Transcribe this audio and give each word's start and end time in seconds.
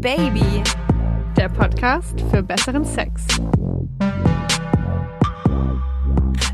Baby, 0.00 0.62
der 1.36 1.48
Podcast 1.48 2.20
für 2.30 2.40
besseren 2.40 2.84
Sex. 2.84 3.26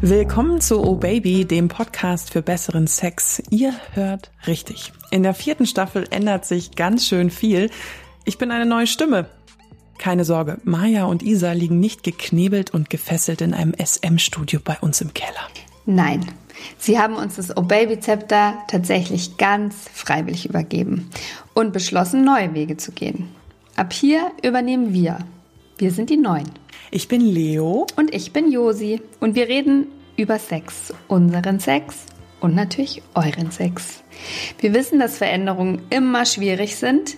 Willkommen 0.00 0.62
zu 0.62 0.82
Oh 0.82 0.94
Baby, 0.94 1.44
dem 1.44 1.68
Podcast 1.68 2.32
für 2.32 2.40
besseren 2.40 2.86
Sex. 2.86 3.42
Ihr 3.50 3.74
hört 3.92 4.30
richtig. 4.46 4.94
In 5.10 5.22
der 5.22 5.34
vierten 5.34 5.66
Staffel 5.66 6.06
ändert 6.10 6.46
sich 6.46 6.74
ganz 6.74 7.06
schön 7.06 7.28
viel. 7.28 7.68
Ich 8.24 8.38
bin 8.38 8.50
eine 8.50 8.64
neue 8.64 8.86
Stimme. 8.86 9.28
Keine 9.98 10.24
Sorge, 10.24 10.56
Maya 10.64 11.04
und 11.04 11.22
Isa 11.22 11.52
liegen 11.52 11.80
nicht 11.80 12.02
geknebelt 12.02 12.72
und 12.72 12.88
gefesselt 12.88 13.42
in 13.42 13.52
einem 13.52 13.74
SM-Studio 13.74 14.58
bei 14.64 14.78
uns 14.80 15.02
im 15.02 15.12
Keller. 15.12 15.48
Nein, 15.84 16.24
sie 16.78 16.98
haben 16.98 17.16
uns 17.16 17.36
das 17.36 17.56
Oh 17.56 17.62
Baby 17.62 18.00
Zepter 18.00 18.54
tatsächlich 18.68 19.36
ganz 19.36 19.88
freiwillig 19.92 20.48
übergeben 20.48 21.10
und 21.54 21.72
beschlossen, 21.72 22.24
neue 22.24 22.54
Wege 22.54 22.76
zu 22.76 22.92
gehen. 22.92 23.28
Ab 23.76 23.92
hier 23.92 24.30
übernehmen 24.42 24.92
wir. 24.92 25.18
Wir 25.78 25.90
sind 25.90 26.10
die 26.10 26.16
Neuen. 26.16 26.50
Ich 26.90 27.08
bin 27.08 27.20
Leo. 27.20 27.86
Und 27.96 28.14
ich 28.14 28.32
bin 28.32 28.52
Josi. 28.52 29.02
Und 29.18 29.34
wir 29.34 29.48
reden 29.48 29.88
über 30.16 30.38
Sex. 30.38 30.94
Unseren 31.08 31.58
Sex 31.58 32.06
und 32.44 32.54
natürlich 32.54 33.02
euren 33.14 33.50
Sex. 33.50 34.04
Wir 34.60 34.74
wissen, 34.74 35.00
dass 35.00 35.16
Veränderungen 35.16 35.80
immer 35.88 36.26
schwierig 36.26 36.76
sind. 36.76 37.16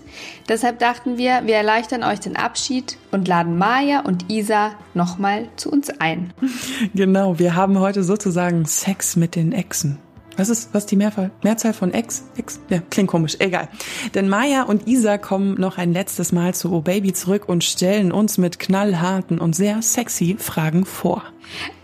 Deshalb 0.49 0.79
dachten 0.79 1.19
wir, 1.19 1.43
wir 1.45 1.57
erleichtern 1.57 2.05
euch 2.05 2.21
den 2.21 2.37
Abschied 2.37 2.97
und 3.11 3.27
laden 3.27 3.59
Maya 3.59 4.01
und 4.01 4.31
Isa 4.31 4.71
nochmal 4.95 5.49
zu 5.57 5.71
uns 5.71 5.91
ein. 5.91 6.33
Genau, 6.95 7.39
wir 7.39 7.57
haben 7.57 7.79
heute 7.81 8.05
sozusagen 8.05 8.65
Sex 8.65 9.17
mit 9.17 9.35
den 9.35 9.53
Exen. 9.53 9.99
Was 10.37 10.49
ist, 10.49 10.73
was 10.73 10.85
ist 10.85 10.91
die 10.91 10.97
Mehrzahl, 10.97 11.31
Mehrzahl 11.43 11.73
von 11.73 11.93
Ex? 11.93 12.25
Ex? 12.37 12.61
Ja, 12.69 12.81
klingt 12.91 13.09
komisch, 13.09 13.37
egal. 13.39 13.69
Denn 14.15 14.29
Maya 14.29 14.63
und 14.63 14.87
Isa 14.87 15.19
kommen 15.19 15.55
noch 15.55 15.79
ein 15.79 15.93
letztes 15.93 16.33
Mal 16.33 16.55
zu 16.55 16.73
Oh 16.73 16.83
Baby 16.83 17.13
zurück 17.13 17.49
und 17.49 17.65
stellen 17.65 18.13
uns 18.13 18.39
mit 18.39 18.59
knallharten 18.59 19.39
und 19.39 19.57
sehr 19.57 19.83
sexy 19.83 20.37
Fragen 20.39 20.85
vor. 20.85 21.23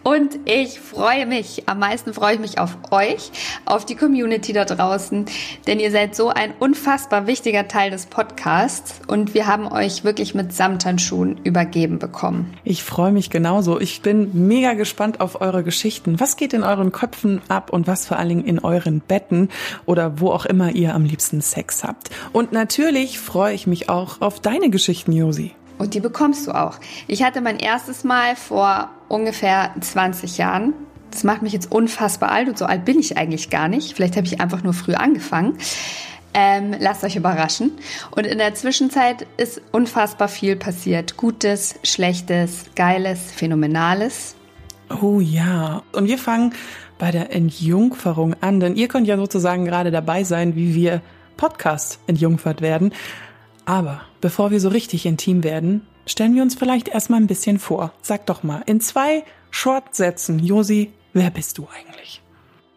Und 0.03 0.41
ich 0.47 0.81
freue 0.81 1.27
mich, 1.27 1.69
am 1.69 1.79
meisten 1.79 2.13
freue 2.13 2.35
ich 2.35 2.41
mich 2.41 2.59
auf 2.59 2.77
euch, 2.91 3.31
auf 3.67 3.85
die 3.85 3.95
Community 3.95 4.53
da 4.53 4.65
draußen, 4.65 5.27
denn 5.67 5.79
ihr 5.79 5.93
seid 5.93 6.17
so 6.17 6.29
ein 6.29 6.55
unfassbar 6.59 7.29
wichtiger 7.29 7.69
Teil 7.69 7.93
des 7.93 8.07
Podcasts 8.07 9.01
und 9.07 9.35
wir 9.35 9.47
haben 9.47 9.69
euch 9.69 10.03
wirklich 10.03 10.35
mit 10.35 10.53
Samthandschuhen 10.53 11.39
übergeben 11.45 12.01
bekommen. 12.01 12.53
Ich 12.65 12.83
freue 12.83 13.13
mich 13.13 13.31
genauso. 13.31 13.79
Ich 13.81 14.03
bin 14.03 14.49
mega 14.49 14.75
gespannt 14.75 15.21
auf 15.21 15.41
eure 15.41 15.63
Geschichten. 15.63 16.19
Was 16.19 16.37
geht 16.37 16.53
in 16.53 16.65
euren 16.65 16.91
Köpfen 16.91 17.41
ab 17.49 17.73
und 17.73 17.87
was 17.87 18.07
vor 18.07 18.19
allen 18.19 18.29
Dingen 18.29 18.45
in 18.45 18.59
euren 18.59 19.01
Betten 19.01 19.51
oder 19.87 20.21
wo 20.21 20.31
auch 20.31 20.47
immer 20.47 20.73
ihr 20.73 20.95
am 20.95 21.05
liebsten 21.05 21.41
Sex 21.41 21.85
habt. 21.85 22.11
Und 22.33 22.53
natürlich 22.53 23.21
freue 23.21 23.55
ich 23.55 23.67
mich 23.67 23.89
auch 23.89 24.21
auf 24.21 24.41
deine 24.41 24.71
Geschichten, 24.71 25.13
Josi. 25.13 25.53
Und 25.83 25.94
die 25.94 26.00
bekommst 26.00 26.47
du 26.47 26.52
auch. 26.52 26.78
Ich 27.08 27.25
hatte 27.25 27.41
mein 27.41 27.58
erstes 27.58 28.05
Mal 28.05 28.36
vor 28.36 28.88
ungefähr 29.08 29.75
20 29.80 30.38
Jahren. 30.38 30.75
Das 31.11 31.25
macht 31.25 31.42
mich 31.42 31.52
jetzt 31.52 31.72
unfassbar 31.72 32.30
alt 32.30 32.48
und 32.48 32.56
so 32.56 32.66
alt 32.66 32.84
bin 32.84 33.00
ich 33.00 33.16
eigentlich 33.16 33.50
gar 33.50 33.66
nicht. 33.66 33.97
Vielleicht 33.97 34.16
habe 34.16 34.25
ich 34.25 34.41
einfach 34.41 34.62
nur 34.62 34.75
früh 34.75 34.94
angefangen. 34.94 35.58
Ähm, 36.34 36.72
lasst 36.78 37.03
euch 37.03 37.16
überraschen. 37.16 37.72
Und 38.12 38.28
in 38.28 38.38
der 38.38 38.55
Zwischenzeit 38.55 39.27
ist 39.38 39.60
unfassbar 39.72 40.28
viel 40.28 40.55
passiert. 40.55 41.16
Gutes, 41.16 41.75
Schlechtes, 41.83 42.66
Geiles, 42.77 43.33
Phänomenales. 43.33 44.36
Oh 45.03 45.19
ja. 45.19 45.83
Und 45.91 46.06
wir 46.06 46.19
fangen 46.19 46.55
bei 46.98 47.10
der 47.10 47.34
Entjungferung 47.34 48.36
an, 48.41 48.60
denn 48.60 48.77
ihr 48.77 48.86
könnt 48.86 49.08
ja 49.08 49.16
sozusagen 49.16 49.64
gerade 49.64 49.91
dabei 49.91 50.22
sein, 50.22 50.55
wie 50.55 50.77
wir 50.77 51.03
Podcast 51.36 51.98
entjungfert 52.06 52.60
werden. 52.60 52.92
Aber 53.65 54.03
bevor 54.21 54.51
wir 54.51 54.61
so 54.61 54.69
richtig 54.69 55.07
intim 55.07 55.45
werden, 55.45 55.87
stellen 56.07 56.35
wir 56.35 56.43
uns 56.43 56.55
vielleicht 56.55 56.89
erstmal 56.89 57.21
ein 57.21 57.27
bisschen 57.27 57.59
vor. 57.59 57.93
Sag 58.03 58.27
doch 58.27 58.43
mal, 58.43 58.62
in 58.67 58.81
zwei 58.81 59.25
Short-Sätzen, 59.50 60.39
Josi, 60.39 60.93
wer 61.12 61.31
bist 61.31 61.59
du 61.59 61.69
eigentlich? 61.75 62.22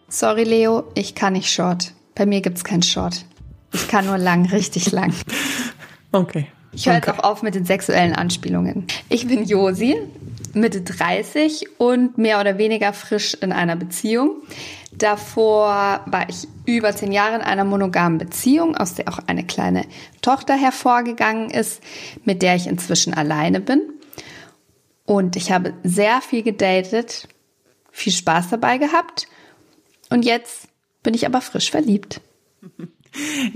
Sorry, 0.08 0.44
Leo, 0.44 0.84
ich 0.94 1.16
kann 1.16 1.34
nicht 1.34 1.52
Short. 1.52 1.94
Bei 2.14 2.26
mir 2.26 2.42
gibt's 2.42 2.64
kein 2.64 2.84
Short. 2.84 3.26
Ich 3.74 3.88
kann 3.88 4.06
nur 4.06 4.18
lang, 4.18 4.46
richtig 4.48 4.92
lang. 4.92 5.14
Okay. 6.12 6.48
Ich 6.72 6.86
höre 6.86 6.96
okay. 6.96 7.08
jetzt 7.08 7.20
auch 7.20 7.24
auf 7.26 7.42
mit 7.42 7.56
den 7.56 7.66
sexuellen 7.66 8.14
Anspielungen. 8.14 8.88
Ich 9.10 9.28
bin 9.28 9.44
Josi, 9.44 9.98
Mitte 10.54 10.80
30 10.80 11.78
und 11.78 12.18
mehr 12.18 12.40
oder 12.40 12.58
weniger 12.58 12.94
frisch 12.94 13.34
in 13.34 13.52
einer 13.52 13.76
Beziehung. 13.76 14.42
Davor 14.98 16.02
war 16.06 16.30
ich 16.30 16.48
über 16.66 16.96
zehn 16.96 17.12
Jahre 17.12 17.36
in 17.36 17.42
einer 17.42 17.66
monogamen 17.66 18.18
Beziehung, 18.18 18.76
aus 18.76 18.94
der 18.96 19.10
auch 19.10 19.20
eine 19.28 19.46
kleine 19.46 19.86
Tochter 20.22 20.56
hervorgegangen 20.56 21.50
ist, 21.50 21.82
mit 22.24 22.42
der 22.42 22.56
ich 22.56 22.68
inzwischen 22.68 23.14
alleine 23.14 23.60
bin. 23.60 23.82
Und 25.06 25.36
ich 25.36 25.52
habe 25.52 25.74
sehr 25.84 26.22
viel 26.22 26.44
gedatet, 26.44 27.28
viel 27.92 28.14
Spaß 28.14 28.50
dabei 28.50 28.78
gehabt. 28.78 29.28
Und 30.10 30.26
jetzt 30.26 30.68
bin 31.04 31.14
ich 31.14 31.26
aber 31.26 31.42
frisch 31.42 31.72
verliebt. 31.72 32.22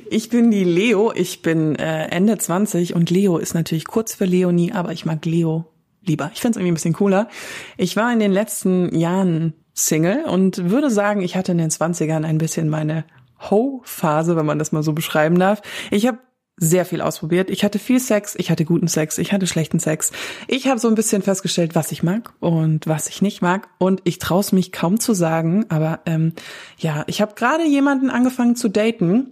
Ich 0.10 0.30
bin 0.30 0.52
die 0.52 0.64
Leo, 0.64 1.12
ich 1.14 1.42
bin 1.42 1.76
äh, 1.76 2.06
Ende 2.06 2.38
20 2.38 2.96
und 2.96 3.10
Leo 3.10 3.38
ist 3.38 3.54
natürlich 3.54 3.88
kurz 3.88 4.16
für 4.16 4.24
Leonie, 4.24 4.72
aber 4.72 4.94
ich 4.94 5.06
mag 5.06 5.26
Leo 5.26 5.66
lieber. 6.02 6.32
Ich 6.34 6.40
finde 6.40 6.52
es 6.52 6.58
irgendwie 6.58 6.72
ein 6.72 6.76
bisschen 6.76 6.94
cooler. 6.94 7.28
Ich 7.76 7.98
war 7.98 8.12
in 8.14 8.20
den 8.20 8.32
letzten 8.32 8.96
Jahren 8.98 9.54
Single 9.86 10.26
und 10.26 10.70
würde 10.70 10.90
sagen, 10.90 11.22
ich 11.22 11.36
hatte 11.36 11.52
in 11.52 11.58
den 11.58 11.70
20ern 11.70 12.26
ein 12.26 12.38
bisschen 12.38 12.70
meine 12.70 13.06
Ho-Phase, 13.50 14.36
wenn 14.36 14.46
man 14.46 14.60
das 14.60 14.72
mal 14.72 14.84
so 14.84 14.94
beschreiben 14.94 15.40
darf. 15.40 15.62
Ich 15.92 16.06
habe 16.08 16.20
sehr 16.60 16.86
viel 16.86 17.02
ausprobiert. 17.02 17.50
Ich 17.50 17.64
hatte 17.64 17.80
viel 17.80 18.00
Sex, 18.00 18.36
ich 18.38 18.52
hatte 18.52 18.66
guten 18.66 18.88
Sex, 18.88 19.18
ich 19.18 19.32
hatte 19.32 19.48
schlechten 19.48 19.80
Sex. 19.80 20.12
Ich 20.48 20.68
habe 20.68 20.80
so 20.80 20.90
ein 20.90 20.96
bisschen 20.96 21.22
festgestellt, 21.22 21.74
was 21.74 21.92
ich 21.92 22.04
mag 22.04 22.34
und 22.42 22.86
was 22.86 23.08
ich 23.08 23.22
nicht 23.22 23.42
mag. 23.42 23.70
Und 23.78 24.02
ich 24.04 24.20
traue 24.20 24.42
es 24.42 24.52
mich 24.52 24.72
kaum 24.72 25.00
zu 25.00 25.14
sagen, 25.14 25.66
aber 25.70 26.02
ähm, 26.06 26.34
ja, 26.78 27.06
ich 27.08 27.22
habe 27.22 27.36
gerade 27.36 27.66
jemanden 27.66 28.10
angefangen 28.10 28.58
zu 28.58 28.68
daten. 28.68 29.30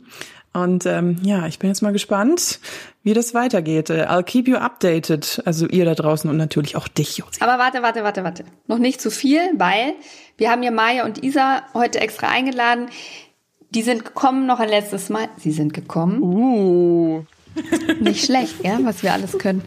Und 0.53 0.85
ähm, 0.85 1.17
ja, 1.21 1.45
ich 1.45 1.59
bin 1.59 1.69
jetzt 1.69 1.81
mal 1.81 1.91
gespannt, 1.91 2.59
wie 3.03 3.13
das 3.13 3.33
weitergeht. 3.33 3.89
Äh, 3.89 4.05
I'll 4.05 4.23
keep 4.23 4.47
you 4.47 4.55
updated. 4.55 5.43
Also 5.45 5.67
ihr 5.67 5.85
da 5.85 5.93
draußen 5.93 6.29
und 6.29 6.37
natürlich 6.37 6.75
auch 6.75 6.87
dich, 6.87 7.17
Josi. 7.17 7.41
Aber 7.41 7.59
warte, 7.59 7.83
warte, 7.83 8.03
warte, 8.03 8.23
warte. 8.23 8.43
Noch 8.65 8.79
nicht 8.79 8.99
zu 8.99 9.11
viel, 9.11 9.39
weil 9.57 9.93
wir 10.37 10.51
haben 10.51 10.63
ja 10.63 10.71
Maya 10.71 11.05
und 11.05 11.23
Isa 11.23 11.63
heute 11.73 11.99
extra 11.99 12.27
eingeladen. 12.27 12.87
Die 13.71 13.81
sind 13.81 14.05
gekommen 14.05 14.45
noch 14.45 14.59
ein 14.59 14.69
letztes 14.69 15.09
Mal. 15.09 15.27
Sie 15.37 15.51
sind 15.51 15.73
gekommen. 15.73 16.21
Uh. 16.21 17.23
Nicht 17.99 18.25
schlecht, 18.25 18.63
ja, 18.63 18.79
was 18.83 19.01
wir 19.01 19.13
alles 19.13 19.37
können. 19.39 19.63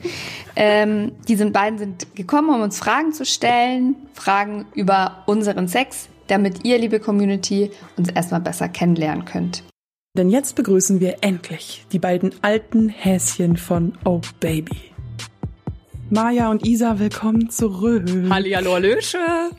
Ähm, 0.55 1.13
die 1.27 1.35
sind 1.35 1.53
beiden 1.53 1.79
sind 1.79 2.15
gekommen, 2.15 2.51
um 2.51 2.63
uns 2.63 2.79
Fragen 2.79 3.13
zu 3.13 3.25
stellen, 3.25 3.97
Fragen 4.15 4.67
über 4.75 5.25
unseren 5.27 5.67
Sex, 5.67 6.09
damit 6.29 6.65
ihr, 6.65 6.79
liebe 6.79 7.01
Community, 7.01 7.73
uns 7.97 8.09
erstmal 8.09 8.41
besser 8.41 8.69
kennenlernen 8.69 9.25
könnt. 9.25 9.65
Denn 10.17 10.31
jetzt 10.31 10.55
begrüßen 10.55 11.01
wir 11.01 11.19
endlich 11.21 11.85
die 11.93 11.99
beiden 11.99 12.33
alten 12.43 12.89
Häschen 12.89 13.57
von 13.57 13.99
Oh 14.05 14.21
Baby. 14.39 14.93
Maja 16.11 16.51
und 16.51 16.65
Isa, 16.65 17.01
willkommen 17.01 17.51
zurück. 17.51 18.09
Hallihallo, 18.29 18.75
Hallöche. 18.75 19.51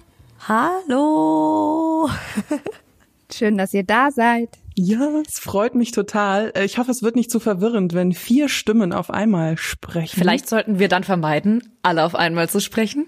Hallo. 0.48 2.10
Schön, 3.34 3.58
dass 3.58 3.74
ihr 3.74 3.84
da 3.84 4.12
seid. 4.12 4.50
Ja, 4.76 5.08
es 5.28 5.40
freut 5.40 5.76
mich 5.76 5.92
total. 5.92 6.52
Äh, 6.56 6.66
Ich 6.66 6.78
hoffe, 6.78 6.92
es 6.92 7.04
wird 7.04 7.16
nicht 7.16 7.30
zu 7.30 7.40
verwirrend, 7.40 7.94
wenn 7.94 8.12
vier 8.12 8.50
Stimmen 8.50 8.92
auf 8.94 9.12
einmal 9.12 9.58
sprechen. 9.58 10.18
Vielleicht 10.18 10.50
sollten 10.50 10.80
wir 10.80 10.88
dann 10.88 11.04
vermeiden, 11.04 11.72
alle 11.84 12.04
auf 12.04 12.16
einmal 12.16 12.50
zu 12.50 12.60
sprechen. 12.60 13.08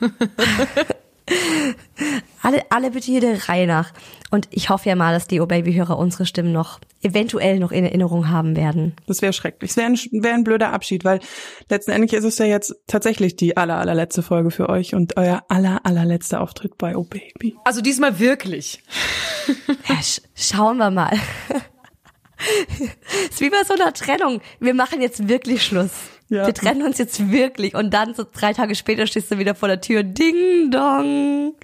Alle, 2.42 2.62
alle 2.70 2.90
bitte 2.90 3.06
hier 3.06 3.20
der 3.20 3.48
Reihe 3.48 3.68
nach. 3.68 3.92
Und 4.30 4.48
ich 4.50 4.68
hoffe 4.68 4.88
ja 4.88 4.96
mal, 4.96 5.12
dass 5.12 5.28
die 5.28 5.40
O-Baby-Hörer 5.40 5.96
unsere 5.96 6.26
Stimmen 6.26 6.52
noch 6.52 6.80
eventuell 7.02 7.60
noch 7.60 7.70
in 7.70 7.84
Erinnerung 7.84 8.30
haben 8.30 8.56
werden. 8.56 8.96
Das 9.06 9.22
wäre 9.22 9.32
schrecklich. 9.32 9.70
Es 9.70 9.76
wäre 9.76 9.86
ein, 9.86 9.94
wär 9.94 10.34
ein 10.34 10.42
blöder 10.42 10.72
Abschied, 10.72 11.04
weil 11.04 11.20
letzten 11.68 11.92
Endes 11.92 12.12
ist 12.12 12.24
es 12.24 12.38
ja 12.38 12.46
jetzt 12.46 12.74
tatsächlich 12.88 13.36
die 13.36 13.56
aller, 13.56 13.78
allerletzte 13.78 14.22
Folge 14.22 14.50
für 14.50 14.68
euch 14.68 14.94
und 14.94 15.16
euer 15.16 15.44
aller, 15.48 15.80
allerletzter 15.84 16.40
Auftritt 16.40 16.78
bei 16.78 16.96
Oh 16.96 17.04
Baby. 17.04 17.56
Also 17.64 17.80
diesmal 17.80 18.18
wirklich. 18.18 18.82
Ja, 19.88 20.00
sch 20.00 20.20
schauen 20.34 20.78
wir 20.78 20.92
mal. 20.92 21.10
ist 23.30 23.40
wie 23.40 23.50
bei 23.50 23.64
so 23.64 23.74
einer 23.74 23.92
Trennung. 23.92 24.40
Wir 24.60 24.72
machen 24.72 25.00
jetzt 25.00 25.28
wirklich 25.28 25.64
Schluss. 25.64 25.90
Ja. 26.32 26.46
Wir 26.46 26.54
trennen 26.54 26.82
uns 26.82 26.96
jetzt 26.96 27.30
wirklich 27.30 27.74
und 27.74 27.92
dann 27.92 28.14
so 28.14 28.24
drei 28.24 28.54
Tage 28.54 28.74
später 28.74 29.06
stehst 29.06 29.30
du 29.30 29.36
wieder 29.36 29.54
vor 29.54 29.68
der 29.68 29.82
Tür. 29.82 30.02
Ding 30.02 30.70
dong. 30.70 31.54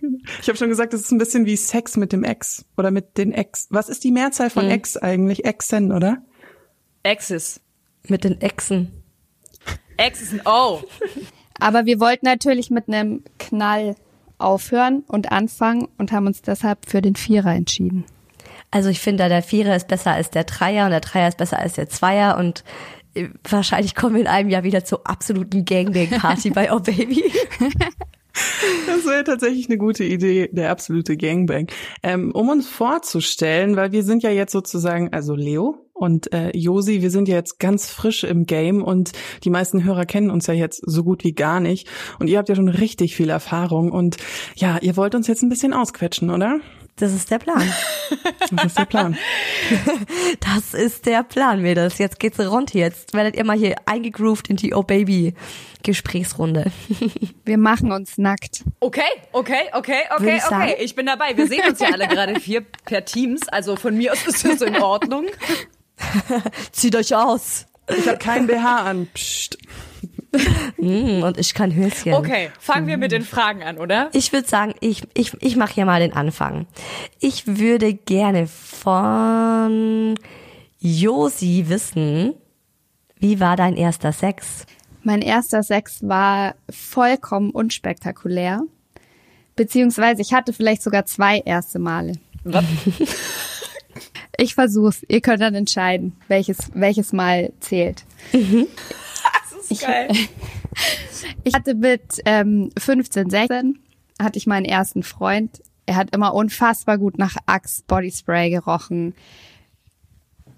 Ich 0.43 0.49
habe 0.49 0.59
schon 0.59 0.69
gesagt, 0.69 0.93
es 0.93 1.01
ist 1.01 1.11
ein 1.11 1.17
bisschen 1.17 1.47
wie 1.47 1.57
Sex 1.57 1.97
mit 1.97 2.13
dem 2.13 2.23
Ex 2.23 2.67
oder 2.77 2.91
mit 2.91 3.17
den 3.17 3.33
Ex. 3.33 3.69
Was 3.71 3.89
ist 3.89 4.05
die 4.05 4.13
Mehrzahl 4.13 4.51
von 4.51 4.67
Ex 4.67 4.99
eigentlich? 4.99 5.47
Exen, 5.47 5.91
oder? 5.91 6.19
Exes. 7.03 7.63
Mit 8.09 8.25
den 8.25 8.43
Exen. 8.43 8.93
Exes 9.97 10.35
ein 10.35 10.43
O. 10.45 10.83
Aber 11.59 11.87
wir 11.87 11.99
wollten 11.99 12.27
natürlich 12.27 12.69
mit 12.69 12.89
einem 12.89 13.25
Knall 13.39 13.95
aufhören 14.37 15.03
und 15.09 15.33
anfangen 15.33 15.89
und 15.97 16.13
haben 16.13 16.27
uns 16.27 16.43
deshalb 16.43 16.91
für 16.91 17.01
den 17.01 17.17
Vierer 17.17 17.55
entschieden. 17.55 18.05
Also 18.71 18.91
ich 18.91 19.01
finde, 19.01 19.31
der 19.31 19.43
Vierer 19.43 19.75
ist 19.75 19.89
besser 19.89 20.13
als 20.13 20.29
der 20.29 20.45
Dreier 20.45 20.85
und 20.85 20.91
der 20.91 21.01
Dreier 21.01 21.29
ist 21.29 21.39
besser 21.39 21.59
als 21.59 21.73
der 21.73 21.89
Zweier 21.89 22.37
und 22.37 22.65
wahrscheinlich 23.49 23.95
kommen 23.95 24.15
wir 24.15 24.23
in 24.23 24.27
einem 24.27 24.51
Jahr 24.51 24.65
wieder 24.65 24.85
zur 24.85 25.07
absoluten 25.07 25.65
Gangbang-Party 25.65 26.51
bei 26.55 26.73
Oh 26.73 26.81
Baby. 26.81 27.25
Das 28.87 29.05
wäre 29.07 29.25
tatsächlich 29.25 29.69
eine 29.69 29.79
gute 29.79 30.05
Idee, 30.05 30.49
der 30.53 30.71
absolute 30.71 31.17
Gangbang. 31.17 31.69
Ähm, 32.03 32.31
um 32.33 32.49
uns 32.49 32.69
vorzustellen, 32.69 33.77
weil 33.77 33.93
wir 33.93 34.03
sind 34.03 34.23
ja 34.23 34.31
jetzt 34.31 34.53
sozusagen, 34.53 35.13
also 35.13 35.35
Leo 35.35 35.89
und 35.93 36.33
äh, 36.33 36.57
Josi, 36.57 37.03
wir 37.03 37.11
sind 37.11 37.29
ja 37.29 37.35
jetzt 37.35 37.59
ganz 37.59 37.91
frisch 37.91 38.25
im 38.25 38.45
Game 38.45 38.83
und 38.83 39.13
die 39.45 39.51
meisten 39.51 39.83
Hörer 39.85 40.07
kennen 40.07 40.31
uns 40.31 40.47
ja 40.47 40.55
jetzt 40.55 40.81
so 40.87 41.03
gut 41.03 41.25
wie 41.25 41.33
gar 41.33 41.61
nicht. 41.61 41.89
Und 42.21 42.29
ihr 42.29 42.39
habt 42.39 42.49
ja 42.49 42.55
schon 42.55 42.69
richtig 42.69 43.17
viel 43.17 43.31
Erfahrung 43.31 43.91
und 43.91 44.17
ja, 44.55 44.79
ihr 44.81 44.97
wollt 44.97 45.15
uns 45.15 45.27
jetzt 45.27 45.43
ein 45.43 45.49
bisschen 45.49 45.73
ausquetschen, 45.73 46.31
oder? 46.31 46.61
Das 46.99 47.13
ist 47.13 47.31
der 47.31 47.39
Plan. 47.39 47.63
Das 48.51 48.65
ist 48.65 48.79
der 48.79 48.85
Plan. 48.87 49.19
Das 50.41 50.75
ist 50.75 51.07
der 51.07 51.23
Plan, 51.23 51.61
Mädels. 51.61 51.99
Jetzt 51.99 52.19
geht's 52.19 52.41
rund. 52.41 52.73
Jetzt 52.73 53.13
werdet 53.13 53.37
ihr 53.37 53.45
mal 53.45 53.57
hier 53.57 53.77
eingegroovt 53.87 54.49
in 54.49 54.57
die 54.57 54.75
Oh 54.75 54.83
Baby 54.83 55.35
Gesprächsrunde. 55.83 56.71
Wir 57.45 57.59
machen 57.59 57.93
uns 57.93 58.17
nackt. 58.19 58.65
Okay, 58.81 59.03
okay, 59.33 59.69
okay, 59.73 60.03
okay, 60.15 60.37
ich 60.37 60.43
sagen. 60.43 60.73
okay. 60.73 60.77
Ich 60.81 60.95
bin 60.95 61.07
dabei. 61.07 61.37
Wir 61.37 61.47
sehen 61.47 61.63
uns 61.69 61.81
ja 61.81 61.89
alle 61.93 62.09
gerade 62.09 62.35
hier 62.39 62.63
per 62.85 63.05
Teams. 63.05 63.49
Also 63.49 63.77
von 63.77 63.97
mir 63.97 64.13
aus 64.13 64.27
ist 64.27 64.45
das 64.45 64.63
in 64.63 64.77
Ordnung. 64.77 65.27
Zieht 66.73 66.97
euch 66.97 67.15
aus. 67.15 67.67
Ich 67.97 68.09
habe 68.09 68.19
kein 68.19 68.47
BH 68.47 68.77
an. 68.83 69.09
Psst. 69.15 69.59
Mm, 70.81 71.25
und 71.25 71.39
ich 71.39 71.55
kann 71.55 71.75
Höschen. 71.75 72.15
Okay, 72.15 72.51
fangen 72.61 72.87
wir 72.87 72.99
mit 72.99 73.11
den 73.11 73.25
Fragen 73.25 73.65
an, 73.65 73.79
oder? 73.79 74.11
Ich 74.13 74.33
würde 74.33 74.47
sagen, 74.47 74.75
ich, 74.81 75.03
ich, 75.15 75.33
ich 75.43 75.57
mache 75.57 75.75
hier 75.75 75.87
mal 75.87 75.99
den 75.99 76.13
Anfang. 76.13 76.67
Ich 77.19 77.49
würde 77.49 77.95
gerne 77.95 78.47
von 78.47 80.15
Josi 80.79 81.65
wissen, 81.67 82.35
wie 83.19 83.41
war 83.41 83.57
dein 83.57 83.77
erster 83.77 84.13
Sex? 84.13 84.67
Mein 85.03 85.21
erster 85.21 85.65
Sex 85.65 86.07
war 86.07 86.55
vollkommen 86.71 87.51
unspektakulär. 87.51 88.61
Beziehungsweise 89.57 90.23
ich 90.23 90.33
hatte 90.33 90.53
vielleicht 90.53 90.83
sogar 90.83 91.07
zwei 91.07 91.41
erste 91.41 91.81
Male. 91.81 92.13
Was? 92.45 92.65
Ich 94.41 94.55
versuch's. 94.55 95.05
Ihr 95.09 95.21
könnt 95.21 95.43
dann 95.43 95.57
entscheiden, 95.57 96.17
welches, 96.29 96.71
welches 96.73 97.13
Mal 97.13 97.53
zählt. 97.59 98.05
Das 98.31 98.43
ist 99.71 99.83
geil. 99.83 100.09
Ich 101.43 101.55
hatte 101.55 101.75
mit 101.75 102.21
ähm, 102.27 102.71
15, 102.79 103.31
16 103.31 103.79
hatte 104.21 104.39
ich 104.39 104.47
meinen 104.47 104.65
ersten 104.65 105.03
Freund. 105.03 105.63
Er 105.87 105.97
hat 105.97 106.15
immer 106.15 106.35
unfassbar 106.35 106.99
gut 106.99 107.19
nach 107.19 107.37
Axe 107.47 107.83
Bodyspray 107.87 108.51
gerochen. 108.51 109.15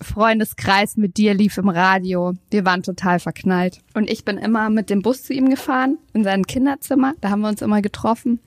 Freundeskreis 0.02 0.96
mit 0.96 1.16
dir 1.16 1.34
lief 1.34 1.56
im 1.58 1.68
Radio. 1.68 2.34
Wir 2.50 2.64
waren 2.64 2.82
total 2.82 3.20
verknallt. 3.20 3.80
Und 3.94 4.10
ich 4.10 4.24
bin 4.24 4.38
immer 4.38 4.70
mit 4.70 4.90
dem 4.90 5.02
Bus 5.02 5.22
zu 5.22 5.32
ihm 5.32 5.50
gefahren, 5.50 5.98
in 6.12 6.24
sein 6.24 6.46
Kinderzimmer. 6.46 7.14
Da 7.20 7.30
haben 7.30 7.40
wir 7.40 7.48
uns 7.48 7.62
immer 7.62 7.82
getroffen. 7.82 8.40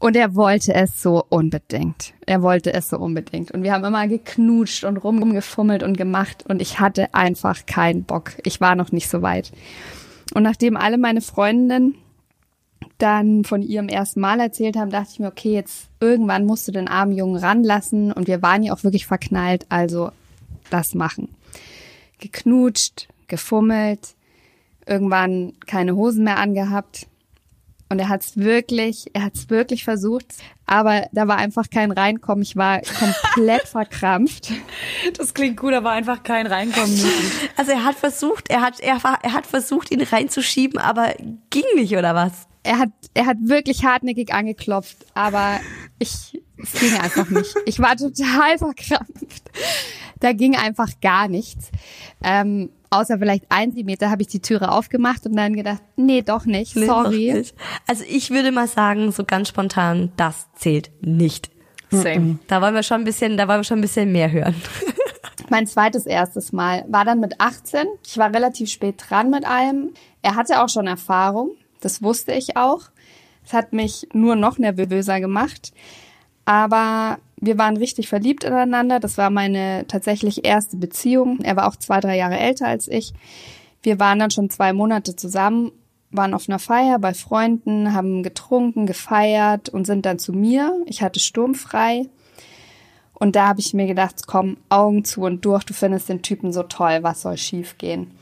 Und 0.00 0.14
er 0.14 0.34
wollte 0.36 0.74
es 0.74 1.02
so 1.02 1.24
unbedingt. 1.28 2.14
Er 2.24 2.42
wollte 2.42 2.72
es 2.72 2.88
so 2.88 2.98
unbedingt. 2.98 3.50
Und 3.50 3.64
wir 3.64 3.72
haben 3.72 3.84
immer 3.84 4.06
geknutscht 4.06 4.84
und 4.84 4.96
rumgefummelt 4.98 5.82
und 5.82 5.96
gemacht. 5.96 6.44
Und 6.48 6.62
ich 6.62 6.78
hatte 6.78 7.14
einfach 7.14 7.66
keinen 7.66 8.04
Bock. 8.04 8.32
Ich 8.44 8.60
war 8.60 8.76
noch 8.76 8.92
nicht 8.92 9.08
so 9.08 9.22
weit. 9.22 9.50
Und 10.34 10.44
nachdem 10.44 10.76
alle 10.76 10.98
meine 10.98 11.20
Freundinnen 11.20 11.96
dann 12.98 13.44
von 13.44 13.62
ihrem 13.62 13.88
ersten 13.88 14.20
Mal 14.20 14.38
erzählt 14.40 14.76
haben, 14.76 14.90
dachte 14.90 15.10
ich 15.12 15.18
mir, 15.18 15.28
okay, 15.28 15.52
jetzt 15.52 15.88
irgendwann 16.00 16.46
musst 16.46 16.68
du 16.68 16.72
den 16.72 16.88
armen 16.88 17.12
Jungen 17.12 17.36
ranlassen. 17.36 18.12
Und 18.12 18.28
wir 18.28 18.40
waren 18.40 18.62
ja 18.62 18.74
auch 18.74 18.84
wirklich 18.84 19.06
verknallt, 19.06 19.66
also 19.68 20.10
das 20.70 20.94
machen. 20.94 21.28
Geknutscht, 22.18 23.08
gefummelt, 23.26 24.14
irgendwann 24.86 25.54
keine 25.66 25.96
Hosen 25.96 26.24
mehr 26.24 26.38
angehabt. 26.38 27.06
Und 27.90 27.98
er 27.98 28.08
hat 28.08 28.22
es 28.22 28.36
wirklich, 28.36 29.06
er 29.14 29.24
hat 29.24 29.34
es 29.34 29.48
wirklich 29.48 29.84
versucht, 29.84 30.26
aber 30.66 31.08
da 31.12 31.26
war 31.26 31.36
einfach 31.36 31.70
kein 31.70 31.90
Reinkommen. 31.90 32.42
Ich 32.42 32.54
war 32.54 32.80
komplett 32.82 33.62
verkrampft. 33.68 34.52
Das 35.16 35.32
klingt 35.32 35.58
gut, 35.58 35.72
aber 35.72 35.90
einfach 35.90 36.22
kein 36.22 36.46
Reinkommen 36.46 36.90
möglich. 36.90 37.50
Also 37.56 37.72
er 37.72 37.84
hat 37.84 37.96
versucht, 37.96 38.50
er 38.50 38.60
hat, 38.60 38.80
er, 38.80 39.00
er 39.22 39.32
hat 39.32 39.46
versucht, 39.46 39.90
ihn 39.90 40.02
reinzuschieben, 40.02 40.78
aber 40.78 41.14
ging 41.48 41.64
nicht, 41.76 41.96
oder 41.96 42.14
was? 42.14 42.46
Er 42.62 42.78
hat, 42.78 42.90
er 43.14 43.24
hat 43.24 43.38
wirklich 43.40 43.84
hartnäckig 43.84 44.34
angeklopft, 44.34 44.98
aber 45.14 45.58
ich, 45.98 46.42
es 46.58 46.72
ging 46.78 46.94
einfach 46.98 47.30
nicht. 47.30 47.54
Ich 47.64 47.78
war 47.78 47.96
total 47.96 48.58
verkrampft. 48.58 49.50
Da 50.20 50.32
ging 50.32 50.56
einfach 50.56 50.90
gar 51.00 51.28
nichts. 51.28 51.70
Ähm, 52.22 52.70
außer 52.90 53.18
vielleicht 53.18 53.44
ein 53.50 53.70
Zentimeter 53.70 54.10
habe 54.10 54.22
ich 54.22 54.28
die 54.28 54.40
Türe 54.40 54.70
aufgemacht 54.72 55.26
und 55.26 55.36
dann 55.36 55.54
gedacht, 55.54 55.82
nee, 55.96 56.22
doch 56.22 56.44
nicht, 56.46 56.76
Nee, 56.76 56.86
sorry. 56.86 57.28
noch 57.28 57.34
nicht. 57.38 57.54
Also 57.86 58.04
ich 58.08 58.30
würde 58.30 58.52
mal 58.52 58.68
sagen, 58.68 59.12
so 59.12 59.24
ganz 59.24 59.48
spontan, 59.48 60.12
das 60.16 60.46
zählt 60.54 60.90
nicht. 61.00 61.50
Same. 61.90 62.38
Da 62.48 62.60
wollen 62.60 62.74
wir 62.74 62.82
schon 62.82 63.00
ein 63.00 63.04
bisschen, 63.04 63.36
da 63.36 63.48
wollen 63.48 63.60
wir 63.60 63.64
schon 63.64 63.78
ein 63.78 63.82
bisschen 63.82 64.12
mehr 64.12 64.30
hören. 64.30 64.54
Mein 65.50 65.66
zweites 65.66 66.04
erstes 66.04 66.52
Mal 66.52 66.84
war 66.88 67.04
dann 67.06 67.20
mit 67.20 67.40
18. 67.40 67.86
Ich 68.06 68.18
war 68.18 68.32
relativ 68.34 68.68
spät 68.70 69.02
dran 69.08 69.30
mit 69.30 69.46
allem. 69.46 69.92
Er 70.20 70.36
hatte 70.36 70.62
auch 70.62 70.68
schon 70.68 70.86
Erfahrung. 70.86 71.52
Das 71.80 72.02
wusste 72.02 72.32
ich 72.32 72.56
auch. 72.58 72.82
Es 73.46 73.54
hat 73.54 73.72
mich 73.72 74.06
nur 74.12 74.36
noch 74.36 74.58
nervöser 74.58 75.20
gemacht. 75.20 75.72
Aber 76.44 77.18
wir 77.40 77.58
waren 77.58 77.76
richtig 77.76 78.08
verliebt 78.08 78.44
ineinander. 78.44 79.00
Das 79.00 79.18
war 79.18 79.30
meine 79.30 79.84
tatsächlich 79.88 80.44
erste 80.44 80.76
Beziehung. 80.76 81.40
Er 81.40 81.56
war 81.56 81.68
auch 81.68 81.76
zwei, 81.76 82.00
drei 82.00 82.16
Jahre 82.16 82.38
älter 82.38 82.66
als 82.66 82.88
ich. 82.88 83.12
Wir 83.82 83.98
waren 84.00 84.18
dann 84.18 84.30
schon 84.30 84.50
zwei 84.50 84.72
Monate 84.72 85.14
zusammen, 85.14 85.72
waren 86.10 86.34
auf 86.34 86.48
einer 86.48 86.58
Feier 86.58 86.98
bei 86.98 87.14
Freunden, 87.14 87.92
haben 87.92 88.22
getrunken, 88.22 88.86
gefeiert 88.86 89.68
und 89.68 89.86
sind 89.86 90.04
dann 90.06 90.18
zu 90.18 90.32
mir. 90.32 90.82
Ich 90.86 91.02
hatte 91.02 91.20
sturmfrei. 91.20 92.06
Und 93.14 93.34
da 93.34 93.48
habe 93.48 93.60
ich 93.60 93.74
mir 93.74 93.86
gedacht, 93.86 94.26
komm, 94.26 94.58
Augen 94.68 95.04
zu 95.04 95.22
und 95.22 95.44
durch, 95.44 95.64
du 95.64 95.74
findest 95.74 96.08
den 96.08 96.22
Typen 96.22 96.52
so 96.52 96.62
toll, 96.62 96.98
was 97.02 97.22
soll 97.22 97.36
schiefgehen? 97.36 98.12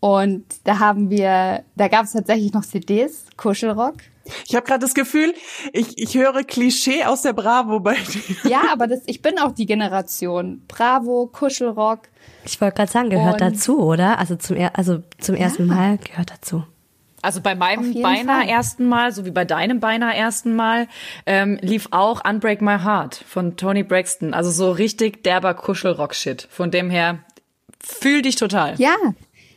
Und 0.00 0.44
da 0.64 0.78
haben 0.78 1.10
wir, 1.10 1.64
da 1.74 1.88
gab 1.88 2.04
es 2.04 2.12
tatsächlich 2.12 2.52
noch 2.52 2.64
CDs, 2.64 3.26
Kuschelrock. 3.36 3.96
Ich 4.46 4.54
habe 4.54 4.66
gerade 4.66 4.80
das 4.80 4.94
Gefühl, 4.94 5.34
ich, 5.72 5.98
ich 5.98 6.14
höre 6.16 6.44
Klischee 6.44 7.04
aus 7.04 7.22
der 7.22 7.32
Bravo 7.32 7.80
bei 7.80 7.94
dir. 7.96 8.50
Ja, 8.50 8.62
aber 8.72 8.86
das, 8.86 9.00
ich 9.06 9.22
bin 9.22 9.38
auch 9.38 9.52
die 9.52 9.66
Generation. 9.66 10.62
Bravo, 10.68 11.26
Kuschelrock. 11.32 12.00
Ich 12.44 12.60
wollte 12.60 12.76
gerade 12.76 12.90
sagen, 12.92 13.10
gehört 13.10 13.40
Und- 13.40 13.52
dazu, 13.52 13.78
oder? 13.80 14.18
Also 14.18 14.36
zum, 14.36 14.56
er 14.56 14.78
also 14.78 15.02
zum 15.18 15.34
ersten 15.34 15.66
Mal 15.66 15.98
gehört 15.98 16.30
dazu. 16.30 16.64
Also 17.22 17.40
bei 17.40 17.56
meinem 17.56 17.92
beinahe 18.02 18.42
Fall. 18.42 18.48
ersten 18.48 18.86
Mal, 18.86 19.10
so 19.12 19.24
wie 19.24 19.32
bei 19.32 19.44
deinem 19.44 19.80
beinahe 19.80 20.14
ersten 20.14 20.54
Mal, 20.54 20.86
ähm, 21.24 21.58
lief 21.60 21.88
auch 21.90 22.22
Unbreak 22.28 22.62
My 22.62 22.78
Heart 22.78 23.16
von 23.26 23.56
Tony 23.56 23.82
Braxton. 23.82 24.32
Also 24.32 24.50
so 24.52 24.70
richtig 24.70 25.24
derber 25.24 25.54
Kuschelrock-Shit. 25.54 26.46
Von 26.50 26.70
dem 26.70 26.88
her, 26.88 27.18
fühl 27.82 28.22
dich 28.22 28.36
total. 28.36 28.74
Ja, 28.78 28.94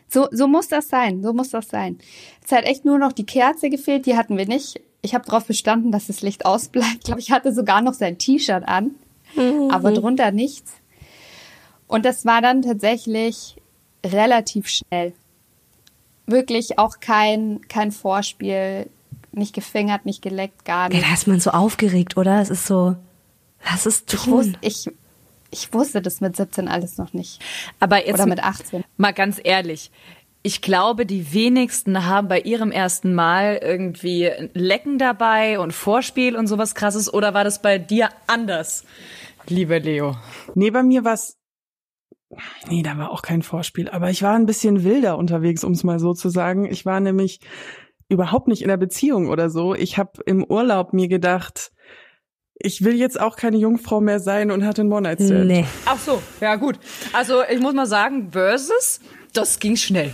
so, 0.07 0.27
so 0.31 0.47
muss 0.47 0.67
das 0.67 0.87
sein, 0.89 1.21
so 1.21 1.33
muss 1.33 1.49
das 1.51 1.67
sein. 1.67 1.99
Es 2.49 2.57
hat 2.57 2.65
echt 2.65 2.83
nur 2.83 2.97
noch 2.97 3.11
die 3.11 3.25
Kerze 3.27 3.69
gefehlt, 3.69 4.07
die 4.07 4.17
hatten 4.17 4.35
wir 4.35 4.47
nicht. 4.47 4.81
Ich 5.03 5.13
habe 5.13 5.23
darauf 5.25 5.45
bestanden, 5.45 5.91
dass 5.91 6.07
das 6.07 6.21
Licht 6.21 6.45
ausbleibt. 6.45 6.95
Ich 6.97 7.03
glaube, 7.03 7.19
ich 7.19 7.31
hatte 7.31 7.53
sogar 7.53 7.81
noch 7.81 7.93
sein 7.93 8.17
T-Shirt 8.17 8.67
an, 8.67 8.91
aber 9.69 9.91
drunter 9.91 10.31
nichts. 10.31 10.71
Und 11.87 12.05
das 12.05 12.25
war 12.25 12.41
dann 12.41 12.63
tatsächlich 12.63 13.55
relativ 14.03 14.67
schnell. 14.67 15.13
Wirklich 16.25 16.79
auch 16.79 16.99
kein, 16.99 17.61
kein 17.67 17.91
Vorspiel, 17.91 18.87
nicht 19.31 19.53
gefingert, 19.53 20.05
nicht 20.05 20.21
geleckt, 20.23 20.65
gar 20.65 20.89
Ja, 20.91 20.97
nicht. 20.97 21.07
da 21.07 21.13
ist 21.13 21.27
man 21.27 21.39
so 21.39 21.51
aufgeregt, 21.51 22.17
oder? 22.17 22.41
Es 22.41 22.49
ist 22.49 22.65
so, 22.65 22.95
lass 23.69 23.85
es 23.85 24.03
Ich 24.11 24.27
wusste, 24.27 24.51
tun. 24.53 24.57
ich, 24.61 24.89
ich 25.51 25.71
wusste 25.73 26.01
das 26.01 26.19
mit 26.19 26.35
17 26.35 26.67
alles 26.67 26.97
noch 26.97 27.13
nicht. 27.13 27.39
Aber 27.79 28.05
jetzt 28.05 28.15
Oder 28.15 28.25
mit 28.25 28.43
18. 28.43 28.83
mal 28.97 29.13
ganz 29.13 29.39
ehrlich. 29.43 29.91
Ich 30.41 30.61
glaube, 30.61 31.05
die 31.05 31.33
wenigsten 31.33 32.05
haben 32.05 32.29
bei 32.29 32.39
ihrem 32.39 32.71
ersten 32.71 33.13
Mal 33.13 33.59
irgendwie 33.61 34.29
ein 34.29 34.49
Lecken 34.53 34.97
dabei 34.97 35.59
und 35.59 35.73
Vorspiel 35.73 36.37
und 36.37 36.47
sowas 36.47 36.75
krasses. 36.75 37.13
Oder 37.13 37.33
war 37.33 37.43
das 37.43 37.61
bei 37.61 37.77
dir 37.77 38.09
anders, 38.27 38.85
lieber 39.47 39.79
Leo? 39.79 40.15
Nee, 40.55 40.71
bei 40.71 40.81
mir 40.81 41.03
war's. 41.03 41.37
Nee, 42.69 42.83
da 42.83 42.97
war 42.97 43.11
auch 43.11 43.21
kein 43.21 43.41
Vorspiel. 43.41 43.89
Aber 43.89 44.09
ich 44.09 44.23
war 44.23 44.35
ein 44.35 44.45
bisschen 44.45 44.83
wilder 44.83 45.17
unterwegs, 45.17 45.63
um 45.63 45.73
es 45.73 45.83
mal 45.83 45.99
so 45.99 46.13
zu 46.13 46.29
sagen. 46.29 46.65
Ich 46.71 46.85
war 46.85 46.99
nämlich 47.01 47.41
überhaupt 48.07 48.47
nicht 48.47 48.61
in 48.61 48.69
der 48.69 48.77
Beziehung 48.77 49.27
oder 49.27 49.49
so. 49.49 49.75
Ich 49.75 49.97
habe 49.97 50.21
im 50.25 50.45
Urlaub 50.45 50.93
mir 50.93 51.09
gedacht, 51.09 51.71
ich 52.55 52.83
will 52.83 52.95
jetzt 52.95 53.19
auch 53.19 53.35
keine 53.35 53.57
Jungfrau 53.57 54.01
mehr 54.01 54.19
sein 54.19 54.51
und 54.51 54.65
hatte 54.65 54.81
einen 54.81 54.91
One-Night-Stand. 54.91 55.47
Nee. 55.47 55.65
Ach 55.85 55.97
so, 55.97 56.21
ja 56.41 56.55
gut. 56.55 56.79
Also 57.13 57.41
ich 57.49 57.59
muss 57.59 57.73
mal 57.73 57.85
sagen, 57.85 58.31
Versus, 58.31 58.99
das 59.33 59.59
ging 59.59 59.75
schnell. 59.75 60.13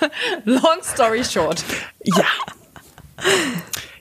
Long 0.44 0.82
story 0.82 1.24
short. 1.24 1.64
Ja. 2.04 2.24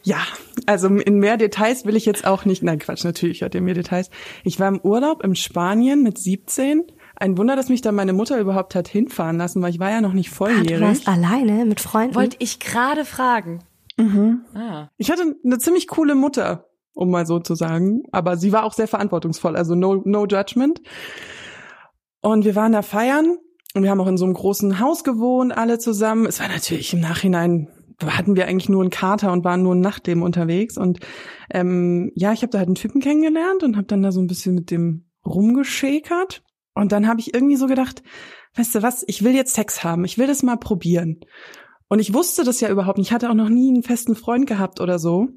Ja, 0.04 0.18
also 0.66 0.88
in 0.88 1.20
mehr 1.20 1.38
Details 1.38 1.86
will 1.86 1.96
ich 1.96 2.06
jetzt 2.06 2.26
auch 2.26 2.46
nicht. 2.46 2.64
Nein, 2.64 2.80
Quatsch, 2.80 3.04
natürlich 3.04 3.42
hört 3.42 3.54
ihr 3.54 3.62
mehr 3.62 3.76
Details. 3.76 4.10
Ich 4.44 4.60
war 4.60 4.68
im 4.68 4.80
Urlaub 4.82 5.24
in 5.24 5.36
Spanien 5.36 6.02
mit 6.02 6.18
17, 6.18 6.84
Ein 7.16 7.38
Wunder, 7.38 7.56
dass 7.56 7.70
mich 7.70 7.82
da 7.82 7.92
meine 7.92 8.14
Mutter 8.14 8.40
überhaupt 8.40 8.74
hat 8.74 8.88
hinfahren 8.88 9.38
lassen, 9.38 9.62
weil 9.62 9.70
ich 9.70 9.80
war 9.80 9.92
ja 9.92 10.02
noch 10.02 10.14
nicht 10.14 10.30
Ah, 10.30 10.32
du 10.32 10.36
volljährig. 10.38 10.82
warst 10.82 11.08
alleine 11.08 11.66
mit 11.66 11.80
Freunden? 11.80 12.16
Wollte 12.16 12.38
ich 12.40 12.60
gerade 12.60 13.06
fragen. 13.06 13.60
Ah. 14.56 14.88
Ich 14.98 15.12
hatte 15.12 15.36
eine 15.46 15.60
ziemlich 15.60 15.88
coole 15.88 16.16
Mutter, 16.16 16.66
um 16.96 17.12
mal 17.12 17.28
so 17.28 17.38
zu 17.40 17.54
sagen, 17.54 18.02
aber 18.12 18.38
sie 18.38 18.52
war 18.52 18.64
auch 18.64 18.74
sehr 18.74 18.88
verantwortungsvoll, 18.88 19.56
also 19.56 19.76
no, 19.76 20.02
no 20.06 20.26
judgment. 20.26 20.82
Und 22.22 22.44
wir 22.44 22.56
waren 22.56 22.72
da 22.72 22.82
feiern 22.82 23.38
und 23.74 23.84
wir 23.84 23.90
haben 23.90 24.02
auch 24.02 24.08
in 24.08 24.18
so 24.18 24.26
einem 24.26 24.34
großen 24.34 24.80
Haus 24.80 25.04
gewohnt, 25.04 25.58
alle 25.58 25.80
zusammen. 25.80 26.26
Es 26.26 26.40
war 26.40 26.48
natürlich 26.48 26.94
im 26.94 27.00
Nachhinein, 27.00 27.70
hatten 28.06 28.36
wir 28.36 28.48
eigentlich 28.48 28.70
nur 28.70 28.82
einen 28.82 28.90
Kater 28.90 29.32
und 29.32 29.44
waren 29.44 29.64
nur 29.64 29.76
Nachtleben 29.76 30.24
unterwegs. 30.24 30.78
Und 30.78 31.00
ähm, 31.52 32.12
ja, 32.16 32.34
ich 32.34 32.42
habe 32.42 32.52
da 32.52 32.58
halt 32.58 32.68
einen 32.68 32.76
Typen 32.76 33.02
kennengelernt 33.02 33.64
und 33.64 33.78
habe 33.78 33.88
dann 33.88 34.02
da 34.04 34.12
so 34.12 34.22
ein 34.22 34.28
bisschen 34.28 34.56
mit 34.56 34.72
dem 34.72 35.06
rumgeschäkert. 35.26 36.44
Und 36.74 36.92
dann 36.92 37.08
habe 37.08 37.20
ich 37.20 37.34
irgendwie 37.34 37.56
so 37.56 37.68
gedacht, 37.68 38.04
weißt 38.56 38.76
du 38.76 38.82
was, 38.82 39.04
ich 39.08 39.24
will 39.24 39.36
jetzt 39.36 39.54
Sex 39.54 39.84
haben, 39.84 40.04
ich 40.04 40.18
will 40.18 40.28
das 40.28 40.44
mal 40.44 40.58
probieren. 40.58 41.20
Und 41.92 42.00
ich 42.00 42.14
wusste 42.14 42.46
das 42.46 42.62
ja 42.62 42.70
überhaupt 42.70 42.98
nicht. 42.98 43.08
Ich 43.08 43.14
hatte 43.14 43.30
auch 43.30 43.34
noch 43.34 43.50
nie 43.50 43.68
einen 43.68 43.84
festen 43.84 44.16
Freund 44.16 44.48
gehabt 44.48 44.80
oder 44.80 44.98
so. 44.98 45.28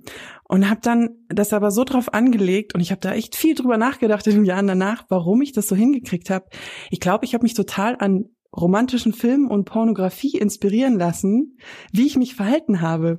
Und 0.45 0.71
habe 0.71 0.79
dann 0.81 1.11
das 1.29 1.53
aber 1.53 1.73
so 1.73 1.83
drauf 1.83 2.15
angelegt 2.15 2.77
und 2.77 2.81
ich 2.81 2.93
habe 2.93 3.01
da 3.01 3.13
echt 3.13 3.35
viel 3.35 3.57
drüber 3.57 3.77
nachgedacht 3.77 4.25
in 4.29 4.37
den 4.37 4.45
Jahren 4.45 4.69
danach, 4.69 5.03
warum 5.09 5.43
ich 5.43 5.51
das 5.51 5.67
so 5.67 5.75
hingekriegt 5.75 6.31
habe. 6.31 6.47
Ich 6.93 7.01
glaube, 7.01 7.25
ich 7.25 7.35
habe 7.35 7.43
mich 7.43 7.55
total 7.55 7.97
an 7.99 8.27
romantischen 8.57 9.13
Filmen 9.13 9.51
und 9.51 9.65
Pornografie 9.65 10.39
inspirieren 10.39 10.97
lassen, 10.97 11.59
wie 11.91 12.07
ich 12.07 12.17
mich 12.17 12.37
verhalten 12.37 12.81
habe. 12.81 13.17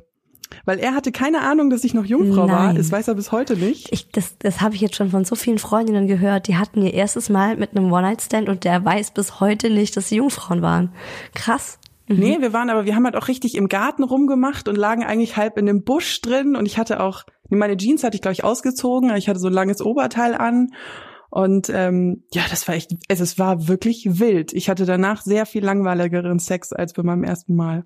Weil 0.64 0.80
er 0.80 0.96
hatte 0.96 1.12
keine 1.12 1.42
Ahnung, 1.42 1.70
dass 1.70 1.84
ich 1.84 1.94
noch 1.94 2.06
Jungfrau 2.06 2.48
war. 2.48 2.68
Nein. 2.68 2.78
Das 2.78 2.90
weiß 2.90 3.10
er 3.10 3.16
bis 3.16 3.34
heute 3.34 3.58
nicht. 3.58 3.92
Ich, 3.92 4.08
das 4.12 4.38
das 4.38 4.62
habe 4.62 4.76
ich 4.76 4.82
jetzt 4.82 4.96
schon 4.96 5.10
von 5.10 5.26
so 5.26 5.36
vielen 5.36 5.60
Freundinnen 5.60 6.08
gehört. 6.08 6.48
Die 6.48 6.56
hatten 6.56 6.82
ihr 6.82 6.94
erstes 6.94 7.28
Mal 7.28 7.58
mit 7.58 7.76
einem 7.76 7.92
One-Night-Stand 7.92 8.48
und 8.48 8.64
der 8.64 8.86
weiß 8.86 9.12
bis 9.12 9.42
heute 9.42 9.70
nicht, 9.70 9.98
dass 9.98 10.08
sie 10.08 10.16
Jungfrauen 10.16 10.62
waren. 10.62 10.94
Krass. 11.34 11.80
Nee, 12.08 12.38
wir 12.40 12.54
waren 12.54 12.70
aber, 12.70 12.86
wir 12.86 12.96
haben 12.96 13.06
halt 13.06 13.16
auch 13.16 13.28
richtig 13.28 13.56
im 13.56 13.68
Garten 13.68 14.04
rumgemacht 14.04 14.68
und 14.68 14.76
lagen 14.76 15.04
eigentlich 15.04 15.38
halb 15.38 15.58
in 15.58 15.66
dem 15.66 15.84
Busch 15.84 16.22
drin 16.22 16.56
und 16.56 16.66
ich 16.66 16.78
hatte 16.78 17.00
auch, 17.00 17.24
meine 17.50 17.78
Jeans 17.78 18.04
hatte 18.04 18.16
ich, 18.16 18.22
glaube 18.22 18.34
ich, 18.34 18.44
ausgezogen, 18.44 19.16
ich 19.16 19.28
hatte 19.28 19.40
so 19.40 19.48
ein 19.48 19.54
langes 19.54 19.82
Oberteil 19.82 20.36
an 20.36 20.70
und 21.36 21.70
ähm, 21.70 22.24
ja, 22.32 22.44
das 22.50 22.68
war 22.68 22.76
echt, 22.76 22.92
es, 23.08 23.20
es 23.20 23.38
war 23.40 23.68
wirklich 23.68 24.20
wild. 24.20 24.54
Ich 24.54 24.70
hatte 24.70 24.86
danach 24.86 25.22
sehr 25.22 25.46
viel 25.46 25.66
langweiligeren 25.66 26.40
Sex 26.40 26.72
als 26.72 26.94
bei 26.94 27.04
meinem 27.04 27.24
ersten 27.24 27.56
Mal. 27.56 27.84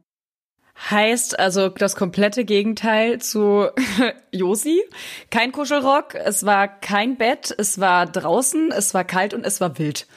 Heißt 0.91 1.39
also 1.39 1.69
das 1.69 1.95
komplette 1.95 2.45
Gegenteil 2.45 3.19
zu 3.19 3.67
Josi. 4.31 4.81
Kein 5.29 5.51
Kuschelrock, 5.51 6.15
es 6.15 6.45
war 6.45 6.67
kein 6.67 7.17
Bett, 7.17 7.53
es 7.57 7.79
war 7.79 8.05
draußen, 8.05 8.71
es 8.71 8.93
war 8.93 9.03
kalt 9.03 9.33
und 9.33 9.45
es 9.45 9.59
war 9.59 9.77
wild. 9.77 10.07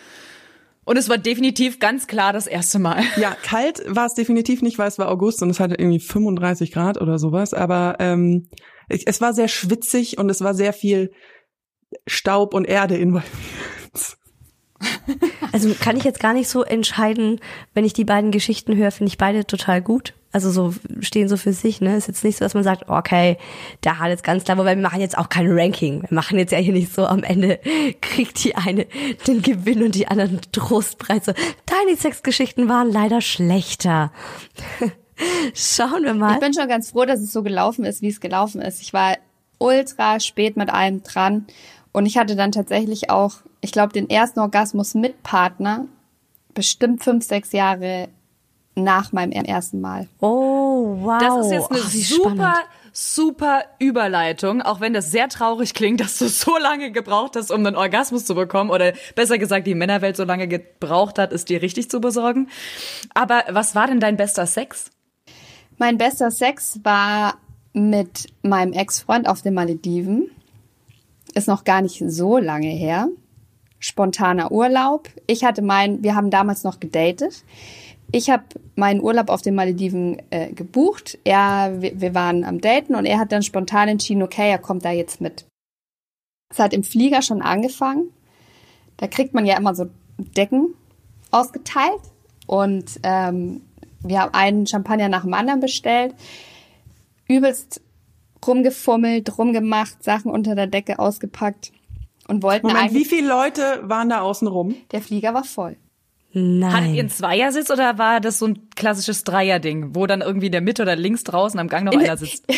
Und 0.93 0.99
es 0.99 1.09
war 1.09 1.17
definitiv 1.17 1.79
ganz 1.79 2.07
klar 2.07 2.35
das 2.35 2.47
erste 2.47 2.79
Mal. 2.79 3.03
Ja, 3.17 3.35
kalt 3.43 3.83
war 3.87 4.05
es 4.05 4.13
definitiv 4.13 4.61
nicht, 4.61 4.77
weil 4.77 4.89
es 4.89 4.99
war 4.99 5.09
August 5.09 5.41
und 5.41 5.49
es 5.49 5.59
hatte 5.59 5.77
irgendwie 5.79 6.01
35 6.01 6.71
Grad 6.71 7.01
oder 7.01 7.19
sowas, 7.19 7.55
aber 7.55 7.97
ähm, 7.99 8.51
es, 8.91 9.03
es 9.07 9.23
war 9.23 9.33
sehr 9.33 9.49
schwitzig 9.49 10.19
und 10.19 10.29
es 10.29 10.43
war 10.43 10.53
sehr 10.53 10.75
viel 10.75 11.11
Staub 12.07 12.53
und 12.53 12.67
Erde 12.67 12.99
involviert. 12.99 13.31
Also 15.51 15.73
kann 15.81 15.97
ich 15.97 16.05
jetzt 16.05 16.21
gar 16.21 16.35
nicht 16.35 16.49
so 16.49 16.63
entscheiden, 16.63 17.41
wenn 17.73 17.87
ich 17.87 17.95
die 17.95 18.05
beiden 18.05 18.31
Geschichten 18.31 18.77
höre, 18.77 18.91
finde 18.91 19.09
ich 19.09 19.17
beide 19.17 19.47
total 19.47 19.81
gut. 19.81 20.13
Also 20.33 20.51
so 20.51 20.75
stehen 21.01 21.29
so 21.29 21.37
für 21.37 21.53
sich, 21.53 21.83
ne? 21.83 21.97
Ist 21.97 22.09
jetzt 22.09 22.25
nicht 22.25 22.39
so, 22.39 22.45
dass 22.45 22.55
man 22.55 22.65
sagt, 22.65 22.89
okay, 22.89 23.37
der 23.85 23.99
hat 23.99 24.09
jetzt 24.09 24.25
ganz 24.25 24.45
klar, 24.45 24.57
wobei 24.57 24.75
wir 24.75 24.83
machen 24.83 25.01
jetzt 25.01 25.19
auch 25.19 25.29
kein 25.29 25.47
Ranking. 25.51 26.03
Wir 26.09 26.15
machen 26.15 26.39
jetzt 26.39 26.53
ja 26.53 26.59
hier 26.59 26.73
nicht 26.73 26.93
so 26.93 27.07
am 27.07 27.23
Ende 27.23 27.61
kriegt 28.01 28.43
die 28.43 28.57
eine 28.57 28.87
den 29.27 29.43
Gewinn 29.43 29.83
und 29.83 29.95
die 29.95 30.09
anderen 30.09 30.41
Trostpreise. 30.51 31.35
Deine 31.67 31.97
Sexgeschichten 31.97 32.69
waren 32.69 32.91
leider 32.91 33.21
schlechter. 33.21 34.11
Schauen 35.55 36.05
wir 36.05 36.15
mal. 36.15 36.35
Ich 36.35 36.41
bin 36.41 36.55
schon 36.55 36.69
ganz 36.69 36.91
froh, 36.91 37.05
dass 37.05 37.21
es 37.21 37.33
so 37.33 37.43
gelaufen 37.43 37.85
ist, 37.85 38.01
wie 38.01 38.09
es 38.09 38.21
gelaufen 38.21 38.63
ist. 38.63 38.81
Ich 38.81 38.93
war 38.93 39.19
ultra 39.59 40.19
spät 40.19 40.57
mit 40.57 40.71
allem 40.71 41.03
dran 41.03 41.47
und 41.93 42.07
ich 42.07 42.17
hatte 42.17 42.37
dann 42.37 42.53
tatsächlich 42.53 43.11
auch, 43.11 43.35
ich 43.61 43.71
glaube, 43.71 43.93
den 43.93 44.09
ersten 44.09 44.41
Orgasmus 44.41 44.95
mit 44.95 45.23
Partner 45.23 45.87
bestimmt 46.55 47.05
fünf, 47.05 47.25
sechs 47.25 47.53
Jahre 47.53 48.09
nach 48.75 49.13
meinem 49.13 49.33
ersten 49.33 49.81
Mal. 49.81 50.09
Oh, 50.21 50.97
wow. 51.01 51.19
Das 51.21 51.47
ist 51.47 51.53
jetzt 51.53 51.71
eine 51.71 51.81
Ach, 51.83 51.91
super, 51.91 52.31
spannend. 52.31 52.57
super 52.93 53.65
Überleitung, 53.79 54.63
auch 54.63 54.81
wenn 54.81 54.95
das 54.95 55.11
sehr 55.11 55.29
traurig 55.29 55.75
klingt, 55.75 56.01
dass 56.01 56.19
du 56.19 56.29
so 56.29 56.57
lange 56.57 56.91
gebraucht 56.91 57.37
hast, 57.37 57.51
um 57.51 57.67
einen 57.67 57.77
Orgasmus 57.77 58.25
zu 58.25 58.35
bekommen, 58.35 58.71
oder 58.71 58.93
besser 59.15 59.39
gesagt, 59.39 59.67
die 59.67 59.75
Männerwelt 59.75 60.17
so 60.17 60.25
lange 60.25 60.49
gebraucht 60.49 61.19
hat, 61.19 61.33
es 61.33 61.45
dir 61.45 61.61
richtig 61.61 61.91
zu 61.91 62.01
besorgen. 62.01 62.49
Aber 63.15 63.45
was 63.51 63.75
war 63.75 63.87
denn 63.87 64.01
dein 64.01 64.17
bester 64.17 64.47
Sex? 64.47 64.91
Mein 65.79 65.99
bester 65.99 66.31
Sex 66.31 66.81
war 66.83 67.35
mit 67.73 68.27
meinem 68.43 68.73
Ex-Freund 68.73 69.29
auf 69.29 69.43
den 69.43 69.55
Malediven. 69.55 70.31
Ist 71.35 71.49
noch 71.49 71.65
gar 71.65 71.81
nicht 71.81 72.03
so 72.07 72.39
lange 72.39 72.69
her. 72.69 73.09
Spontaner 73.79 74.53
Urlaub. 74.53 75.09
Ich 75.27 75.45
hatte 75.45 75.63
meinen, 75.63 76.03
wir 76.05 76.15
haben 76.15 76.31
damals 76.31 76.63
noch 76.63 76.79
gedatet. 76.79 77.43
Ich 78.13 78.29
habe 78.29 78.45
meinen 78.77 79.01
Urlaub 79.01 79.31
auf 79.31 79.41
den 79.41 79.55
Malediven 79.55 80.21
äh, 80.31 80.53
gebucht. 80.53 81.19
Er, 81.25 81.81
wir, 81.81 81.99
wir 82.01 82.15
waren 82.15 82.45
am 82.45 82.61
Daten 82.61 82.95
und 82.95 83.07
er 83.07 83.19
hat 83.19 83.33
dann 83.33 83.43
spontan 83.43 83.89
entschieden, 83.89 84.23
okay, 84.23 84.51
er 84.51 84.59
kommt 84.59 84.85
da 84.85 84.91
jetzt 84.91 85.21
mit. 85.21 85.47
Es 86.51 86.59
hat 86.59 86.75
im 86.75 86.85
Flieger 86.85 87.23
schon 87.23 87.41
angefangen. 87.41 88.11
Da 88.99 89.07
kriegt 89.07 89.33
man 89.33 89.47
ja 89.47 89.57
immer 89.57 89.75
so 89.75 89.87
Decken 90.37 90.75
ausgeteilt 91.31 92.03
und 92.47 93.01
ähm, 93.03 93.63
wir 94.01 94.21
haben 94.21 94.35
einen 94.35 94.67
Champagner 94.67 95.09
nach 95.09 95.23
dem 95.23 95.33
anderen 95.33 95.61
bestellt, 95.61 96.15
übelst 97.27 97.81
rumgefummelt, 98.47 99.39
rumgemacht, 99.39 100.05
Sachen 100.05 100.31
unter 100.31 100.55
der 100.55 100.67
Decke 100.67 100.99
ausgepackt 100.99 101.73
und 102.29 102.43
wollten 102.43 102.67
Moment, 102.67 102.93
wie 102.93 103.05
viele 103.05 103.29
Leute 103.29 103.81
waren 103.83 104.09
da 104.09 104.21
außen 104.21 104.49
rum? 104.49 104.75
Der 104.91 105.01
Flieger 105.01 105.33
war 105.33 105.45
voll. 105.45 105.77
Hattet 106.35 106.45
ihr 106.45 106.59
Nein. 106.59 106.99
einen 106.99 107.11
Zweiersitz 107.11 107.71
oder 107.71 107.99
war 107.99 108.21
das 108.21 108.39
so 108.39 108.47
ein 108.47 108.71
klassisches 108.75 109.23
Dreierding, 109.25 109.95
wo 109.95 110.07
dann 110.07 110.23
irgendwie 110.23 110.47
in 110.47 110.53
der 110.53 110.63
Mitte 110.63 110.83
oder 110.83 110.97
links 110.97 111.25
draußen 111.25 111.61
am 111.61 111.69
Gang 111.69 111.85
noch 111.85 111.99
einer 111.99 112.17
sitzt? 112.17 112.45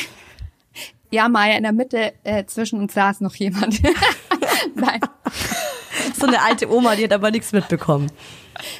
Ja, 1.11 1.29
Maya, 1.29 1.57
in 1.57 1.63
der 1.63 1.71
Mitte 1.71 2.13
äh, 2.25 2.45
zwischen 2.45 2.81
uns 2.81 2.93
saß 2.93 3.21
noch 3.21 3.37
jemand. 3.37 3.81
Nein. 4.75 4.99
So 6.19 6.27
eine 6.27 6.43
alte 6.43 6.69
Oma, 6.69 6.97
die 6.97 7.05
hat 7.05 7.13
aber 7.13 7.31
nichts 7.31 7.53
mitbekommen. 7.53 8.11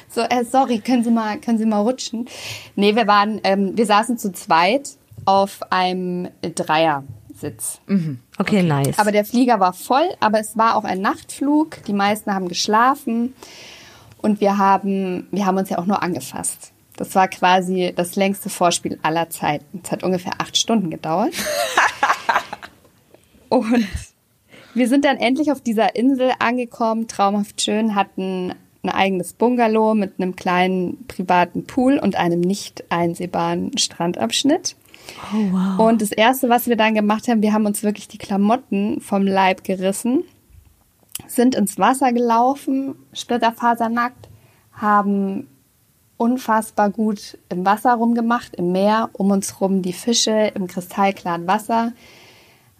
So, 0.09 0.19
äh, 0.19 0.43
sorry, 0.43 0.79
können 0.79 1.05
Sie 1.05 1.11
mal, 1.11 1.39
können 1.39 1.57
Sie 1.57 1.65
mal 1.65 1.79
rutschen? 1.79 2.27
Nee, 2.75 2.93
wir 2.93 3.07
waren, 3.07 3.39
ähm, 3.45 3.77
wir 3.77 3.85
saßen 3.85 4.17
zu 4.17 4.33
zweit 4.33 4.89
auf 5.23 5.59
einem 5.71 6.27
Dreiersitz. 6.41 7.79
Okay, 8.37 8.63
nice. 8.63 8.99
Aber 8.99 9.13
der 9.13 9.23
Flieger 9.23 9.61
war 9.61 9.71
voll, 9.71 10.09
aber 10.19 10.41
es 10.41 10.57
war 10.57 10.75
auch 10.75 10.83
ein 10.83 10.99
Nachtflug. 10.99 11.85
Die 11.85 11.93
meisten 11.93 12.33
haben 12.33 12.49
geschlafen 12.49 13.33
und 14.25 14.41
wir 14.41 14.57
haben, 14.57 15.27
wir 15.29 15.45
haben 15.45 15.57
uns 15.57 15.69
ja 15.69 15.77
auch 15.77 15.85
nur 15.85 16.01
angefasst. 16.01 16.71
Das 16.97 17.13
war 17.13 17.27
quasi 17.27 17.93
das 17.95 18.15
längste 18.15 18.49
Vorspiel 18.49 18.97
aller 19.03 19.29
Zeiten. 19.29 19.81
Es 19.83 19.91
hat 19.91 20.03
ungefähr 20.03 20.33
acht 20.39 20.57
Stunden 20.57 20.89
gedauert. 20.89 21.31
und 23.49 23.87
wir 24.73 24.89
sind 24.89 25.05
dann 25.05 25.17
endlich 25.17 25.51
auf 25.51 25.61
dieser 25.61 25.95
Insel 25.95 26.31
angekommen, 26.39 27.07
traumhaft 27.07 27.61
schön, 27.61 27.93
hatten 27.93 28.55
ein 28.81 28.89
eigenes 28.89 29.33
Bungalow 29.33 29.93
mit 29.93 30.13
einem 30.19 30.35
kleinen 30.35 31.05
privaten 31.07 31.67
Pool 31.67 31.99
und 31.99 32.15
einem 32.15 32.41
nicht 32.41 32.83
einsehbaren 32.89 33.77
Strandabschnitt. 33.77 34.75
oh, 35.33 35.51
wow. 35.51 35.87
Und 35.87 36.01
das 36.01 36.11
Erste, 36.11 36.49
was 36.49 36.65
wir 36.65 36.75
dann 36.75 36.95
gemacht 36.95 37.27
haben, 37.27 37.43
wir 37.43 37.53
haben 37.53 37.67
uns 37.67 37.83
wirklich 37.83 38.07
die 38.07 38.17
Klamotten 38.17 39.01
vom 39.01 39.27
Leib 39.27 39.63
gerissen, 39.63 40.23
sind 41.27 41.55
ins 41.55 41.77
Wasser 41.77 42.13
gelaufen, 42.13 42.95
splitterfasernackt, 43.13 44.29
haben 44.73 45.47
unfassbar 46.17 46.89
gut 46.89 47.37
im 47.49 47.65
Wasser 47.65 47.93
rumgemacht, 47.93 48.55
im 48.55 48.71
Meer, 48.71 49.09
um 49.13 49.31
uns 49.31 49.59
rum 49.59 49.81
die 49.81 49.93
Fische 49.93 50.51
im 50.55 50.67
kristallklaren 50.67 51.47
Wasser, 51.47 51.93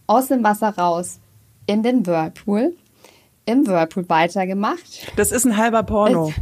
aus 0.07 0.27
dem 0.27 0.43
Wasser 0.43 0.69
raus 0.69 1.19
in 1.65 1.83
den 1.83 2.05
Whirlpool, 2.05 2.75
im 3.45 3.67
Whirlpool 3.67 4.07
weitergemacht. 4.07 5.11
Das 5.15 5.31
ist 5.31 5.45
ein 5.45 5.57
halber 5.57 5.83
Porno. 5.83 6.33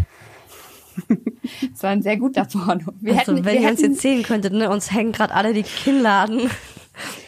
Es 1.73 1.81
war 1.83 1.89
ein 1.89 2.01
sehr 2.01 2.17
guter 2.17 2.45
Porno. 2.45 2.93
Wir 2.99 3.17
also, 3.17 3.33
hätten, 3.33 3.45
wenn 3.45 3.55
wir 3.55 3.61
ihr 3.61 3.69
uns 3.69 3.81
jetzt 3.81 4.01
sehen 4.01 4.23
könntet, 4.23 4.53
ne, 4.53 4.69
uns 4.69 4.91
hängen 4.91 5.11
gerade 5.11 5.33
alle 5.33 5.53
die 5.53 5.63
Kinnladen. 5.63 6.49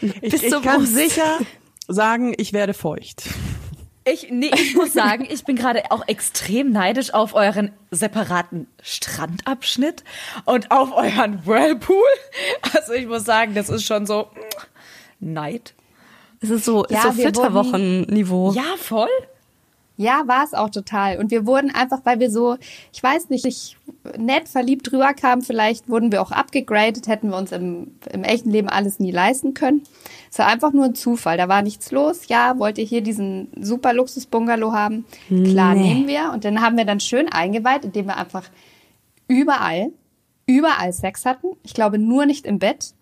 Ich, 0.01 0.20
bis 0.20 0.44
ich 0.44 0.50
zur 0.51 0.62
kann 0.62 0.86
sicher 0.86 1.39
sagen, 1.88 2.34
ich 2.38 2.53
werde 2.53 2.74
feucht. 2.74 3.24
Ich, 4.07 4.27
nee, 4.29 4.51
ich 4.53 4.75
muss 4.75 4.93
sagen, 4.93 5.27
ich 5.27 5.43
bin 5.45 5.55
gerade 5.55 5.91
auch 5.91 6.07
extrem 6.07 6.71
neidisch 6.71 7.12
auf 7.13 7.33
euren 7.33 7.71
separaten 7.89 8.67
Strandabschnitt 8.81 10.03
und 10.45 10.69
auf 10.69 10.91
euren 10.93 11.45
Whirlpool. 11.45 12.03
Also 12.75 12.93
ich 12.93 13.07
muss 13.07 13.25
sagen, 13.25 13.55
das 13.55 13.69
ist 13.69 13.83
schon 13.83 14.05
so 14.05 14.27
Neid. 15.19 15.74
Es 16.39 16.51
ist 16.51 16.65
so, 16.65 16.85
Ja, 16.89 17.00
ist 17.00 17.03
so 17.03 17.12
Flitterwochen-Niveau. 17.13 18.51
Ja, 18.53 18.75
voll. 18.77 19.09
Ja, 19.97 20.23
war 20.25 20.43
es 20.43 20.53
auch 20.53 20.69
total. 20.69 21.19
Und 21.19 21.31
wir 21.31 21.45
wurden 21.45 21.73
einfach, 21.73 22.01
weil 22.03 22.19
wir 22.19 22.29
so, 22.29 22.57
ich 22.91 23.01
weiß 23.01 23.29
nicht, 23.29 23.45
ich 23.45 23.77
nett 24.17 24.49
verliebt 24.49 24.91
drüber 24.91 25.13
kamen, 25.13 25.41
vielleicht 25.41 25.87
wurden 25.87 26.11
wir 26.11 26.21
auch 26.21 26.31
abgegradet, 26.31 27.07
hätten 27.07 27.29
wir 27.29 27.37
uns 27.37 27.51
im, 27.53 27.91
im 28.11 28.23
echten 28.25 28.51
Leben 28.51 28.67
alles 28.67 28.99
nie 28.99 29.11
leisten 29.11 29.53
können. 29.53 29.83
Es 30.29 30.37
war 30.39 30.47
einfach 30.47 30.73
nur 30.73 30.83
ein 30.85 30.95
Zufall. 30.95 31.37
Da 31.37 31.47
war 31.47 31.61
nichts 31.61 31.91
los. 31.91 32.27
Ja, 32.27 32.59
wollt 32.59 32.77
ihr 32.77 32.83
hier 32.83 32.99
diesen 33.01 33.47
super 33.61 33.93
Luxus-Bungalow 33.93 34.73
haben? 34.73 35.05
Klar, 35.29 35.75
Nee. 35.75 35.93
nehmen 35.93 36.07
wir. 36.09 36.31
Und 36.33 36.43
dann 36.43 36.59
haben 36.61 36.75
wir 36.75 36.83
dann 36.85 36.99
schön 36.99 37.31
eingeweiht, 37.31 37.85
indem 37.85 38.07
wir 38.07 38.17
einfach 38.17 38.43
überall, 39.29 39.91
überall 40.45 40.91
Sex 40.93 41.25
hatten. 41.25 41.47
Ich 41.63 41.73
glaube 41.73 41.97
nur 41.99 42.25
nicht 42.25 42.45
im 42.45 42.59
Bett. 42.59 42.93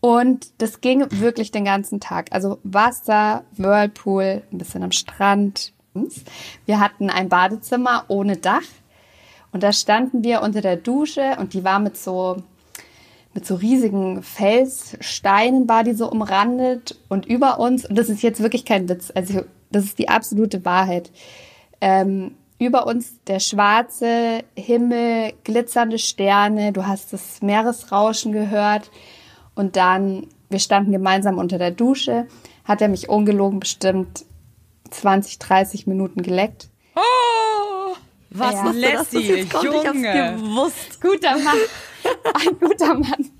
Und 0.00 0.50
das 0.58 0.80
ging 0.80 1.04
wirklich 1.10 1.50
den 1.50 1.64
ganzen 1.64 2.00
Tag. 2.00 2.28
Also 2.32 2.58
Wasser, 2.62 3.44
Whirlpool, 3.56 4.42
ein 4.50 4.58
bisschen 4.58 4.82
am 4.82 4.92
Strand. 4.92 5.72
Wir 6.64 6.80
hatten 6.80 7.10
ein 7.10 7.28
Badezimmer 7.28 8.04
ohne 8.08 8.36
Dach. 8.36 8.62
Und 9.52 9.62
da 9.62 9.72
standen 9.72 10.24
wir 10.24 10.42
unter 10.42 10.60
der 10.60 10.76
Dusche 10.76 11.36
und 11.38 11.54
die 11.54 11.64
war 11.64 11.80
mit 11.80 11.96
so, 11.96 12.36
mit 13.34 13.46
so 13.46 13.56
riesigen 13.56 14.22
Felssteinen 14.22 15.68
war 15.68 15.84
die 15.84 15.92
so 15.92 16.10
umrandet 16.10 16.96
und 17.08 17.26
über 17.26 17.58
uns, 17.58 17.84
und 17.84 17.96
das 17.98 18.08
ist 18.08 18.22
jetzt 18.22 18.40
wirklich 18.40 18.64
kein 18.64 18.88
Witz, 18.88 19.10
also 19.12 19.42
das 19.72 19.84
ist 19.84 19.98
die 19.98 20.08
absolute 20.08 20.64
Wahrheit, 20.64 21.10
ähm, 21.80 22.36
über 22.60 22.86
uns 22.86 23.24
der 23.26 23.40
schwarze 23.40 24.44
Himmel, 24.54 25.32
glitzernde 25.42 25.98
Sterne, 25.98 26.72
du 26.72 26.86
hast 26.86 27.12
das 27.12 27.42
Meeresrauschen 27.42 28.30
gehört 28.30 28.90
und 29.54 29.76
dann, 29.76 30.26
wir 30.48 30.58
standen 30.58 30.92
gemeinsam 30.92 31.38
unter 31.38 31.58
der 31.58 31.70
Dusche, 31.70 32.26
hat 32.64 32.80
er 32.80 32.88
mich 32.88 33.08
ungelogen 33.08 33.60
bestimmt 33.60 34.24
20, 34.90 35.38
30 35.38 35.86
Minuten 35.86 36.22
geleckt. 36.22 36.68
Was 38.30 38.54
Ja. 38.54 38.64
Das 38.64 38.76
Lassie, 38.76 39.18
jetzt 39.18 39.52
kommt, 39.52 39.64
ich 39.64 39.74
hab's 39.74 39.86
Junge. 39.86 40.36
gewusst. 40.36 41.00
Guter 41.00 41.38
Mann. 41.38 41.56
Ein 42.34 42.60
guter 42.60 42.94
Mann. 42.94 43.30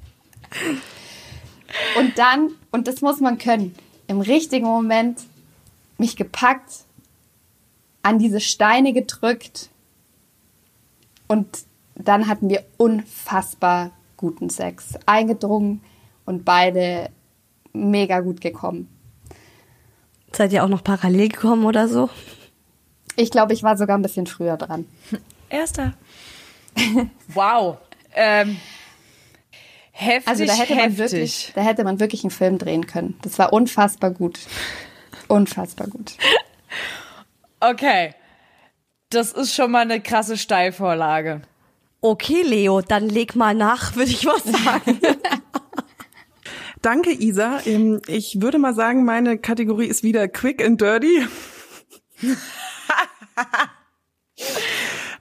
Und 1.96 2.18
dann, 2.18 2.50
und 2.72 2.88
das 2.88 3.00
muss 3.00 3.20
man 3.20 3.38
können, 3.38 3.74
im 4.08 4.20
richtigen 4.20 4.66
Moment 4.66 5.20
mich 5.98 6.16
gepackt, 6.16 6.84
an 8.02 8.18
diese 8.18 8.40
Steine 8.40 8.92
gedrückt 8.92 9.68
und 11.28 11.46
dann 11.94 12.26
hatten 12.26 12.48
wir 12.48 12.64
unfassbar 12.76 13.92
guten 14.16 14.50
Sex. 14.50 14.94
Eingedrungen 15.06 15.82
und 16.24 16.44
beide 16.44 17.10
mega 17.72 18.20
gut 18.20 18.40
gekommen. 18.40 18.88
Seid 20.32 20.52
ihr 20.52 20.64
auch 20.64 20.68
noch 20.68 20.84
parallel 20.84 21.28
gekommen 21.28 21.64
oder 21.64 21.88
so? 21.88 22.08
Ich 23.16 23.30
glaube, 23.30 23.52
ich 23.52 23.62
war 23.62 23.76
sogar 23.76 23.98
ein 23.98 24.02
bisschen 24.02 24.26
früher 24.26 24.56
dran. 24.56 24.86
Erster. 25.48 25.94
wow. 27.34 27.78
Ähm, 28.14 28.56
heftig, 29.92 30.28
Also 30.28 30.46
da 30.46 30.52
hätte 30.52 30.74
man 30.74 30.84
heftig. 30.90 30.98
wirklich, 31.12 31.52
da 31.54 31.60
hätte 31.62 31.84
man 31.84 32.00
wirklich 32.00 32.22
einen 32.24 32.30
Film 32.30 32.58
drehen 32.58 32.86
können. 32.86 33.18
Das 33.22 33.38
war 33.38 33.52
unfassbar 33.52 34.10
gut. 34.12 34.38
Unfassbar 35.28 35.88
gut. 35.88 36.12
Okay. 37.58 38.14
Das 39.10 39.32
ist 39.32 39.54
schon 39.54 39.72
mal 39.72 39.80
eine 39.82 40.00
krasse 40.00 40.38
Steilvorlage. 40.38 41.42
Okay, 42.00 42.42
Leo, 42.42 42.80
dann 42.80 43.08
leg 43.08 43.34
mal 43.36 43.54
nach, 43.54 43.94
würde 43.96 44.10
ich 44.12 44.24
mal 44.24 44.40
sagen. 44.44 45.00
Danke, 46.82 47.12
Isa. 47.12 47.60
Ähm, 47.66 48.00
Ich 48.06 48.40
würde 48.40 48.58
mal 48.58 48.74
sagen, 48.74 49.04
meine 49.04 49.38
Kategorie 49.38 49.86
ist 49.86 50.02
wieder 50.02 50.28
quick 50.28 50.64
and 50.64 50.80
dirty. 50.80 51.26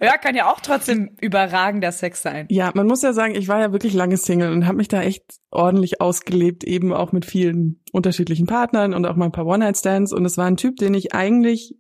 Ja, 0.02 0.18
kann 0.18 0.34
ja 0.36 0.50
auch 0.50 0.62
trotzdem 0.62 1.18
überragender 1.20 1.92
Sex 1.92 2.22
sein. 2.22 2.48
Ja, 2.50 2.72
man 2.74 2.88
muss 2.88 3.02
ja 3.02 3.12
sagen, 3.12 3.36
ich 3.36 3.50
war 3.50 3.60
ja 3.60 3.74
wirklich 3.74 3.94
lange 3.94 4.16
Single 4.16 4.54
und 4.54 4.66
habe 4.66 4.78
mich 4.78 4.88
da 4.88 5.02
echt 5.02 5.26
ordentlich 5.52 6.00
ausgelebt, 6.00 6.64
eben 6.64 6.94
auch 6.94 7.12
mit 7.12 7.26
vielen 7.26 7.84
unterschiedlichen 7.92 8.46
Partnern 8.48 8.94
und 8.94 9.06
auch 9.06 9.18
mal 9.18 9.26
ein 9.26 9.34
paar 9.34 9.46
One-Night-Stands. 9.46 10.14
Und 10.14 10.24
es 10.26 10.38
war 10.38 10.46
ein 10.46 10.56
Typ, 10.56 10.78
den 10.78 10.94
ich 10.94 11.14
eigentlich 11.14 11.76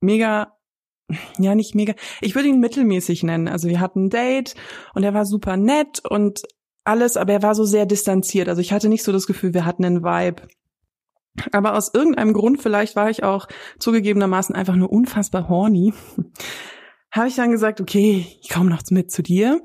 mega, 0.00 0.56
ja 1.38 1.54
nicht 1.54 1.74
mega, 1.74 1.92
ich 2.22 2.34
würde 2.34 2.48
ihn 2.48 2.58
mittelmäßig 2.58 3.22
nennen. 3.22 3.48
Also 3.48 3.68
wir 3.68 3.80
hatten 3.80 4.06
ein 4.06 4.10
Date 4.10 4.54
und 4.94 5.02
er 5.02 5.12
war 5.12 5.26
super 5.26 5.58
nett 5.58 6.00
und 6.08 6.42
alles, 6.84 7.16
aber 7.16 7.32
er 7.32 7.42
war 7.42 7.54
so 7.54 7.64
sehr 7.64 7.86
distanziert. 7.86 8.48
Also 8.48 8.60
ich 8.60 8.72
hatte 8.72 8.88
nicht 8.88 9.04
so 9.04 9.12
das 9.12 9.26
Gefühl, 9.26 9.54
wir 9.54 9.64
hatten 9.64 9.84
einen 9.84 10.02
Vibe. 10.02 10.42
Aber 11.52 11.76
aus 11.76 11.94
irgendeinem 11.94 12.34
Grund, 12.34 12.60
vielleicht 12.60 12.94
war 12.94 13.08
ich 13.08 13.24
auch 13.24 13.48
zugegebenermaßen 13.78 14.54
einfach 14.54 14.76
nur 14.76 14.92
unfassbar 14.92 15.48
horny, 15.48 15.94
habe 17.10 17.28
ich 17.28 17.36
dann 17.36 17.50
gesagt, 17.50 17.80
okay, 17.80 18.26
ich 18.40 18.48
komme 18.48 18.70
noch 18.70 18.82
mit 18.90 19.10
zu 19.10 19.22
dir. 19.22 19.60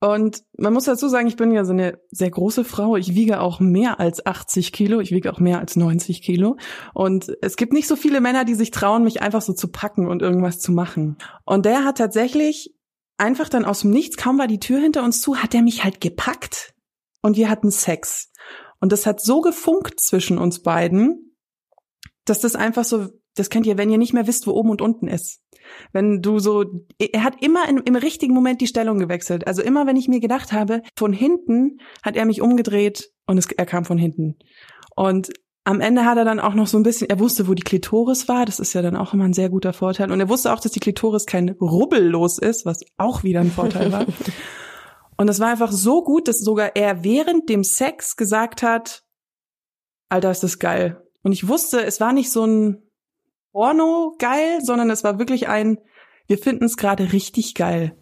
Und 0.00 0.44
man 0.56 0.72
muss 0.72 0.84
dazu 0.84 1.08
sagen, 1.08 1.26
ich 1.26 1.34
bin 1.34 1.50
ja 1.50 1.64
so 1.64 1.72
eine 1.72 1.98
sehr 2.10 2.30
große 2.30 2.62
Frau. 2.62 2.96
Ich 2.96 3.16
wiege 3.16 3.40
auch 3.40 3.58
mehr 3.58 3.98
als 3.98 4.24
80 4.24 4.72
Kilo. 4.72 5.00
Ich 5.00 5.10
wiege 5.10 5.32
auch 5.32 5.40
mehr 5.40 5.58
als 5.58 5.74
90 5.74 6.22
Kilo. 6.22 6.56
Und 6.94 7.36
es 7.42 7.56
gibt 7.56 7.72
nicht 7.72 7.88
so 7.88 7.96
viele 7.96 8.20
Männer, 8.20 8.44
die 8.44 8.54
sich 8.54 8.70
trauen, 8.70 9.02
mich 9.02 9.22
einfach 9.22 9.42
so 9.42 9.52
zu 9.52 9.72
packen 9.72 10.06
und 10.06 10.22
irgendwas 10.22 10.60
zu 10.60 10.70
machen. 10.70 11.16
Und 11.44 11.66
der 11.66 11.84
hat 11.84 11.98
tatsächlich 11.98 12.77
einfach 13.18 13.48
dann 13.48 13.64
aus 13.64 13.80
dem 13.80 13.90
Nichts, 13.90 14.16
kaum 14.16 14.38
war 14.38 14.46
die 14.46 14.60
Tür 14.60 14.80
hinter 14.80 15.04
uns 15.04 15.20
zu, 15.20 15.36
hat 15.36 15.54
er 15.54 15.62
mich 15.62 15.84
halt 15.84 16.00
gepackt. 16.00 16.74
Und 17.20 17.36
wir 17.36 17.50
hatten 17.50 17.70
Sex. 17.70 18.32
Und 18.80 18.92
das 18.92 19.06
hat 19.06 19.20
so 19.20 19.40
gefunkt 19.40 20.00
zwischen 20.00 20.38
uns 20.38 20.62
beiden, 20.62 21.36
dass 22.24 22.40
das 22.40 22.54
einfach 22.54 22.84
so, 22.84 23.08
das 23.34 23.50
kennt 23.50 23.66
ihr, 23.66 23.76
wenn 23.76 23.90
ihr 23.90 23.98
nicht 23.98 24.12
mehr 24.12 24.26
wisst, 24.26 24.46
wo 24.46 24.52
oben 24.52 24.70
und 24.70 24.80
unten 24.80 25.08
ist. 25.08 25.40
Wenn 25.92 26.22
du 26.22 26.38
so, 26.38 26.64
er 26.98 27.24
hat 27.24 27.42
immer 27.42 27.68
in, 27.68 27.78
im 27.78 27.96
richtigen 27.96 28.32
Moment 28.32 28.60
die 28.60 28.66
Stellung 28.66 28.98
gewechselt. 28.98 29.46
Also 29.46 29.62
immer, 29.62 29.86
wenn 29.86 29.96
ich 29.96 30.08
mir 30.08 30.20
gedacht 30.20 30.52
habe, 30.52 30.82
von 30.96 31.12
hinten 31.12 31.78
hat 32.02 32.16
er 32.16 32.24
mich 32.24 32.40
umgedreht 32.40 33.10
und 33.26 33.36
es, 33.36 33.46
er 33.46 33.66
kam 33.66 33.84
von 33.84 33.98
hinten. 33.98 34.36
Und 34.94 35.30
am 35.68 35.82
Ende 35.82 36.06
hat 36.06 36.16
er 36.16 36.24
dann 36.24 36.40
auch 36.40 36.54
noch 36.54 36.66
so 36.66 36.78
ein 36.78 36.82
bisschen, 36.82 37.10
er 37.10 37.18
wusste, 37.18 37.46
wo 37.46 37.52
die 37.52 37.62
Klitoris 37.62 38.26
war. 38.26 38.46
Das 38.46 38.58
ist 38.58 38.72
ja 38.72 38.80
dann 38.80 38.96
auch 38.96 39.12
immer 39.12 39.24
ein 39.24 39.34
sehr 39.34 39.50
guter 39.50 39.74
Vorteil. 39.74 40.10
Und 40.10 40.18
er 40.18 40.30
wusste 40.30 40.50
auch, 40.50 40.60
dass 40.60 40.72
die 40.72 40.80
Klitoris 40.80 41.26
kein 41.26 41.50
rubbellos 41.60 42.38
ist, 42.38 42.64
was 42.64 42.80
auch 42.96 43.22
wieder 43.22 43.40
ein 43.40 43.52
Vorteil 43.52 43.92
war. 43.92 44.06
Und 45.18 45.28
es 45.28 45.40
war 45.40 45.48
einfach 45.48 45.70
so 45.70 46.02
gut, 46.02 46.26
dass 46.26 46.38
sogar 46.38 46.74
er 46.74 47.04
während 47.04 47.50
dem 47.50 47.64
Sex 47.64 48.16
gesagt 48.16 48.62
hat, 48.62 49.04
Alter, 50.08 50.30
ist 50.30 50.42
das 50.42 50.58
geil. 50.58 51.02
Und 51.22 51.32
ich 51.32 51.48
wusste, 51.48 51.84
es 51.84 52.00
war 52.00 52.14
nicht 52.14 52.30
so 52.30 52.46
ein 52.46 52.82
Porno 53.52 54.14
geil, 54.18 54.60
sondern 54.62 54.88
es 54.88 55.04
war 55.04 55.18
wirklich 55.18 55.48
ein, 55.48 55.76
wir 56.28 56.38
finden 56.38 56.64
es 56.64 56.78
gerade 56.78 57.12
richtig 57.12 57.54
geil. 57.54 57.94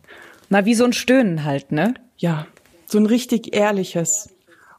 Na, 0.51 0.67
wie 0.67 0.75
so 0.77 0.85
ein 0.85 0.93
Stöhnen 0.93 1.43
halt, 1.43 1.73
ne? 1.73 1.95
Ja, 2.17 2.47
so 2.87 2.99
ein 2.99 3.07
richtig 3.07 3.57
ehrliches. 3.57 4.29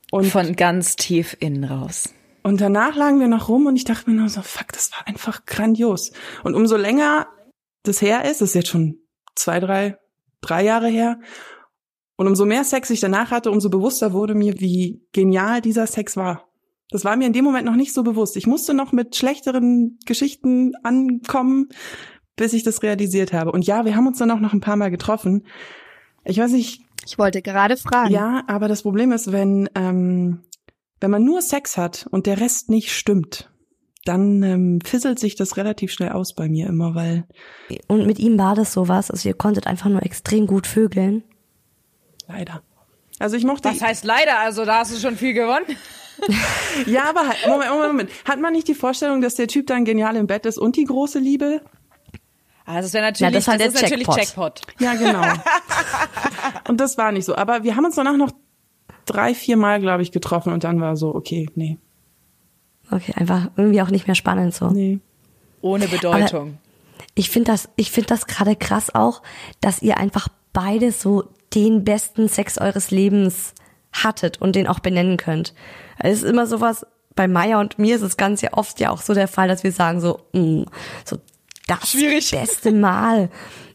Und, 0.09 0.27
Von 0.27 0.55
ganz 0.55 0.95
tief 0.95 1.35
innen 1.41 1.65
raus. 1.65 2.13
Und 2.47 2.61
danach 2.61 2.95
lagen 2.95 3.19
wir 3.19 3.27
noch 3.27 3.49
rum 3.49 3.65
und 3.65 3.75
ich 3.75 3.83
dachte 3.83 4.09
mir 4.09 4.15
nur 4.15 4.29
so, 4.29 4.41
fuck, 4.41 4.71
das 4.73 4.91
war 4.91 5.07
einfach 5.07 5.45
grandios. 5.45 6.11
Und 6.43 6.55
umso 6.55 6.77
länger 6.77 7.27
das 7.83 8.01
her 8.01 8.25
ist, 8.25 8.41
das 8.41 8.49
ist 8.49 8.55
jetzt 8.55 8.69
schon 8.69 8.99
zwei, 9.35 9.59
drei, 9.59 9.97
drei 10.41 10.63
Jahre 10.63 10.87
her, 10.87 11.19
und 12.17 12.27
umso 12.27 12.45
mehr 12.45 12.63
Sex 12.63 12.89
ich 12.89 12.99
danach 12.99 13.29
hatte, 13.31 13.51
umso 13.51 13.69
bewusster 13.69 14.11
wurde 14.11 14.33
mir, 14.33 14.59
wie 14.59 15.01
genial 15.13 15.61
dieser 15.61 15.85
Sex 15.85 16.17
war. 16.17 16.49
Das 16.89 17.05
war 17.05 17.15
mir 17.15 17.27
in 17.27 17.33
dem 17.33 17.45
Moment 17.45 17.65
noch 17.65 17.75
nicht 17.75 17.93
so 17.93 18.01
bewusst. 18.01 18.35
Ich 18.37 18.47
musste 18.47 18.73
noch 18.73 18.91
mit 18.91 19.15
schlechteren 19.15 19.99
Geschichten 20.05 20.73
ankommen, 20.83 21.69
bis 22.35 22.53
ich 22.53 22.63
das 22.63 22.81
realisiert 22.81 23.33
habe. 23.33 23.51
Und 23.51 23.67
ja, 23.67 23.85
wir 23.85 23.95
haben 23.95 24.07
uns 24.07 24.17
dann 24.17 24.31
auch 24.31 24.39
noch 24.39 24.53
ein 24.53 24.61
paar 24.61 24.77
Mal 24.77 24.89
getroffen. 24.89 25.45
Ich 26.25 26.39
weiß 26.39 26.51
nicht, 26.51 26.81
Ich 27.05 27.19
wollte 27.19 27.41
gerade 27.43 27.77
fragen. 27.77 28.11
ja, 28.11 28.43
aber 28.47 28.67
das 28.67 28.81
Problem 28.81 29.11
ist, 29.11 29.31
wenn, 29.31 29.69
ähm, 29.75 30.39
wenn 30.99 31.11
man 31.11 31.23
nur 31.23 31.41
Sex 31.41 31.77
hat 31.77 32.07
und 32.11 32.25
der 32.25 32.39
Rest 32.39 32.69
nicht 32.69 32.93
stimmt, 32.93 33.49
dann 34.05 34.41
ähm, 34.43 34.79
fisselt 34.83 35.19
sich 35.19 35.35
das 35.35 35.57
relativ 35.57 35.91
schnell 35.91 36.11
aus 36.11 36.33
bei 36.33 36.47
mir 36.47 36.67
immer, 36.67 36.95
weil 36.95 37.25
Und 37.87 38.05
mit 38.05 38.19
ihm 38.19 38.37
war 38.37 38.55
das 38.55 38.73
sowas, 38.73 39.11
also 39.11 39.27
ihr 39.27 39.35
konntet 39.35 39.67
einfach 39.67 39.89
nur 39.89 40.03
extrem 40.03 40.47
gut 40.47 40.65
vögeln. 40.67 41.23
leider. 42.27 42.61
Also 43.19 43.35
ich 43.35 43.45
mochte. 43.45 43.69
Was 43.69 43.81
heißt 43.81 44.05
leider? 44.05 44.39
Also 44.39 44.63
da 44.63 44.79
hast 44.79 44.95
du 44.95 44.99
schon 44.99 45.17
viel 45.17 45.33
gewonnen. 45.33 45.65
Ja, 46.87 47.09
aber 47.09 47.27
halt, 47.27 47.37
Moment, 47.45 47.69
Moment, 47.69 47.91
Moment. 47.91 48.09
Hat 48.25 48.39
man 48.39 48.51
nicht 48.51 48.67
die 48.67 48.73
Vorstellung, 48.73 49.21
dass 49.21 49.35
der 49.35 49.47
Typ 49.47 49.67
dann 49.67 49.85
genial 49.85 50.15
im 50.15 50.25
Bett 50.25 50.47
ist 50.47 50.57
und 50.57 50.75
die 50.75 50.83
große 50.83 51.19
Liebe? 51.19 51.61
Also 52.65 52.87
das 52.87 52.93
wäre 52.93 53.05
natürlich, 53.05 53.33
das 53.33 53.43
ist 53.43 53.47
halt 53.47 53.61
das 53.61 53.73
der 53.73 53.75
ist 53.75 53.81
natürlich 53.83 54.07
Jackpot. 54.07 54.61
Jackpot. 54.65 54.81
Ja, 54.81 54.93
genau. 54.95 55.21
und 56.67 56.81
das 56.81 56.97
war 56.97 57.11
nicht 57.11 57.25
so. 57.25 57.35
Aber 57.35 57.63
wir 57.63 57.75
haben 57.75 57.85
uns 57.85 57.95
danach 57.95 58.17
noch 58.17 58.31
drei, 59.07 59.33
vier 59.33 59.57
Mal, 59.57 59.79
glaube 59.79 60.03
ich, 60.03 60.11
getroffen 60.11 60.53
und 60.53 60.63
dann 60.63 60.79
war 60.79 60.95
so, 60.95 61.15
okay, 61.15 61.49
nee, 61.55 61.77
Okay, 62.91 63.13
einfach 63.15 63.49
irgendwie 63.57 63.81
auch 63.81 63.89
nicht 63.89 64.07
mehr 64.07 64.15
spannend 64.15 64.53
so. 64.53 64.69
nee. 64.69 64.99
Ohne 65.61 65.87
Bedeutung. 65.87 66.59
Ich 67.15 67.29
finde 67.31 67.51
das, 67.51 67.67
ich 67.75 67.91
finde 67.91 68.09
das 68.09 68.27
gerade 68.27 68.55
krass 68.55 68.93
auch, 68.93 69.23
dass 69.59 69.81
ihr 69.81 69.97
einfach 69.97 70.27
beide 70.53 70.91
so 70.91 71.23
den 71.55 71.83
besten 71.83 72.29
Sex 72.29 72.59
eures 72.59 72.91
Lebens 72.91 73.53
hattet 73.91 74.39
und 74.39 74.55
den 74.55 74.67
auch 74.67 74.79
benennen 74.79 75.17
könnt. 75.17 75.53
Es 75.97 76.19
ist 76.19 76.29
immer 76.29 76.45
sowas, 76.45 76.85
bei 77.15 77.27
Maya 77.27 77.59
und 77.59 77.79
mir 77.79 77.95
ist 77.95 78.03
es 78.03 78.17
ganz 78.17 78.41
ja 78.41 78.53
oft 78.53 78.79
ja 78.79 78.91
auch 78.91 79.01
so 79.01 79.15
der 79.15 79.27
Fall, 79.27 79.47
dass 79.47 79.63
wir 79.63 79.71
sagen 79.71 79.99
so, 79.99 80.19
mh, 80.33 80.65
so 81.03 81.17
das 81.65 81.91
Schwierig. 81.91 82.31
beste 82.39 82.71
Mal 82.71 83.29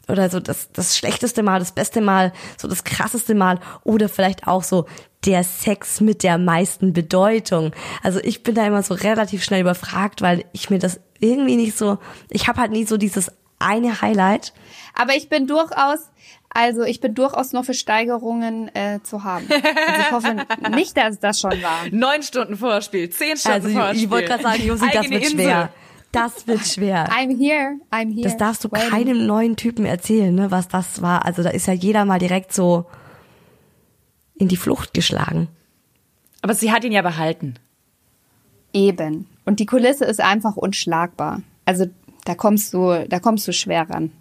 oder 0.07 0.29
so 0.29 0.39
das, 0.39 0.71
das 0.71 0.97
schlechteste 0.97 1.43
Mal, 1.43 1.59
das 1.59 1.73
beste 1.73 1.99
Mal, 1.99 2.31
so 2.57 2.67
das 2.69 2.85
krasseste 2.85 3.35
Mal 3.35 3.59
oder 3.83 4.07
vielleicht 4.07 4.47
auch 4.47 4.63
so 4.63 4.85
der 5.25 5.43
Sex 5.43 6.01
mit 6.01 6.23
der 6.23 6.37
meisten 6.37 6.93
Bedeutung. 6.93 7.71
Also 8.01 8.19
ich 8.23 8.43
bin 8.43 8.55
da 8.55 8.65
immer 8.65 8.83
so 8.83 8.93
relativ 8.93 9.43
schnell 9.43 9.61
überfragt, 9.61 10.21
weil 10.21 10.45
ich 10.53 10.69
mir 10.69 10.79
das 10.79 10.99
irgendwie 11.19 11.55
nicht 11.55 11.77
so, 11.77 11.97
ich 12.29 12.47
habe 12.47 12.59
halt 12.59 12.71
nie 12.71 12.85
so 12.85 12.97
dieses 12.97 13.31
eine 13.59 14.01
Highlight. 14.01 14.53
Aber 14.93 15.15
ich 15.15 15.29
bin 15.29 15.47
durchaus, 15.47 15.99
also 16.49 16.83
ich 16.83 16.99
bin 16.99 17.15
durchaus 17.15 17.53
noch 17.53 17.63
für 17.65 17.73
Steigerungen 17.73 18.69
äh, 18.75 18.99
zu 19.03 19.23
haben. 19.23 19.47
Also 19.49 20.01
ich 20.01 20.11
hoffe 20.11 20.35
nicht, 20.75 20.97
dass 20.97 21.19
das 21.19 21.39
schon 21.39 21.51
war. 21.63 21.79
Neun 21.91 22.21
Stunden 22.23 22.57
Vorspiel, 22.57 23.09
zehn 23.09 23.37
Stunden 23.37 23.53
Also 23.65 23.69
Vorspiel. 23.69 24.03
ich 24.03 24.09
wollte 24.09 24.27
gerade 24.27 24.43
sagen, 24.43 24.63
Josi, 24.65 24.85
das 24.93 25.09
wird 25.09 25.23
Insel. 25.23 25.29
schwer. 25.39 25.69
Das 26.11 26.45
wird 26.45 26.63
schwer. 26.67 27.07
I'm 27.09 27.35
here, 27.35 27.77
I'm 27.91 28.13
here. 28.13 28.23
Das 28.25 28.37
darfst 28.37 28.63
du 28.63 28.71
Waiting. 28.71 28.89
keinem 28.89 29.25
neuen 29.25 29.55
Typen 29.55 29.83
erzählen, 29.85 30.35
ne, 30.35 30.51
was 30.51 30.67
das 30.67 31.01
war. 31.01 31.25
Also 31.25 31.41
da 31.41 31.49
ist 31.49 31.65
ja 31.65 31.73
jeder 31.73 32.05
mal 32.05 32.19
direkt 32.19 32.53
so 32.53 32.85
in 34.35 34.47
die 34.47 34.57
Flucht 34.57 34.93
geschlagen. 34.93 35.47
Aber 36.41 36.53
sie 36.53 36.71
hat 36.71 36.83
ihn 36.83 36.91
ja 36.91 37.01
behalten. 37.01 37.55
Eben. 38.73 39.27
Und 39.45 39.59
die 39.59 39.65
Kulisse 39.65 40.05
ist 40.05 40.19
einfach 40.21 40.55
unschlagbar. 40.57 41.41
Also 41.65 41.85
da 42.25 42.35
kommst 42.35 42.73
du, 42.73 43.05
da 43.07 43.19
kommst 43.19 43.47
du 43.47 43.53
schwer 43.53 43.89
ran. 43.89 44.11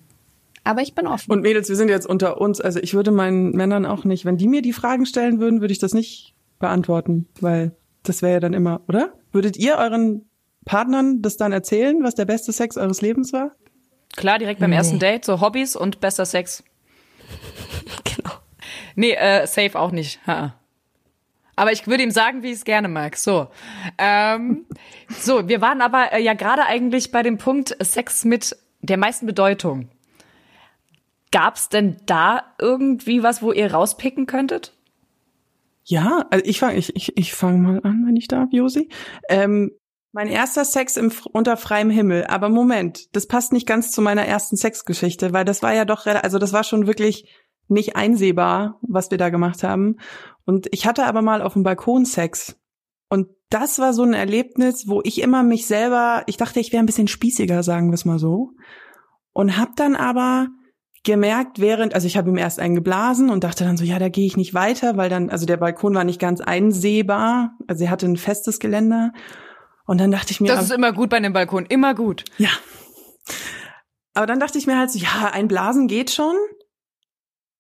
Aber 0.65 0.83
ich 0.83 0.95
bin 0.95 1.07
offen. 1.07 1.33
Und 1.33 1.43
Mädels, 1.43 1.69
wir 1.69 1.77
sind 1.77 1.89
jetzt 1.89 2.07
unter 2.07 2.41
uns. 2.41 2.61
Also 2.61 2.79
ich 2.81 2.95
würde 2.95 3.11
meinen 3.11 3.51
Männern 3.53 3.85
auch 3.87 4.05
nicht, 4.05 4.25
wenn 4.25 4.37
die 4.37 4.47
mir 4.47 4.63
die 4.63 4.73
Fragen 4.73 5.07
stellen 5.07 5.41
würden, 5.41 5.61
würde 5.61 5.73
ich 5.73 5.79
das 5.81 5.95
nicht 5.95 6.35
beantworten, 6.61 7.27
weil 7.41 7.73
das 8.05 8.23
wäre 8.23 8.35
ja 8.35 8.41
dann 8.41 8.53
immer, 8.53 8.81
oder? 8.87 9.13
Würdet 9.33 9.57
ihr 9.57 9.77
euren 9.77 10.27
Partnern 10.65 11.23
das 11.23 11.37
dann 11.37 11.51
erzählen, 11.51 12.03
was 12.05 12.15
der 12.15 12.25
beste 12.27 12.53
Sex 12.53 12.77
eures 12.77 13.01
Lebens 13.01 13.33
war? 13.33 13.53
Klar, 14.15 14.39
direkt 14.39 14.61
beim 14.61 14.71
Nee. 14.71 14.77
ersten 14.77 14.99
Date, 15.01 15.25
so 15.25 15.41
Hobbys 15.41 15.75
und 15.75 15.99
bester 16.01 16.27
Sex. 16.27 16.63
Nee, 18.95 19.13
äh, 19.13 19.47
safe 19.47 19.79
auch 19.79 19.91
nicht. 19.91 20.21
Ha. 20.27 20.55
Aber 21.57 21.73
ich 21.73 21.87
würde 21.87 22.03
ihm 22.03 22.11
sagen, 22.11 22.43
wie 22.43 22.49
ich 22.49 22.55
es 22.55 22.65
gerne 22.65 22.89
mag. 22.89 23.17
So. 23.17 23.49
Ähm, 23.99 24.67
so, 25.09 25.49
wir 25.49 25.61
waren 25.61 25.81
aber 25.81 26.13
äh, 26.13 26.23
ja 26.23 26.35
gerade 26.35 26.65
eigentlich 26.65 27.13
bei 27.13 27.23
dem 27.23 27.39
Punkt 27.39 27.77
Sex 27.81 28.25
mit 28.25 28.57
der 28.81 28.97
meisten 28.97 29.27
Bedeutung. 29.27 29.89
Gab's 31.31 31.69
denn 31.69 31.97
da 32.07 32.55
irgendwie 32.59 33.23
was, 33.23 33.43
wo 33.43 33.53
ihr 33.53 33.73
rauspicken 33.73 34.27
könntet? 34.27 34.75
Ja, 35.85 36.27
also 36.31 36.45
ich 36.45 36.61
fange 36.61 36.77
ich, 36.77 36.95
ich, 36.95 37.17
ich 37.17 37.35
fang 37.35 37.63
mal 37.63 37.81
an, 37.83 38.05
wenn 38.07 38.17
ich 38.17 38.29
darf, 38.29 38.49
Josi. 38.53 38.89
Ähm, 39.29 39.73
mein 40.13 40.29
erster 40.29 40.65
Sex 40.65 40.97
im, 40.97 41.11
unter 41.33 41.57
freiem 41.57 41.91
Himmel. 41.91 42.27
Aber 42.27 42.51
Moment, 42.51 43.15
das 43.17 43.27
passt 43.27 43.53
nicht 43.53 43.67
ganz 43.67 43.91
zu 43.91 44.03
meiner 44.03 44.27
ersten 44.27 44.57
Sexgeschichte, 44.57 45.33
weil 45.33 45.45
das 45.45 45.63
war 45.63 45.75
ja 45.75 45.85
doch, 45.85 46.07
also 46.07 46.39
das 46.39 46.53
war 46.53 46.65
schon 46.65 46.87
wirklich 46.87 47.29
nicht 47.69 47.97
einsehbar, 47.97 48.79
was 48.83 49.11
wir 49.11 49.19
da 49.19 49.31
gemacht 49.31 49.63
haben. 49.63 49.97
Und 50.45 50.69
ich 50.73 50.87
hatte 50.87 51.07
aber 51.07 51.23
mal 51.23 51.43
auf 51.43 51.55
dem 51.55 51.63
Balkon 51.63 52.05
Sex. 52.05 52.57
Und 53.09 53.29
das 53.51 53.79
war 53.79 53.93
so 53.93 54.03
ein 54.03 54.15
Erlebnis, 54.15 54.89
wo 54.89 55.01
ich 55.05 55.21
immer 55.21 55.43
mich 55.43 55.67
selber, 55.67 56.23
ich 56.27 56.37
dachte, 56.37 56.61
ich 56.61 56.73
wäre 56.73 56.83
ein 56.83 56.87
bisschen 56.87 57.09
spießiger, 57.09 57.63
sagen 57.63 57.91
wir 57.91 57.95
es 57.95 58.05
mal 58.05 58.19
so. 58.19 58.53
Und 59.33 59.59
hab 59.59 59.77
dann 59.77 59.97
aber 59.97 60.49
gemerkt, 61.05 61.59
während, 61.59 61.95
also 61.95 62.07
ich 62.07 62.17
habe 62.17 62.31
ihm 62.31 62.37
erst 62.37 62.61
einen 62.61 62.75
geblasen 62.75 63.29
und 63.29 63.45
dachte 63.45 63.65
dann 63.65 63.77
so, 63.77 63.85
ja, 63.85 63.99
da 63.99 64.09
gehe 64.09 64.27
ich 64.27 64.37
nicht 64.37 64.55
weiter, 64.55 64.97
weil 64.97 65.11
dann, 65.11 65.31
also 65.31 65.47
der 65.47 65.57
Balkon 65.57 65.95
war 65.95 66.05
nicht 66.05 66.21
ganz 66.21 66.41
einsehbar, 66.41 67.57
also 67.67 67.85
er 67.85 67.91
hatte 67.91 68.07
ein 68.07 68.17
festes 68.17 68.61
Geländer. 68.61 69.13
Und 69.85 70.01
dann 70.01 70.11
dachte 70.13 70.31
ich 70.31 70.41
mir, 70.41 70.49
Das 70.49 70.65
ist 70.65 70.73
immer 70.73 70.93
gut 70.93 71.11
bei 71.11 71.17
einem 71.17 71.33
Balkon, 71.33 71.67
immer 71.67 71.95
gut. 71.95 72.25
ja. 72.39 72.51
Aber 74.15 74.27
dann 74.27 74.41
dachte 74.41 74.59
ich 74.59 74.67
mir 74.67 74.79
halt 74.79 74.91
so, 74.91 74.99
ja, 74.99 75.31
ein 75.33 75.49
Blasen 75.49 75.89
geht 75.89 76.11
schon. 76.11 76.35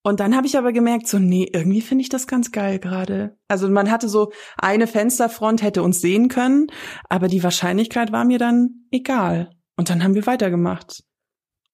Und 0.02 0.18
dann 0.18 0.34
habe 0.36 0.46
ich 0.46 0.58
aber 0.58 0.72
gemerkt, 0.72 1.06
so, 1.06 1.18
nee, 1.18 1.48
irgendwie 1.52 1.80
finde 1.80 2.02
ich 2.02 2.08
das 2.08 2.26
ganz 2.26 2.50
geil 2.50 2.78
gerade. 2.80 3.36
Also 3.46 3.68
man 3.68 3.90
hatte 3.90 4.08
so 4.08 4.32
eine 4.58 4.88
Fensterfront, 4.88 5.62
hätte 5.62 5.82
uns 5.82 6.00
sehen 6.00 6.28
können, 6.28 6.66
aber 7.08 7.28
die 7.28 7.42
Wahrscheinlichkeit 7.42 8.10
war 8.10 8.24
mir 8.24 8.38
dann 8.38 8.86
egal. 8.90 9.50
Und 9.76 9.90
dann 9.90 10.02
haben 10.02 10.14
wir 10.14 10.26
weitergemacht. 10.26 11.04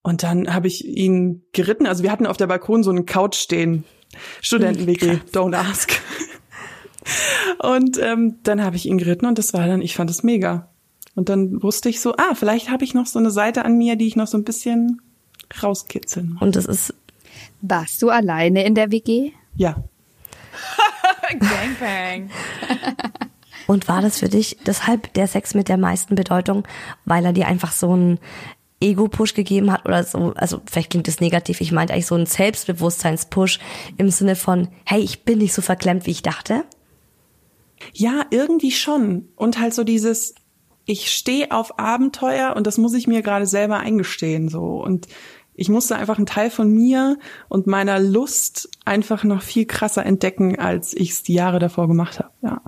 Und 0.03 0.23
dann 0.23 0.53
habe 0.53 0.69
ich 0.69 0.85
ihn 0.87 1.45
geritten. 1.53 1.87
Also 1.87 2.03
wir 2.03 2.13
hatten 2.13 2.27
auf 2.27 2.37
der 2.37 2.47
Balkon 2.47 2.83
so 2.83 2.91
einen 2.91 3.07
Couch 3.07 3.37
stehen. 3.37 3.85
Studenten-WG, 4.43 5.21
don't 5.33 5.57
ask. 5.57 5.93
Und 7.59 7.99
ähm, 7.99 8.39
dann 8.43 8.63
habe 8.63 8.77
ich 8.77 8.87
ihn 8.87 8.99
geritten 8.99 9.27
und 9.27 9.39
das 9.39 9.55
war 9.55 9.67
dann, 9.67 9.81
ich 9.81 9.95
fand 9.97 10.11
es 10.11 10.23
mega. 10.23 10.71
Und 11.15 11.29
dann 11.29 11.63
wusste 11.63 11.89
ich 11.89 12.01
so, 12.01 12.15
ah, 12.17 12.35
vielleicht 12.35 12.71
habe 12.71 12.85
ich 12.85 12.95
noch 12.95 13.07
so 13.07 13.19
eine 13.19 13.31
Seite 13.31 13.65
an 13.65 13.77
mir, 13.77 13.97
die 13.97 14.07
ich 14.07 14.15
noch 14.17 14.27
so 14.27 14.37
ein 14.37 14.45
bisschen 14.45 15.01
rauskitzeln 15.63 16.35
muss. 16.35 16.43
Und 16.43 16.57
es 16.57 16.67
ist 16.67 16.95
Warst 17.61 18.03
du 18.03 18.11
alleine 18.11 18.65
in 18.65 18.75
der 18.75 18.91
WG? 18.91 19.33
Ja. 19.57 19.83
Gangbang. 21.29 22.31
Und 23.67 23.87
war 23.87 24.01
das 24.01 24.19
für 24.19 24.29
dich 24.29 24.57
deshalb 24.67 25.13
der 25.13 25.27
Sex 25.27 25.55
mit 25.55 25.69
der 25.69 25.77
meisten 25.77 26.15
Bedeutung, 26.15 26.67
weil 27.05 27.25
er 27.25 27.35
dir 27.35 27.47
einfach 27.47 27.73
so 27.73 27.93
einen 27.93 28.19
Ego-Push 28.81 29.35
gegeben 29.35 29.73
hat 29.73 29.85
oder 29.85 30.05
so, 30.05 30.33
also 30.37 30.63
vielleicht 30.71 30.91
klingt 30.91 31.09
das 31.09 31.21
negativ, 31.21 31.61
ich 31.61 31.73
meinte 31.73 31.93
eigentlich 31.93 32.07
so 32.07 32.15
einen 32.15 32.27
Selbstbewusstseins-Push 32.27 33.59
im 33.99 34.11
Sinne 34.11 34.37
von, 34.37 34.69
hey, 34.85 35.01
ich 35.01 35.25
bin 35.25 35.39
nicht 35.39 35.53
so 35.53 35.63
verklemmt, 35.63 36.07
wie 36.07 36.13
ich 36.13 36.23
dachte? 36.23 36.65
Ja, 37.93 38.25
irgendwie 38.31 38.71
schon. 38.71 39.29
Und 39.37 39.61
halt 39.61 39.75
so 39.75 39.85
dieses, 39.85 40.35
ich 40.85 41.11
stehe 41.11 41.51
auf 41.51 41.79
Abenteuer 41.79 42.55
und 42.57 42.67
das 42.67 42.79
muss 42.79 42.95
ich 42.95 43.07
mir 43.07 43.23
gerade 43.23 43.47
selber 43.47 43.79
eingestehen, 43.79 44.49
so. 44.49 44.83
Und 44.83 45.09
ich 45.59 45.69
musste 45.69 45.97
einfach 45.97 46.17
einen 46.17 46.27
Teil 46.27 46.51
von 46.51 46.71
mir 46.71 47.19
und 47.49 47.67
meiner 47.67 47.99
Lust 47.99 48.71
einfach 48.85 49.25
noch 49.25 49.43
viel 49.43 49.67
krasser 49.67 50.07
entdecken, 50.07 50.57
als 50.57 50.95
ich 50.95 51.11
es 51.11 51.23
die 51.25 51.35
Jahre 51.35 51.59
davor 51.59 51.89
gemacht 51.89 52.21
habe. 52.21 52.31
Ja. 52.43 52.63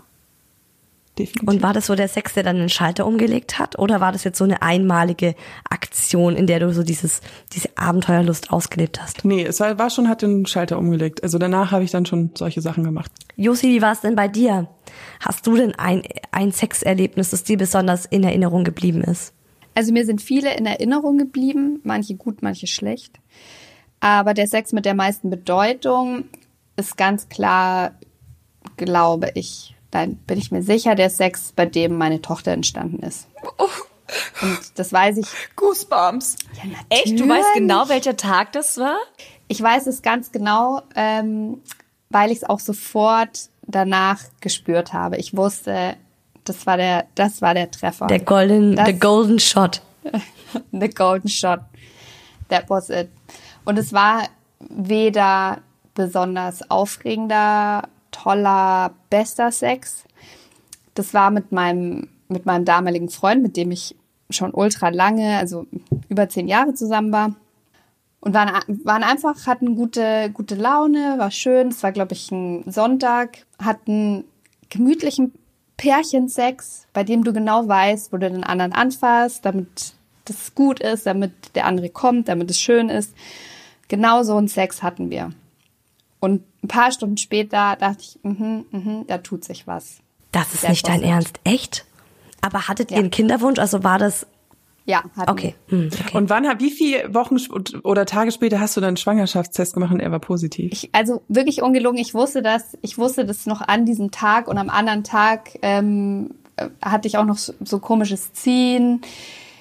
Definitiv. 1.17 1.49
Und 1.49 1.63
war 1.63 1.73
das 1.73 1.87
so 1.87 1.95
der 1.95 2.09
Sex, 2.09 2.35
der 2.35 2.43
dann 2.43 2.57
den 2.57 2.69
Schalter 2.69 3.07
umgelegt 3.07 3.61
hat? 3.61 3.79
Oder 3.79 4.01
war 4.01 4.11
das 4.11 4.25
jetzt 4.25 4.39
so 4.39 4.45
eine 4.45 4.63
einmalige 4.63 5.37
Aktion, 5.69 6.35
in 6.35 6.49
der 6.49 6.59
du 6.59 6.73
so 6.73 6.83
dieses, 6.83 7.21
diese 7.53 7.69
Abenteuerlust 7.77 8.51
ausgelebt 8.51 9.01
hast? 9.01 9.25
nee, 9.25 9.45
es 9.45 9.61
war, 9.61 9.79
war 9.79 9.91
schon, 9.91 10.09
hat 10.09 10.23
den 10.23 10.47
Schalter 10.47 10.77
umgelegt. 10.77 11.23
Also 11.23 11.39
danach 11.39 11.71
habe 11.71 11.85
ich 11.85 11.93
dann 11.93 12.07
schon 12.07 12.31
solche 12.35 12.61
Sachen 12.61 12.83
gemacht. 12.83 13.13
Josi, 13.37 13.69
wie 13.69 13.83
war 13.83 13.93
es 13.93 14.01
denn 14.01 14.17
bei 14.17 14.27
dir? 14.27 14.69
Hast 15.21 15.47
du 15.47 15.55
denn 15.57 15.77
ein, 15.77 16.03
ein 16.33 16.51
Sexerlebnis, 16.51 17.31
das 17.31 17.45
dir 17.45 17.57
besonders 17.57 18.05
in 18.07 18.25
Erinnerung 18.25 18.65
geblieben 18.65 19.03
ist? 19.05 19.33
Also 19.81 19.95
mir 19.95 20.05
sind 20.05 20.21
viele 20.21 20.55
in 20.59 20.67
Erinnerung 20.67 21.17
geblieben, 21.17 21.81
manche 21.85 22.15
gut, 22.15 22.43
manche 22.43 22.67
schlecht. 22.67 23.19
Aber 23.99 24.35
der 24.35 24.47
Sex 24.47 24.75
mit 24.75 24.85
der 24.85 24.93
meisten 24.93 25.31
Bedeutung 25.31 26.25
ist 26.77 26.99
ganz 26.99 27.31
klar, 27.31 27.93
glaube 28.77 29.31
ich, 29.37 29.75
dann 29.91 30.17
bin 30.17 30.37
ich 30.37 30.53
mir 30.53 30.63
sicher, 30.63 30.97
der 30.97 31.09
Sex, 31.09 31.55
bei 31.57 31.65
dem 31.65 31.97
meine 31.97 32.21
Tochter 32.21 32.53
entstanden 32.53 32.99
ist. 32.99 33.27
Und 34.43 34.59
das 34.75 34.93
weiß 34.93 35.17
ich. 35.17 35.27
Goosebumps. 35.57 36.37
Ja. 36.57 36.79
Echt? 36.91 37.19
Du 37.19 37.27
weißt 37.27 37.55
genau, 37.55 37.89
welcher 37.89 38.19
Tag 38.19 38.53
das 38.53 38.77
war? 38.77 38.99
Ich 39.49 39.63
weiß 39.63 39.87
es 39.87 40.03
ganz 40.03 40.31
genau, 40.31 40.83
ähm, 40.95 41.63
weil 42.11 42.31
ich 42.31 42.43
es 42.43 42.45
auch 42.45 42.61
sofort 42.61 43.49
danach 43.63 44.21
gespürt 44.43 44.93
habe. 44.93 45.17
Ich 45.17 45.35
wusste, 45.35 45.97
das 46.45 46.67
war 46.67 46.77
der, 46.77 47.07
das 47.15 47.43
war 47.43 47.55
der 47.55 47.71
Treffer. 47.71 48.07
Der 48.07 48.21
golden, 48.21 48.77
Das- 48.77 48.87
the 48.87 48.99
golden 48.99 49.39
shot. 49.39 49.83
The 50.73 50.89
golden 50.89 51.29
shot. 51.29 51.61
That 52.49 52.69
was 52.69 52.91
it. 52.91 53.09
Und 53.65 53.79
es 53.79 53.93
war 53.93 54.25
weder 54.59 55.59
besonders 55.95 56.69
aufregender, 56.71 57.83
toller, 58.11 58.93
bester 59.11 59.53
Sex. 59.53 60.05
Das 60.95 61.15
war 61.15 61.31
mit 61.31 61.53
meinem, 61.53 62.09
mit 62.29 62.47
meinem 62.47 62.65
damaligen 62.65 63.09
Freund, 63.11 63.43
mit 63.43 63.57
dem 63.57 63.71
ich 63.71 63.95
schon 64.31 64.53
ultra 64.53 64.89
lange, 64.89 65.39
also 65.39 65.67
über 66.09 66.29
zehn 66.29 66.49
Jahre 66.49 66.75
zusammen 66.75 67.13
war. 67.13 67.35
Und 68.21 68.35
waren, 68.35 68.51
waren 68.85 69.03
einfach, 69.03 69.47
hatten 69.47 69.77
gute, 69.77 70.31
gute 70.33 70.55
Laune, 70.55 71.15
war 71.19 71.31
schön. 71.31 71.69
Es 71.69 71.83
war, 71.83 71.93
glaube 71.93 72.13
ich, 72.15 72.31
ein 72.33 72.65
Sonntag, 72.71 73.47
hatten 73.63 74.25
gemütlichen 74.69 75.33
Pärchensex, 75.81 76.87
bei 76.93 77.05
dem 77.05 77.25
du 77.25 77.33
genau 77.33 77.67
weißt, 77.67 78.13
wo 78.13 78.19
du 78.19 78.31
den 78.31 78.45
anderen 78.45 78.73
anfasst, 78.73 79.45
damit 79.47 79.95
das 80.27 80.55
gut 80.55 80.79
ist, 80.81 81.07
damit 81.07 81.33
der 81.55 81.65
andere 81.67 81.89
kommt, 81.89 82.29
damit 82.29 82.51
es 82.51 82.61
schön 82.61 82.91
ist. 82.91 83.15
Genau 83.89 84.23
so 84.23 84.37
einen 84.37 84.49
Sex 84.49 84.83
hatten 84.83 85.09
wir. 85.11 85.33
Und 86.21 86.43
ein 86.63 86.69
paar 86.69 86.93
Stunden 86.93 87.17
später 87.17 87.77
dachte 87.81 88.03
ich, 88.03 88.19
mhm, 88.23 88.67
mhm, 88.71 89.05
da 89.07 89.19
tut 89.19 89.43
sich 89.45 89.67
was. 89.67 89.97
Das 90.33 90.53
ist 90.53 90.61
Sehr 90.61 90.71
nicht 90.71 90.87
dein. 90.87 91.03
Ernst. 91.03 91.41
Echt? 91.45 91.87
Aber 92.43 92.69
hattet 92.69 92.91
ihr 92.91 92.99
Ja. 92.99 93.01
einen 93.03 93.11
Kinderwunsch? 93.11 93.59
Also 93.59 93.83
war 93.83 93.99
das, 93.99 94.27
Ja, 94.91 95.05
hatten 95.17 95.31
okay. 95.31 95.55
Hm, 95.69 95.89
okay. 95.93 96.19
Und 96.19 96.31
wann, 96.31 96.45
wie 96.59 96.71
viele 96.71 97.15
Wochen 97.15 97.37
oder 97.85 98.07
Tage 98.07 98.33
später 98.33 98.59
hast 98.59 98.77
du 98.77 98.81
dann 98.81 98.89
einen 98.89 98.97
Schwangerschaftstest 98.97 99.73
gemacht 99.73 99.93
und 99.93 100.01
er 100.01 100.11
war 100.11 100.19
positiv? 100.19 100.73
ich, 100.73 100.91
also 100.93 101.23
wirklich 101.29 101.63
ungelogen, 101.63 102.01
ich 102.01 102.13
wusste 102.13 102.43
das, 102.43 102.77
ich 102.83 102.99
wusste 102.99 103.25
das 103.25 103.47
noch 103.47 103.61
an 103.61 103.87
diesem 103.87 104.11
Tag 104.11 104.49
und 104.49 104.59
am 104.59 104.69
anderen 104.69 105.05
Tag 105.05 105.51
ähm, 105.63 106.35
äh, 106.57 106.69
hatte 106.83 107.07
ich 107.07 107.19
auch 107.19 107.25
noch 107.25 107.39
so, 107.39 107.53
so 107.65 107.79
komisches 107.79 108.33
Ziehen. 108.33 109.01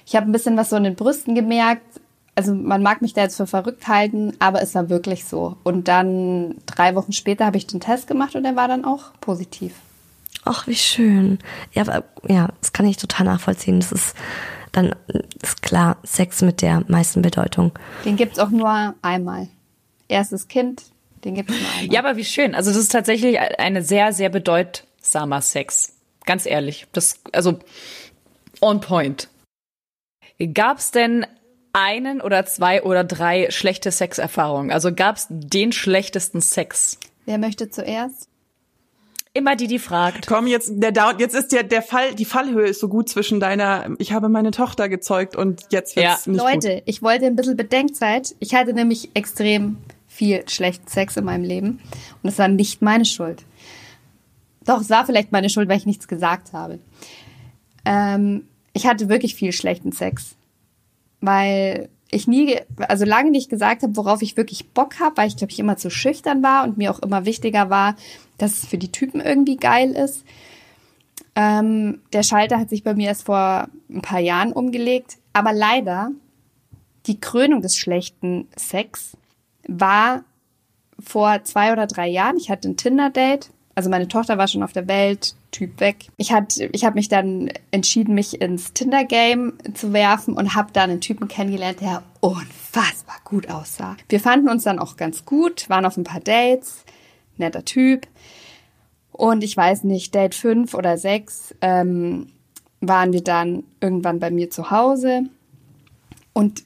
Ich 0.08 0.15
habe 0.15 0.28
ein 0.28 0.32
bisschen 0.32 0.58
was 0.58 0.72
so 0.72 0.78
in 0.78 0.84
den 0.84 0.96
Brüsten 0.96 1.36
gemerkt. 1.36 1.86
Also 2.34 2.56
man 2.56 2.82
mag 2.82 3.04
mich 3.04 3.13
da 3.13 3.22
jetzt 3.22 3.38
für 3.38 3.46
verrückt 3.46 3.88
halten, 3.88 4.34
aber 4.39 4.63
es 4.63 4.74
war 4.74 4.89
wirklich 4.89 5.26
so. 5.26 5.58
Und 5.63 5.88
dann 5.88 6.56
drei 6.65 6.96
Wochen 6.96 7.12
später 7.12 7.46
habe 7.46 7.58
ich 7.58 7.68
den 7.68 7.82
Test 7.82 8.08
gemacht 8.08 8.36
und 8.36 8.42
der 8.42 8.56
war 8.56 8.68
dann 8.68 8.84
auch 8.84 9.12
positiv. 9.22 9.74
Ach, 10.46 10.65
wie 10.65 10.76
schön. 10.76 11.38
Ja, 11.74 11.84
aber, 11.84 12.06
ja, 12.28 12.48
das 12.62 12.74
kann 12.74 12.88
ich 12.88 12.98
total 12.98 13.28
nachvollziehen. 13.28 13.80
Das 13.80 13.92
ist 13.92 14.15
dann 14.71 14.95
ist 15.41 15.62
klar 15.62 15.97
Sex 16.03 16.41
mit 16.41 16.62
der 16.62 16.84
meisten 16.88 17.21
Bedeutung. 17.21 17.71
Den 18.05 18.15
gibt's 18.15 18.39
auch 18.39 18.49
nur 18.49 18.95
einmal. 19.01 19.47
Erstes 20.08 20.47
Kind, 20.47 20.84
den 21.23 21.36
gibt's 21.36 21.53
nur 21.53 21.69
einmal. 21.77 21.93
Ja, 21.93 21.99
aber 21.99 22.17
wie 22.17 22.25
schön. 22.25 22.55
Also 22.55 22.71
das 22.71 22.79
ist 22.79 22.91
tatsächlich 22.91 23.39
eine 23.39 23.84
sehr, 23.84 24.13
sehr 24.13 24.29
bedeutsamer 24.29 25.41
Sex. 25.41 25.93
Ganz 26.25 26.45
ehrlich. 26.45 26.88
Das, 26.93 27.19
also 27.32 27.60
on 28.62 28.82
point. 28.82 29.29
Gab's 30.53 30.91
denn 30.91 31.25
einen 31.73 32.21
oder 32.21 32.45
zwei 32.45 32.84
oder 32.84 33.03
drei 33.03 33.51
schlechte 33.51 33.91
Sexerfahrungen? 33.91 34.71
Also 34.71 34.93
gab's 34.93 35.27
den 35.29 35.71
schlechtesten 35.71 36.41
Sex? 36.41 36.97
Wer 37.25 37.38
möchte 37.38 37.69
zuerst? 37.69 38.29
Immer 39.34 39.56
die, 39.56 39.68
die 39.68 39.78
fragt. 39.80 40.26
Komm, 40.28 40.48
jetzt, 40.48 40.72
der 40.76 40.92
dauert, 40.92 41.20
jetzt 41.20 41.36
ist 41.36 41.52
der, 41.52 41.63
der 41.63 41.84
Fall, 41.84 42.15
die 42.15 42.26
Fallhöhe 42.26 42.65
ist 42.68 42.80
so 42.80 42.88
gut 42.89 43.10
zwischen 43.10 43.39
deiner, 43.39 43.88
ich 44.00 44.12
habe 44.12 44.28
meine 44.28 44.50
Tochter 44.52 44.89
gezeugt 44.89 45.36
und 45.36 45.65
jetzt 45.70 45.96
wird's 45.96 46.26
Ja. 46.26 46.32
nicht 46.32 46.42
Leute, 46.42 46.74
gut. 46.76 46.84
ich 46.86 47.02
wollte 47.04 47.28
ein 47.28 47.36
bisschen 47.36 47.56
Bedenkzeit. 47.56 48.36
Ich 48.39 48.56
hatte 48.56 48.74
nämlich 48.74 49.12
extrem 49.13 49.78
viel 50.08 50.50
schlechten 50.50 50.88
Sex 50.88 51.15
in 51.15 51.26
meinem 51.26 51.44
Leben. 51.44 51.80
Und 52.24 52.30
es 52.30 52.39
war 52.39 52.48
nicht 52.48 52.82
meine 52.82 53.06
Schuld. 53.06 53.44
Doch, 54.65 54.82
es 54.82 54.89
war 54.89 55.06
vielleicht 55.06 55.32
meine 55.32 55.50
Schuld, 55.50 55.70
weil 55.70 55.78
ich 55.78 55.86
nichts 55.86 56.08
gesagt 56.08 56.52
habe. 56.52 56.80
Ähm, 57.86 58.48
ich 58.74 58.88
hatte 58.88 59.10
wirklich 59.10 59.36
viel 59.36 59.52
schlechten 59.52 59.92
Sex. 59.92 60.36
Weil 61.22 61.89
ich 62.12 62.28
nie, 62.28 62.58
also 62.80 63.06
lange 63.06 63.30
nicht 63.30 63.50
gesagt 63.50 63.84
habe, 63.84 63.96
worauf 63.96 64.24
ich 64.24 64.36
wirklich 64.38 64.70
Bock 64.72 65.00
habe, 65.00 65.18
weil 65.18 65.28
ich 65.28 65.38
glaube 65.38 65.52
ich 65.52 65.60
immer 65.60 65.78
zu 65.78 65.92
schüchtern 65.92 66.42
war 66.42 66.63
und 66.63 66.78
mir 66.78 66.92
auch 66.92 67.00
immer 67.00 67.26
wichtiger 67.26 67.70
war, 67.70 67.96
dass 68.41 68.63
es 68.63 68.65
für 68.65 68.78
die 68.78 68.91
Typen 68.91 69.21
irgendwie 69.21 69.58
geil 69.58 69.91
ist. 69.91 70.25
Ähm, 71.36 72.02
der 72.12 72.23
Schalter 72.23 72.60
hat 72.60 72.69
sich 72.69 72.84
bei 72.84 72.93
mir 72.93 73.08
erst 73.08 73.25
vor 73.25 73.67
ein 73.89 74.02
paar 74.02 74.19
Jahren 74.19 74.52
umgelegt. 74.52 75.17
Aber 75.34 75.54
leider, 75.54 76.12
die 77.06 77.19
Krönung 77.19 77.62
des 77.62 77.78
schlechten 77.78 78.47
Sex 78.56 79.15
war 79.67 80.23
vor 80.99 81.43
zwei 81.43 81.71
oder 81.71 81.88
drei 81.88 82.08
Jahren. 82.08 82.38
Ich 82.38 82.49
hatte 82.49 82.67
ein 82.67 82.78
Tinder-Date. 82.78 83.52
Also 83.75 83.89
meine 83.89 84.08
Tochter 84.08 84.38
war 84.38 84.47
schon 84.47 84.63
auf 84.63 84.73
der 84.73 84.88
Welt, 84.88 85.36
Typ 85.52 85.80
weg. 85.80 86.08
Ich, 86.17 86.32
hatte, 86.32 86.65
ich 86.71 86.86
habe 86.86 86.95
mich 86.95 87.10
dann 87.10 87.49
entschieden, 87.71 88.13
mich 88.13 88.39
ins 88.41 88.73
Tinder-Game 88.73 89.54
zu 89.73 89.93
werfen 89.93 90.36
und 90.36 90.54
habe 90.56 90.71
dann 90.73 90.91
einen 90.91 91.02
Typen 91.02 91.28
kennengelernt, 91.28 91.82
der 91.82 92.04
unfassbar 92.19 93.17
gut 93.23 93.49
aussah. 93.49 93.97
Wir 94.10 94.19
fanden 94.19 94.49
uns 94.49 94.63
dann 94.63 94.78
auch 94.78 94.95
ganz 94.95 95.25
gut, 95.25 95.69
waren 95.69 95.86
auf 95.86 95.97
ein 95.97 96.04
paar 96.04 96.19
Dates, 96.19 96.84
netter 97.39 97.65
Typ. 97.65 98.08
Und 99.12 99.43
ich 99.43 99.56
weiß 99.56 99.84
nicht, 99.84 100.15
Date 100.15 100.36
5 100.36 100.73
oder 100.73 100.97
6 100.97 101.56
ähm, 101.62 102.28
waren 102.82 103.12
wir 103.12 103.23
dann 103.23 103.63
irgendwann 103.82 104.19
bei 104.19 104.32
mir 104.32 104.49
zu 104.49 104.71
Hause 104.71 105.23
und 106.34 106.63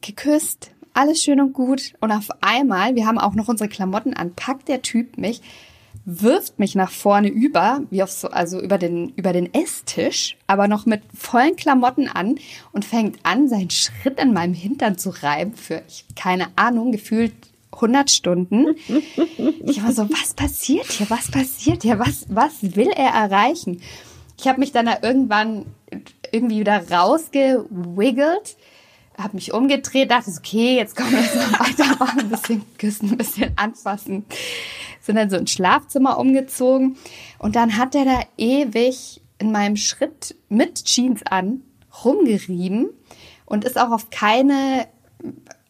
geküsst, 0.00 0.70
alles 0.94 1.22
schön 1.22 1.40
und 1.40 1.52
gut. 1.52 1.94
Und 2.00 2.12
auf 2.12 2.28
einmal, 2.40 2.94
wir 2.94 3.06
haben 3.06 3.18
auch 3.18 3.34
noch 3.34 3.48
unsere 3.48 3.68
Klamotten 3.68 4.14
an, 4.14 4.34
packt 4.34 4.68
der 4.68 4.82
Typ 4.82 5.18
mich, 5.18 5.42
wirft 6.04 6.58
mich 6.58 6.74
nach 6.74 6.90
vorne 6.90 7.28
über, 7.28 7.82
wie 7.90 8.02
auf 8.02 8.10
so, 8.10 8.28
also 8.28 8.60
über 8.60 8.78
den, 8.78 9.10
über 9.16 9.32
den 9.32 9.52
Esstisch, 9.52 10.36
aber 10.46 10.66
noch 10.68 10.86
mit 10.86 11.02
vollen 11.14 11.56
Klamotten 11.56 12.08
an 12.08 12.36
und 12.72 12.84
fängt 12.84 13.18
an, 13.24 13.48
seinen 13.48 13.70
Schritt 13.70 14.18
in 14.20 14.32
meinem 14.32 14.54
Hintern 14.54 14.96
zu 14.96 15.10
reiben 15.10 15.54
für, 15.54 15.82
ich, 15.88 16.04
keine 16.16 16.48
Ahnung, 16.56 16.92
gefühlt 16.92 17.34
100 17.72 18.10
Stunden. 18.10 18.74
Ich 19.64 19.82
war 19.82 19.92
so, 19.92 20.08
was 20.10 20.34
passiert 20.34 20.90
hier? 20.90 21.08
Was 21.10 21.30
passiert 21.30 21.82
hier? 21.82 21.98
Was, 21.98 22.26
was 22.28 22.76
will 22.76 22.90
er 22.90 23.10
erreichen? 23.10 23.80
Ich 24.38 24.48
habe 24.48 24.60
mich 24.60 24.72
dann 24.72 24.86
da 24.86 24.98
irgendwann 25.02 25.66
irgendwie 26.32 26.60
wieder 26.60 26.90
rausgewiggelt, 26.90 28.56
habe 29.18 29.34
mich 29.34 29.52
umgedreht, 29.52 30.10
dachte, 30.10 30.30
okay, 30.36 30.76
jetzt 30.76 30.96
kommen 30.96 31.12
wir 31.12 31.20
noch 31.20 31.60
weitermachen, 31.60 32.20
ein 32.20 32.30
bisschen 32.30 32.62
küssen, 32.78 33.10
ein 33.10 33.18
bisschen 33.18 33.52
anfassen. 33.56 34.24
Sind 35.00 35.16
dann 35.16 35.30
so 35.30 35.36
ins 35.36 35.50
Schlafzimmer 35.50 36.18
umgezogen 36.18 36.96
und 37.38 37.56
dann 37.56 37.76
hat 37.76 37.94
er 37.94 38.04
da 38.04 38.20
ewig 38.36 39.20
in 39.38 39.52
meinem 39.52 39.76
Schritt 39.76 40.36
mit 40.48 40.84
Jeans 40.84 41.22
an 41.24 41.62
rumgerieben 42.04 42.90
und 43.46 43.64
ist 43.64 43.78
auch 43.78 43.90
auf 43.90 44.10
keine 44.10 44.86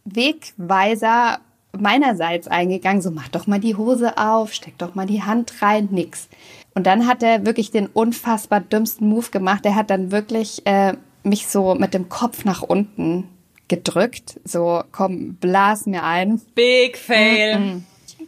Wegweiser 0.05 1.41
meinerseits 1.79 2.49
eingegangen, 2.49 3.03
so 3.03 3.11
mach 3.11 3.29
doch 3.29 3.47
mal 3.47 3.61
die 3.61 3.77
Hose 3.77 4.19
auf, 4.19 4.53
steck 4.53 4.77
doch 4.79 4.95
mal 4.95 5.07
die 5.07 5.23
Hand 5.23 5.63
rein, 5.63 5.89
nix. 5.91 6.29
Und 6.75 6.87
dann 6.87 7.07
hat 7.07 7.23
er 7.23 7.47
wirklich 7.47 7.71
den 7.71 7.87
unfassbar 7.87 8.61
dümmsten 8.61 9.09
Move 9.09 9.31
gemacht. 9.31 9.65
Er 9.65 9.75
hat 9.75 9.91
dann 9.91 10.11
wirklich 10.13 10.67
äh, 10.67 10.95
mich 11.23 11.47
so 11.49 11.75
mit 11.75 11.95
dem 11.95 12.09
Kopf 12.09 12.45
nach 12.45 12.63
unten 12.63 13.29
gedrückt. 13.69 14.41
So, 14.45 14.83
komm, 14.93 15.35
blas 15.35 15.87
mir 15.87 16.05
ein. 16.05 16.41
Big 16.55 16.97
Fail. 16.97 17.83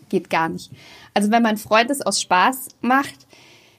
Geht 0.09 0.31
gar 0.31 0.49
nicht. 0.49 0.71
Also 1.15 1.31
wenn 1.31 1.43
mein 1.43 1.57
Freund 1.57 1.91
es 1.91 2.01
aus 2.01 2.21
Spaß 2.21 2.69
macht, 2.81 3.27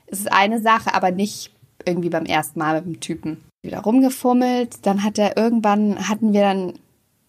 ist 0.08 0.22
es 0.22 0.28
eine 0.28 0.62
Sache, 0.62 0.94
aber 0.94 1.12
nicht 1.12 1.52
irgendwie 1.86 2.10
beim 2.10 2.26
ersten 2.26 2.60
Mal 2.60 2.76
mit 2.76 2.86
dem 2.86 3.00
Typen. 3.00 3.44
Wieder 3.64 3.80
rumgefummelt, 3.80 4.86
dann 4.86 5.04
hat 5.04 5.18
er 5.18 5.38
irgendwann, 5.38 6.08
hatten 6.10 6.34
wir 6.34 6.42
dann 6.42 6.74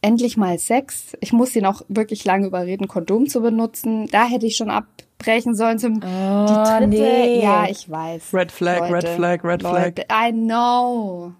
endlich 0.04 0.36
mal 0.36 0.58
Sex. 0.58 1.16
Ich 1.20 1.32
muss 1.32 1.56
ihn 1.56 1.64
auch 1.64 1.82
wirklich 1.88 2.24
lange 2.26 2.46
überreden, 2.46 2.88
Kondom 2.88 3.26
zu 3.26 3.40
benutzen. 3.40 4.06
Da 4.08 4.26
hätte 4.26 4.44
ich 4.44 4.56
schon 4.56 4.70
abbrechen 4.70 5.54
sollen 5.54 5.78
zum 5.78 5.94
die 5.94 6.06
dritte. 6.06 6.86
nee. 6.88 7.42
Ja, 7.42 7.66
ich 7.68 7.90
weiß. 7.90 8.34
Red 8.34 8.52
flag, 8.52 8.90
red 8.90 9.08
flag, 9.08 9.42
red 9.42 9.62
flag. 9.62 9.84
Leute, 9.84 10.06
I 10.12 10.30
know. 10.30 11.32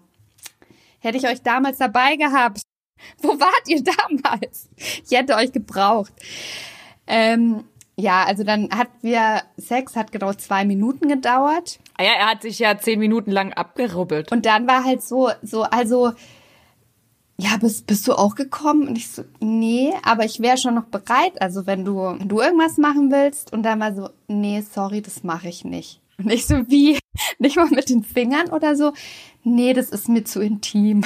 Hätte 0.99 1.17
ich 1.17 1.27
euch 1.27 1.43
damals 1.43 1.77
dabei 1.77 2.15
gehabt. 2.15 2.61
Wo 3.21 3.39
wart 3.39 3.67
ihr 3.67 3.83
damals? 3.83 4.67
Ich 4.77 5.15
hätte 5.15 5.35
euch 5.35 5.51
gebraucht. 5.51 6.13
Ähm, 7.05 7.65
ja, 7.97 8.23
also 8.23 8.43
dann 8.43 8.71
hat 8.71 8.87
wir 9.01 9.43
Sex, 9.57 9.95
hat 9.95 10.11
genau 10.11 10.33
zwei 10.33 10.65
Minuten 10.65 11.07
gedauert. 11.07 11.79
Ah 11.97 12.03
ja, 12.03 12.13
er 12.17 12.25
hat 12.31 12.41
sich 12.41 12.57
ja 12.57 12.79
zehn 12.79 12.97
Minuten 12.97 13.29
lang 13.29 13.53
abgerubbelt. 13.53 14.31
Und 14.31 14.47
dann 14.47 14.67
war 14.67 14.83
halt 14.83 15.03
so, 15.03 15.29
so, 15.43 15.61
also, 15.63 16.13
ja, 17.37 17.57
bist, 17.57 17.85
bist 17.87 18.07
du 18.07 18.13
auch 18.13 18.35
gekommen? 18.35 18.87
Und 18.87 18.97
ich 18.97 19.09
so, 19.09 19.23
nee, 19.39 19.93
aber 20.03 20.25
ich 20.25 20.39
wäre 20.39 20.57
schon 20.57 20.75
noch 20.75 20.85
bereit. 20.85 21.41
Also 21.41 21.67
wenn 21.67 21.83
du, 21.83 21.97
wenn 21.97 22.29
du 22.29 22.39
irgendwas 22.39 22.77
machen 22.77 23.11
willst. 23.11 23.51
Und 23.51 23.63
dann 23.63 23.79
war 23.79 23.93
so, 23.93 24.09
nee, 24.27 24.61
sorry, 24.61 25.01
das 25.01 25.23
mache 25.23 25.49
ich 25.49 25.65
nicht. 25.65 26.01
Und 26.17 26.31
ich 26.31 26.45
so, 26.45 26.55
wie? 26.69 26.97
Nicht 27.39 27.57
mal 27.57 27.67
mit 27.67 27.89
den 27.89 28.03
Fingern 28.03 28.49
oder 28.49 28.75
so? 28.75 28.93
Nee, 29.43 29.73
das 29.73 29.89
ist 29.89 30.07
mir 30.07 30.23
zu 30.23 30.41
intim. 30.41 31.03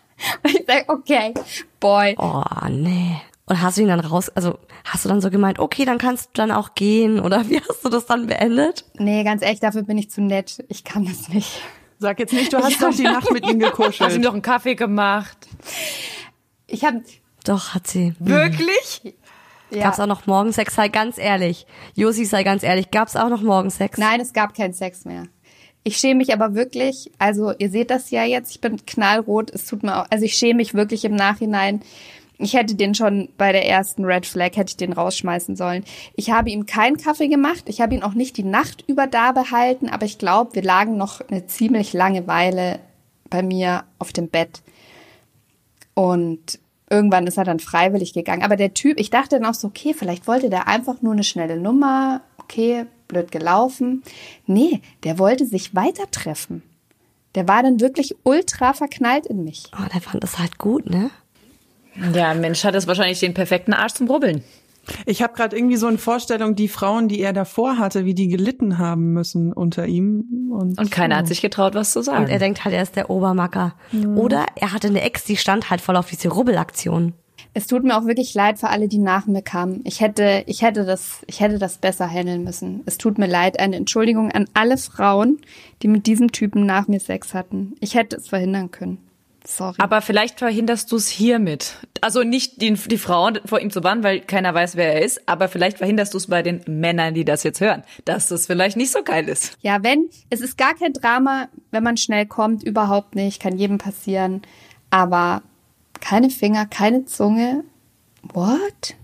Und 0.42 0.54
ich 0.54 0.64
sag, 0.66 0.88
okay, 0.88 1.34
boy. 1.80 2.14
Oh, 2.18 2.42
nee. 2.68 3.20
Und 3.48 3.62
hast 3.62 3.78
du 3.78 3.82
ihn 3.82 3.88
dann 3.88 4.00
raus, 4.00 4.28
also 4.30 4.58
hast 4.84 5.04
du 5.04 5.08
dann 5.08 5.20
so 5.20 5.30
gemeint, 5.30 5.60
okay, 5.60 5.84
dann 5.84 5.98
kannst 5.98 6.26
du 6.26 6.30
dann 6.34 6.50
auch 6.50 6.74
gehen 6.74 7.20
oder 7.20 7.48
wie 7.48 7.60
hast 7.60 7.84
du 7.84 7.88
das 7.88 8.06
dann 8.06 8.26
beendet? 8.26 8.84
Nee, 8.98 9.22
ganz 9.24 9.42
ehrlich, 9.42 9.60
dafür 9.60 9.82
bin 9.82 9.98
ich 9.98 10.10
zu 10.10 10.20
nett. 10.20 10.64
Ich 10.68 10.84
kann 10.84 11.04
das 11.04 11.28
nicht. 11.28 11.60
Sag 11.98 12.18
jetzt 12.18 12.32
nicht, 12.32 12.52
du 12.52 12.58
hast 12.62 12.82
doch 12.82 12.94
die 12.94 13.04
Nacht 13.04 13.30
mit 13.32 13.42
ihm 13.44 13.48
Hast 13.48 13.54
ihm 13.54 13.58
gekuschelt. 13.60 14.20
noch 14.22 14.32
einen 14.32 14.42
Kaffee 14.42 14.74
gemacht. 14.74 15.36
Ich 16.66 16.84
habe 16.84 17.02
Doch, 17.44 17.74
hat 17.74 17.86
sie. 17.86 18.14
Wirklich? 18.18 19.14
ja, 19.70 19.84
Gab's 19.84 20.00
auch 20.00 20.06
noch 20.06 20.26
Morgensex? 20.26 20.74
Sei 20.74 20.88
ganz 20.88 21.18
ehrlich. 21.18 21.66
Josi, 21.94 22.24
sei 22.24 22.42
ganz 22.42 22.62
ehrlich. 22.62 22.90
Gab's 22.90 23.16
auch 23.16 23.28
noch 23.28 23.42
Morgensex? 23.42 23.98
Nein, 23.98 24.20
es 24.20 24.32
gab 24.32 24.54
keinen 24.54 24.74
Sex 24.74 25.04
mehr. 25.04 25.24
Ich 25.84 25.98
schäme 25.98 26.16
mich 26.16 26.32
aber 26.32 26.56
wirklich, 26.56 27.12
also 27.18 27.52
ihr 27.58 27.70
seht 27.70 27.90
das 27.90 28.10
ja 28.10 28.24
jetzt, 28.24 28.50
ich 28.50 28.60
bin 28.60 28.84
knallrot, 28.84 29.52
es 29.52 29.66
tut 29.66 29.84
mir 29.84 30.00
auch, 30.02 30.06
also 30.10 30.24
ich 30.24 30.34
schäme 30.34 30.54
mich 30.56 30.74
wirklich 30.74 31.04
im 31.04 31.14
Nachhinein. 31.14 31.80
Ich 32.38 32.54
hätte 32.54 32.74
den 32.74 32.94
schon 32.94 33.30
bei 33.38 33.52
der 33.52 33.66
ersten 33.66 34.04
Red 34.04 34.26
Flag, 34.26 34.56
hätte 34.56 34.70
ich 34.70 34.76
den 34.76 34.92
rausschmeißen 34.92 35.56
sollen. 35.56 35.84
Ich 36.14 36.30
habe 36.30 36.50
ihm 36.50 36.66
keinen 36.66 36.98
Kaffee 36.98 37.28
gemacht, 37.28 37.64
ich 37.66 37.80
habe 37.80 37.94
ihn 37.94 38.02
auch 38.02 38.14
nicht 38.14 38.36
die 38.36 38.42
Nacht 38.42 38.84
über 38.86 39.06
da 39.06 39.32
behalten, 39.32 39.88
aber 39.88 40.04
ich 40.04 40.18
glaube, 40.18 40.54
wir 40.54 40.62
lagen 40.62 40.96
noch 40.96 41.22
eine 41.28 41.46
ziemlich 41.46 41.92
lange 41.92 42.26
Weile 42.26 42.80
bei 43.30 43.42
mir 43.42 43.84
auf 43.98 44.12
dem 44.12 44.28
Bett. 44.28 44.62
Und 45.94 46.58
irgendwann 46.90 47.26
ist 47.26 47.38
er 47.38 47.44
dann 47.44 47.58
freiwillig 47.58 48.12
gegangen. 48.12 48.42
Aber 48.42 48.56
der 48.56 48.74
Typ, 48.74 49.00
ich 49.00 49.10
dachte 49.10 49.38
dann 49.38 49.46
auch 49.46 49.54
so, 49.54 49.68
okay, 49.68 49.94
vielleicht 49.94 50.26
wollte 50.26 50.50
der 50.50 50.68
einfach 50.68 51.02
nur 51.02 51.14
eine 51.14 51.24
schnelle 51.24 51.58
Nummer. 51.58 52.20
Okay, 52.38 52.86
blöd 53.08 53.32
gelaufen. 53.32 54.02
Nee, 54.46 54.80
der 55.04 55.18
wollte 55.18 55.46
sich 55.46 55.74
weiter 55.74 56.10
treffen. 56.10 56.62
Der 57.34 57.48
war 57.48 57.62
dann 57.62 57.80
wirklich 57.80 58.14
ultra 58.22 58.72
verknallt 58.72 59.26
in 59.26 59.44
mich. 59.44 59.70
Oh, 59.72 59.88
der 59.92 60.00
fand 60.00 60.22
das 60.22 60.38
halt 60.38 60.58
gut, 60.58 60.88
ne? 60.88 61.10
Ja, 62.14 62.30
ein 62.30 62.40
Mensch 62.40 62.64
hat 62.64 62.74
es 62.74 62.86
wahrscheinlich 62.86 63.20
den 63.20 63.34
perfekten 63.34 63.72
Arsch 63.72 63.94
zum 63.94 64.08
Rubbeln. 64.08 64.42
Ich 65.04 65.22
habe 65.22 65.34
gerade 65.34 65.56
irgendwie 65.56 65.76
so 65.76 65.86
eine 65.86 65.98
Vorstellung, 65.98 66.54
die 66.54 66.68
Frauen, 66.68 67.08
die 67.08 67.20
er 67.20 67.32
davor 67.32 67.78
hatte, 67.78 68.04
wie 68.04 68.14
die 68.14 68.28
gelitten 68.28 68.78
haben 68.78 69.12
müssen 69.12 69.52
unter 69.52 69.86
ihm. 69.86 70.52
Und, 70.52 70.78
Und 70.78 70.90
keiner 70.90 71.16
hat 71.16 71.26
sich 71.26 71.42
getraut, 71.42 71.74
was 71.74 71.92
zu 71.92 72.02
sagen. 72.02 72.24
Und 72.24 72.30
er 72.30 72.38
denkt 72.38 72.64
halt, 72.64 72.74
er 72.74 72.82
ist 72.82 72.96
der 72.96 73.10
Obermacker. 73.10 73.74
Oder 74.14 74.46
er 74.54 74.72
hatte 74.72 74.88
eine 74.88 75.02
Ex, 75.02 75.24
die 75.24 75.36
stand 75.36 75.70
halt 75.70 75.80
voll 75.80 75.96
auf 75.96 76.08
diese 76.08 76.28
Rubbelaktion. 76.28 77.14
Es 77.52 77.66
tut 77.66 77.84
mir 77.84 77.96
auch 77.96 78.04
wirklich 78.04 78.34
leid 78.34 78.58
für 78.58 78.68
alle, 78.68 78.86
die 78.86 78.98
nach 78.98 79.26
mir 79.26 79.42
kamen. 79.42 79.80
Ich 79.84 80.00
hätte, 80.00 80.44
ich 80.46 80.60
hätte 80.62 80.84
das, 80.84 81.24
ich 81.26 81.40
hätte 81.40 81.58
das 81.58 81.78
besser 81.78 82.06
handeln 82.06 82.44
müssen. 82.44 82.82
Es 82.84 82.98
tut 82.98 83.18
mir 83.18 83.26
leid. 83.26 83.58
Eine 83.58 83.76
Entschuldigung 83.76 84.30
an 84.30 84.46
alle 84.52 84.76
Frauen, 84.76 85.38
die 85.82 85.88
mit 85.88 86.06
diesem 86.06 86.32
Typen 86.32 86.66
nach 86.66 86.86
mir 86.86 87.00
Sex 87.00 87.32
hatten. 87.32 87.74
Ich 87.80 87.94
hätte 87.94 88.16
es 88.16 88.28
verhindern 88.28 88.70
können. 88.70 88.98
Sorry. 89.46 89.76
Aber 89.78 90.02
vielleicht 90.02 90.38
verhinderst 90.38 90.90
du 90.90 90.96
es 90.96 91.08
hiermit. 91.08 91.76
Also 92.00 92.22
nicht 92.24 92.60
die, 92.60 92.72
die 92.74 92.98
Frauen 92.98 93.38
vor 93.44 93.60
ihm 93.60 93.70
zu 93.70 93.80
bannen, 93.80 94.02
weil 94.02 94.20
keiner 94.20 94.52
weiß, 94.52 94.76
wer 94.76 94.94
er 94.94 95.02
ist, 95.02 95.28
aber 95.28 95.48
vielleicht 95.48 95.78
verhinderst 95.78 96.14
du 96.14 96.18
es 96.18 96.26
bei 96.26 96.42
den 96.42 96.62
Männern, 96.66 97.14
die 97.14 97.24
das 97.24 97.42
jetzt 97.44 97.60
hören, 97.60 97.84
dass 98.04 98.28
das 98.28 98.46
vielleicht 98.46 98.76
nicht 98.76 98.90
so 98.90 99.02
geil 99.02 99.28
ist. 99.28 99.56
Ja, 99.60 99.82
wenn, 99.82 100.10
es 100.30 100.40
ist 100.40 100.58
gar 100.58 100.74
kein 100.74 100.92
Drama, 100.92 101.48
wenn 101.70 101.84
man 101.84 101.96
schnell 101.96 102.26
kommt, 102.26 102.64
überhaupt 102.64 103.14
nicht, 103.14 103.40
kann 103.40 103.56
jedem 103.56 103.78
passieren. 103.78 104.42
Aber 104.90 105.42
keine 106.00 106.30
Finger, 106.30 106.66
keine 106.66 107.04
Zunge. 107.04 107.64
What? 108.22 108.96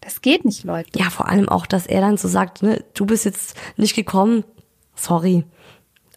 Das 0.00 0.20
geht 0.20 0.44
nicht, 0.44 0.64
Leute. 0.64 0.90
Ja, 0.98 1.10
vor 1.10 1.28
allem 1.28 1.48
auch, 1.48 1.66
dass 1.66 1.86
er 1.86 2.00
dann 2.00 2.16
so 2.16 2.28
sagt, 2.28 2.62
ne, 2.62 2.84
du 2.94 3.06
bist 3.06 3.24
jetzt 3.24 3.56
nicht 3.76 3.96
gekommen, 3.96 4.44
sorry. 4.94 5.44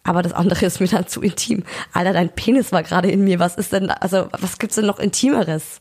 Aber 0.08 0.22
das 0.22 0.32
andere 0.32 0.64
ist 0.66 0.80
mir 0.80 0.88
dann 0.88 1.06
zu 1.06 1.20
intim. 1.22 1.64
Alter, 1.92 2.12
dein 2.12 2.30
Penis 2.30 2.72
war 2.72 2.82
gerade 2.82 3.10
in 3.10 3.24
mir. 3.24 3.38
Was 3.38 3.56
ist 3.56 3.72
denn, 3.72 3.90
also, 3.90 4.28
was 4.32 4.58
gibt's 4.58 4.76
denn 4.76 4.86
noch 4.86 4.98
Intimeres? 4.98 5.80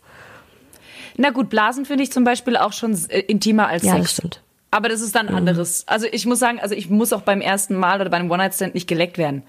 Na 1.18 1.32
gut, 1.32 1.50
Blasen 1.50 1.86
finde 1.86 2.04
ich 2.04 2.12
zum 2.12 2.24
Beispiel 2.24 2.58
auch 2.58 2.74
schon 2.74 2.94
äh, 3.10 3.20
intimer 3.22 3.68
als 3.68 3.84
Ja, 3.84 3.94
Sex. 3.94 4.04
das 4.04 4.12
stimmt. 4.14 4.42
Aber 4.70 4.90
das 4.90 5.02
ist 5.02 5.16
dann 5.16 5.30
anderes. 5.30 5.88
Also 5.88 6.08
ich 6.12 6.26
muss 6.26 6.40
sagen, 6.40 6.60
also 6.60 6.76
ich 6.76 6.90
muss 6.90 7.14
auch 7.14 7.22
beim 7.22 7.42
ersten 7.42 7.76
Mal 7.76 8.02
oder 8.02 8.10
bei 8.10 8.18
einem 8.18 8.30
One-Night-Stand 8.30 8.76
nicht 8.76 8.88
geleckt 8.88 9.18
werden. 9.18 9.44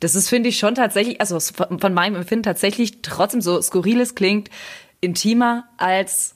Das 0.00 0.14
ist, 0.14 0.28
finde 0.28 0.48
ich, 0.48 0.58
schon 0.58 0.74
tatsächlich, 0.74 1.20
also 1.20 1.38
von 1.40 1.78
von 1.78 1.94
meinem 1.94 2.16
Empfinden 2.16 2.42
tatsächlich 2.42 3.00
trotzdem 3.00 3.40
so 3.40 3.62
skurril 3.62 4.00
es 4.00 4.14
klingt, 4.14 4.50
intimer 5.00 5.64
als 5.78 6.34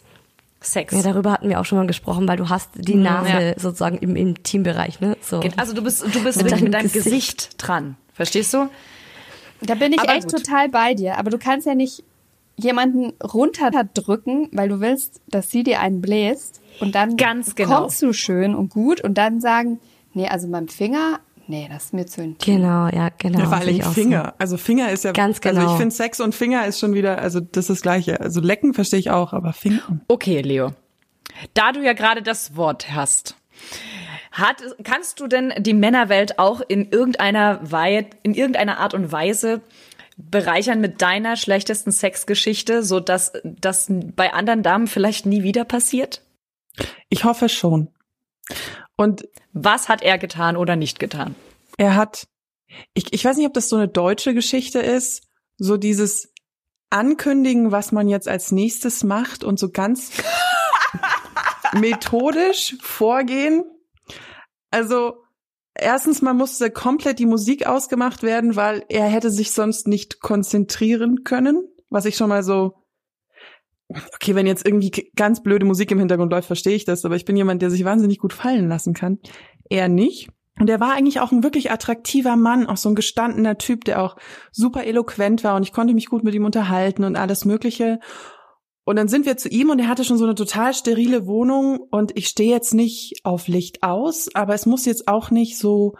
Sex. 0.62 0.94
Ja, 0.94 1.02
darüber 1.02 1.32
hatten 1.32 1.48
wir 1.48 1.58
auch 1.60 1.64
schon 1.64 1.78
mal 1.78 1.86
gesprochen, 1.86 2.28
weil 2.28 2.36
du 2.36 2.48
hast 2.50 2.68
die 2.76 2.94
Nase 2.96 3.28
Ja. 3.30 3.58
sozusagen 3.58 3.98
im 3.98 4.14
Intimbereich, 4.16 5.00
ne? 5.00 5.16
So. 5.22 5.40
Also 5.56 5.72
du 5.74 5.82
bist, 5.82 6.02
du 6.02 6.22
bist 6.22 6.36
Mit 6.36 6.46
wirklich 6.46 6.50
deinem 6.50 6.64
mit 6.64 6.74
deinem 6.74 6.92
Gesicht. 6.92 7.04
Gesicht. 7.04 7.54
dran. 7.58 7.96
Verstehst 8.12 8.52
du? 8.52 8.68
Da 9.62 9.74
bin 9.74 9.92
ich 9.92 10.00
Aber 10.00 10.14
echt 10.14 10.28
gut. 10.30 10.44
total 10.44 10.68
bei 10.68 10.94
dir. 10.94 11.18
Aber 11.18 11.30
du 11.30 11.38
kannst 11.38 11.66
ja 11.66 11.74
nicht 11.74 12.02
jemanden 12.56 13.12
runterdrücken, 13.22 14.48
weil 14.52 14.68
du 14.68 14.80
willst, 14.80 15.20
dass 15.28 15.50
sie 15.50 15.62
dir 15.62 15.80
einen 15.80 16.00
bläst 16.02 16.60
und 16.80 16.94
dann 16.94 17.16
Ganz 17.16 17.54
genau. 17.54 17.80
kommst 17.82 18.02
du 18.02 18.12
schön 18.12 18.54
und 18.54 18.68
gut 18.70 19.00
und 19.02 19.14
dann 19.14 19.40
sagen, 19.40 19.80
nee, 20.12 20.28
also 20.28 20.46
mein 20.48 20.68
Finger, 20.68 21.20
nee, 21.50 21.68
das 21.68 21.86
ist 21.86 21.92
mir 21.92 22.06
zu 22.06 22.22
intim. 22.22 22.56
Genau, 22.56 22.88
ja, 22.88 23.10
genau. 23.18 23.40
Ja, 23.40 23.46
vor 23.46 23.58
allem 23.58 23.68
ich 23.68 23.84
auch 23.84 23.92
Finger. 23.92 24.34
Also 24.38 24.56
Finger 24.56 24.90
ist 24.90 25.04
ja 25.04 25.12
Ganz 25.12 25.40
Also 25.44 25.60
genau. 25.60 25.72
ich 25.72 25.78
finde 25.78 25.94
Sex 25.94 26.20
und 26.20 26.34
Finger 26.34 26.66
ist 26.66 26.78
schon 26.78 26.94
wieder, 26.94 27.18
also 27.18 27.40
das 27.40 27.64
ist 27.64 27.70
das 27.70 27.80
Gleiche. 27.82 28.20
Also 28.20 28.40
lecken 28.40 28.72
verstehe 28.72 28.98
ich 28.98 29.10
auch, 29.10 29.32
aber 29.32 29.52
Finger. 29.52 30.00
Okay, 30.08 30.40
Leo. 30.40 30.72
Da 31.54 31.72
du 31.72 31.84
ja 31.84 31.92
gerade 31.92 32.22
das 32.22 32.56
Wort 32.56 32.92
hast, 32.92 33.36
hat, 34.32 34.62
kannst 34.84 35.20
du 35.20 35.26
denn 35.26 35.52
die 35.58 35.74
Männerwelt 35.74 36.38
auch 36.38 36.60
in 36.66 36.90
irgendeiner 36.90 37.60
Wei 37.62 38.08
in 38.22 38.34
irgendeiner 38.34 38.78
Art 38.78 38.94
und 38.94 39.12
Weise 39.12 39.60
bereichern 40.16 40.80
mit 40.80 41.02
deiner 41.02 41.36
schlechtesten 41.36 41.92
Sexgeschichte, 41.92 42.82
so 42.82 43.00
dass 43.00 43.32
das 43.44 43.86
bei 43.90 44.32
anderen 44.32 44.62
Damen 44.62 44.86
vielleicht 44.86 45.26
nie 45.26 45.42
wieder 45.42 45.64
passiert? 45.64 46.22
Ich 47.08 47.24
hoffe 47.24 47.48
schon. 47.48 47.88
Und 49.00 49.26
Was 49.54 49.88
hat 49.88 50.02
er 50.02 50.18
getan 50.18 50.56
oder 50.56 50.76
nicht 50.76 50.98
getan? 50.98 51.34
er 51.80 51.96
hat, 51.96 52.28
ich, 52.92 53.10
ich 53.14 53.24
weiß 53.24 53.38
nicht, 53.38 53.46
ob 53.46 53.54
das 53.54 53.70
so 53.70 53.76
eine 53.76 53.88
deutsche 53.88 54.34
Geschichte 54.34 54.80
ist, 54.80 55.22
so 55.56 55.78
dieses 55.78 56.30
Ankündigen, 56.90 57.72
was 57.72 57.90
man 57.90 58.06
jetzt 58.06 58.28
als 58.28 58.52
nächstes 58.52 59.02
macht 59.02 59.42
und 59.42 59.58
so 59.58 59.70
ganz 59.70 60.10
methodisch 61.72 62.76
vorgehen. 62.82 63.64
Also 64.70 65.24
erstens 65.72 66.20
mal 66.20 66.34
musste 66.34 66.70
komplett 66.70 67.18
die 67.18 67.26
Musik 67.26 67.66
ausgemacht 67.66 68.22
werden, 68.22 68.56
weil 68.56 68.84
er 68.90 69.06
hätte 69.06 69.30
sich 69.30 69.52
sonst 69.52 69.88
nicht 69.88 70.20
konzentrieren 70.20 71.24
können, 71.24 71.66
was 71.88 72.04
ich 72.04 72.16
schon 72.16 72.28
mal 72.28 72.42
so 72.42 72.79
Okay, 74.14 74.34
wenn 74.34 74.46
jetzt 74.46 74.66
irgendwie 74.66 75.10
ganz 75.16 75.42
blöde 75.42 75.66
Musik 75.66 75.90
im 75.90 75.98
Hintergrund 75.98 76.30
läuft, 76.30 76.46
verstehe 76.46 76.76
ich 76.76 76.84
das, 76.84 77.04
aber 77.04 77.16
ich 77.16 77.24
bin 77.24 77.36
jemand, 77.36 77.62
der 77.62 77.70
sich 77.70 77.84
wahnsinnig 77.84 78.18
gut 78.18 78.32
fallen 78.32 78.68
lassen 78.68 78.94
kann. 78.94 79.18
Er 79.68 79.88
nicht. 79.88 80.28
Und 80.58 80.68
er 80.68 80.78
war 80.78 80.92
eigentlich 80.92 81.20
auch 81.20 81.32
ein 81.32 81.42
wirklich 81.42 81.70
attraktiver 81.70 82.36
Mann, 82.36 82.66
auch 82.66 82.76
so 82.76 82.90
ein 82.90 82.94
gestandener 82.94 83.56
Typ, 83.56 83.84
der 83.84 84.02
auch 84.02 84.16
super 84.52 84.84
eloquent 84.84 85.42
war 85.42 85.56
und 85.56 85.62
ich 85.62 85.72
konnte 85.72 85.94
mich 85.94 86.06
gut 86.06 86.22
mit 86.22 86.34
ihm 86.34 86.44
unterhalten 86.44 87.04
und 87.04 87.16
alles 87.16 87.44
Mögliche. 87.44 87.98
Und 88.84 88.96
dann 88.96 89.08
sind 89.08 89.24
wir 89.24 89.36
zu 89.36 89.48
ihm 89.48 89.70
und 89.70 89.78
er 89.78 89.88
hatte 89.88 90.04
schon 90.04 90.18
so 90.18 90.24
eine 90.24 90.34
total 90.34 90.74
sterile 90.74 91.26
Wohnung 91.26 91.78
und 91.90 92.16
ich 92.16 92.28
stehe 92.28 92.50
jetzt 92.50 92.74
nicht 92.74 93.20
auf 93.24 93.48
Licht 93.48 93.82
aus, 93.82 94.28
aber 94.34 94.54
es 94.54 94.66
muss 94.66 94.84
jetzt 94.84 95.08
auch 95.08 95.30
nicht 95.30 95.58
so 95.58 95.94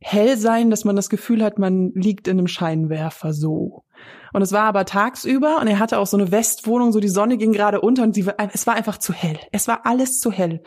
hell 0.00 0.38
sein, 0.38 0.70
dass 0.70 0.84
man 0.84 0.96
das 0.96 1.10
Gefühl 1.10 1.44
hat, 1.44 1.58
man 1.58 1.92
liegt 1.94 2.26
in 2.26 2.38
einem 2.38 2.46
Scheinwerfer 2.46 3.34
so. 3.34 3.84
Und 4.32 4.42
es 4.42 4.52
war 4.52 4.64
aber 4.64 4.84
tagsüber 4.84 5.58
und 5.60 5.66
er 5.66 5.78
hatte 5.78 5.98
auch 5.98 6.06
so 6.06 6.16
eine 6.16 6.30
Westwohnung, 6.30 6.92
so 6.92 7.00
die 7.00 7.08
Sonne 7.08 7.36
ging 7.36 7.52
gerade 7.52 7.80
unter 7.80 8.02
und 8.02 8.14
sie, 8.14 8.26
es 8.52 8.66
war 8.66 8.74
einfach 8.74 8.98
zu 8.98 9.12
hell. 9.12 9.38
Es 9.52 9.68
war 9.68 9.86
alles 9.86 10.20
zu 10.20 10.30
hell. 10.30 10.62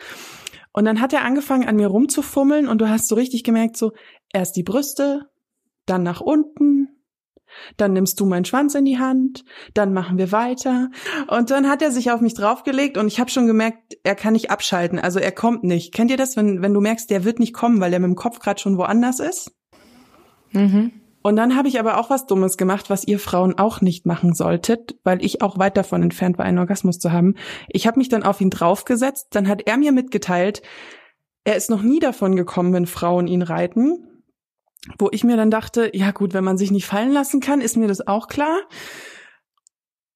Und 0.72 0.84
dann 0.84 1.00
hat 1.00 1.12
er 1.12 1.24
angefangen 1.24 1.68
an 1.68 1.76
mir 1.76 1.86
rumzufummeln 1.86 2.68
und 2.68 2.80
du 2.80 2.88
hast 2.88 3.08
so 3.08 3.14
richtig 3.14 3.44
gemerkt, 3.44 3.76
so 3.76 3.92
erst 4.32 4.56
die 4.56 4.64
Brüste, 4.64 5.30
dann 5.86 6.02
nach 6.02 6.20
unten, 6.20 6.88
dann 7.76 7.92
nimmst 7.92 8.18
du 8.18 8.26
meinen 8.26 8.44
Schwanz 8.44 8.74
in 8.74 8.84
die 8.84 8.98
Hand, 8.98 9.44
dann 9.74 9.92
machen 9.92 10.18
wir 10.18 10.32
weiter. 10.32 10.90
Und 11.28 11.50
dann 11.50 11.68
hat 11.68 11.82
er 11.82 11.90
sich 11.90 12.10
auf 12.10 12.20
mich 12.20 12.34
draufgelegt 12.34 12.98
und 12.98 13.06
ich 13.06 13.20
habe 13.20 13.30
schon 13.30 13.46
gemerkt, 13.46 13.96
er 14.02 14.14
kann 14.14 14.32
nicht 14.32 14.50
abschalten. 14.50 14.98
Also 14.98 15.20
er 15.20 15.32
kommt 15.32 15.64
nicht. 15.64 15.94
Kennt 15.94 16.10
ihr 16.10 16.16
das, 16.16 16.36
wenn, 16.36 16.62
wenn 16.62 16.74
du 16.74 16.80
merkst, 16.80 17.08
der 17.10 17.24
wird 17.24 17.38
nicht 17.38 17.54
kommen, 17.54 17.80
weil 17.80 17.92
er 17.92 18.00
mit 18.00 18.08
dem 18.08 18.16
Kopf 18.16 18.40
gerade 18.40 18.60
schon 18.60 18.76
woanders 18.76 19.20
ist? 19.20 19.52
Und 21.26 21.36
dann 21.36 21.56
habe 21.56 21.68
ich 21.68 21.80
aber 21.80 21.96
auch 21.96 22.10
was 22.10 22.26
Dummes 22.26 22.58
gemacht, 22.58 22.90
was 22.90 23.06
ihr 23.06 23.18
Frauen 23.18 23.58
auch 23.58 23.80
nicht 23.80 24.04
machen 24.04 24.34
solltet, 24.34 24.98
weil 25.04 25.24
ich 25.24 25.40
auch 25.40 25.58
weit 25.58 25.78
davon 25.78 26.02
entfernt 26.02 26.36
war, 26.36 26.44
einen 26.44 26.58
Orgasmus 26.58 26.98
zu 26.98 27.12
haben. 27.12 27.36
Ich 27.70 27.86
habe 27.86 27.98
mich 27.98 28.10
dann 28.10 28.24
auf 28.24 28.42
ihn 28.42 28.50
draufgesetzt, 28.50 29.28
dann 29.30 29.48
hat 29.48 29.62
er 29.66 29.78
mir 29.78 29.90
mitgeteilt, 29.90 30.60
er 31.42 31.56
ist 31.56 31.70
noch 31.70 31.80
nie 31.80 31.98
davon 31.98 32.36
gekommen, 32.36 32.74
wenn 32.74 32.84
Frauen 32.84 33.26
ihn 33.26 33.40
reiten. 33.40 34.22
Wo 34.98 35.08
ich 35.12 35.24
mir 35.24 35.38
dann 35.38 35.50
dachte, 35.50 35.90
ja 35.94 36.10
gut, 36.10 36.34
wenn 36.34 36.44
man 36.44 36.58
sich 36.58 36.70
nicht 36.70 36.84
fallen 36.84 37.12
lassen 37.12 37.40
kann, 37.40 37.62
ist 37.62 37.78
mir 37.78 37.88
das 37.88 38.06
auch 38.06 38.28
klar. 38.28 38.60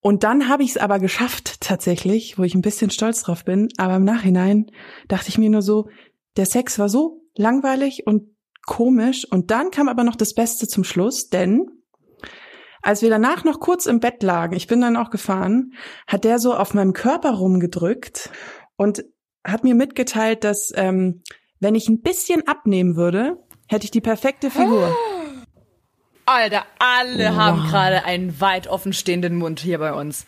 Und 0.01 0.25
dann 0.25 0.47
habe 0.47 0.63
ich 0.63 0.73
es 0.73 0.77
aber 0.77 0.99
geschafft 0.99 1.63
tatsächlich, 1.63 2.39
wo 2.39 2.43
ich 2.43 2.55
ein 2.55 2.61
bisschen 2.61 2.91
stolz 2.91 3.23
drauf 3.23 3.47
bin. 3.47 3.69
Aber 3.79 3.97
im 3.97 4.05
Nachhinein 4.05 4.71
dachte 5.09 5.31
ich 5.31 5.39
mir 5.39 5.49
nur 5.49 5.63
so, 5.63 5.89
der 6.37 6.45
Sex 6.45 6.79
war 6.79 6.91
so 6.91 7.23
langweilig 7.35 8.07
und 8.07 8.37
komisch. 8.69 9.27
Und 9.29 9.51
dann 9.51 9.73
kam 9.73 9.89
aber 9.89 10.05
noch 10.05 10.15
das 10.15 10.35
Beste 10.35 10.69
zum 10.69 10.85
Schluss, 10.85 11.31
denn 11.31 11.67
als 12.81 13.03
wir 13.03 13.11
danach 13.11 13.43
noch 13.43 13.59
kurz 13.59 13.87
im 13.87 13.99
Bett 13.99 14.23
lagen, 14.23 14.55
ich 14.55 14.69
bin 14.69 14.81
dann 14.81 14.97
auch 14.97 15.11
gefahren, 15.11 15.73
hat 16.07 16.23
der 16.23 16.39
so 16.39 16.55
auf 16.55 16.75
meinem 16.75 16.93
Körper 16.93 17.33
rumgedrückt 17.33 18.31
und 18.77 19.05
hat 19.45 19.65
mir 19.65 19.75
mitgeteilt, 19.75 20.45
dass 20.45 20.71
ähm, 20.77 21.23
wenn 21.59 21.75
ich 21.75 21.89
ein 21.89 22.03
bisschen 22.03 22.47
abnehmen 22.47 22.95
würde, 22.95 23.39
hätte 23.67 23.85
ich 23.85 23.91
die 23.91 24.01
perfekte 24.01 24.51
Figur. 24.51 24.95
Alter, 26.27 26.65
alle 26.79 27.35
haben 27.35 27.63
gerade 27.69 28.05
einen 28.05 28.39
weit 28.41 28.69
offenstehenden 28.69 29.37
Mund 29.37 29.61
hier 29.61 29.79
bei 29.79 29.95
uns. 29.95 30.27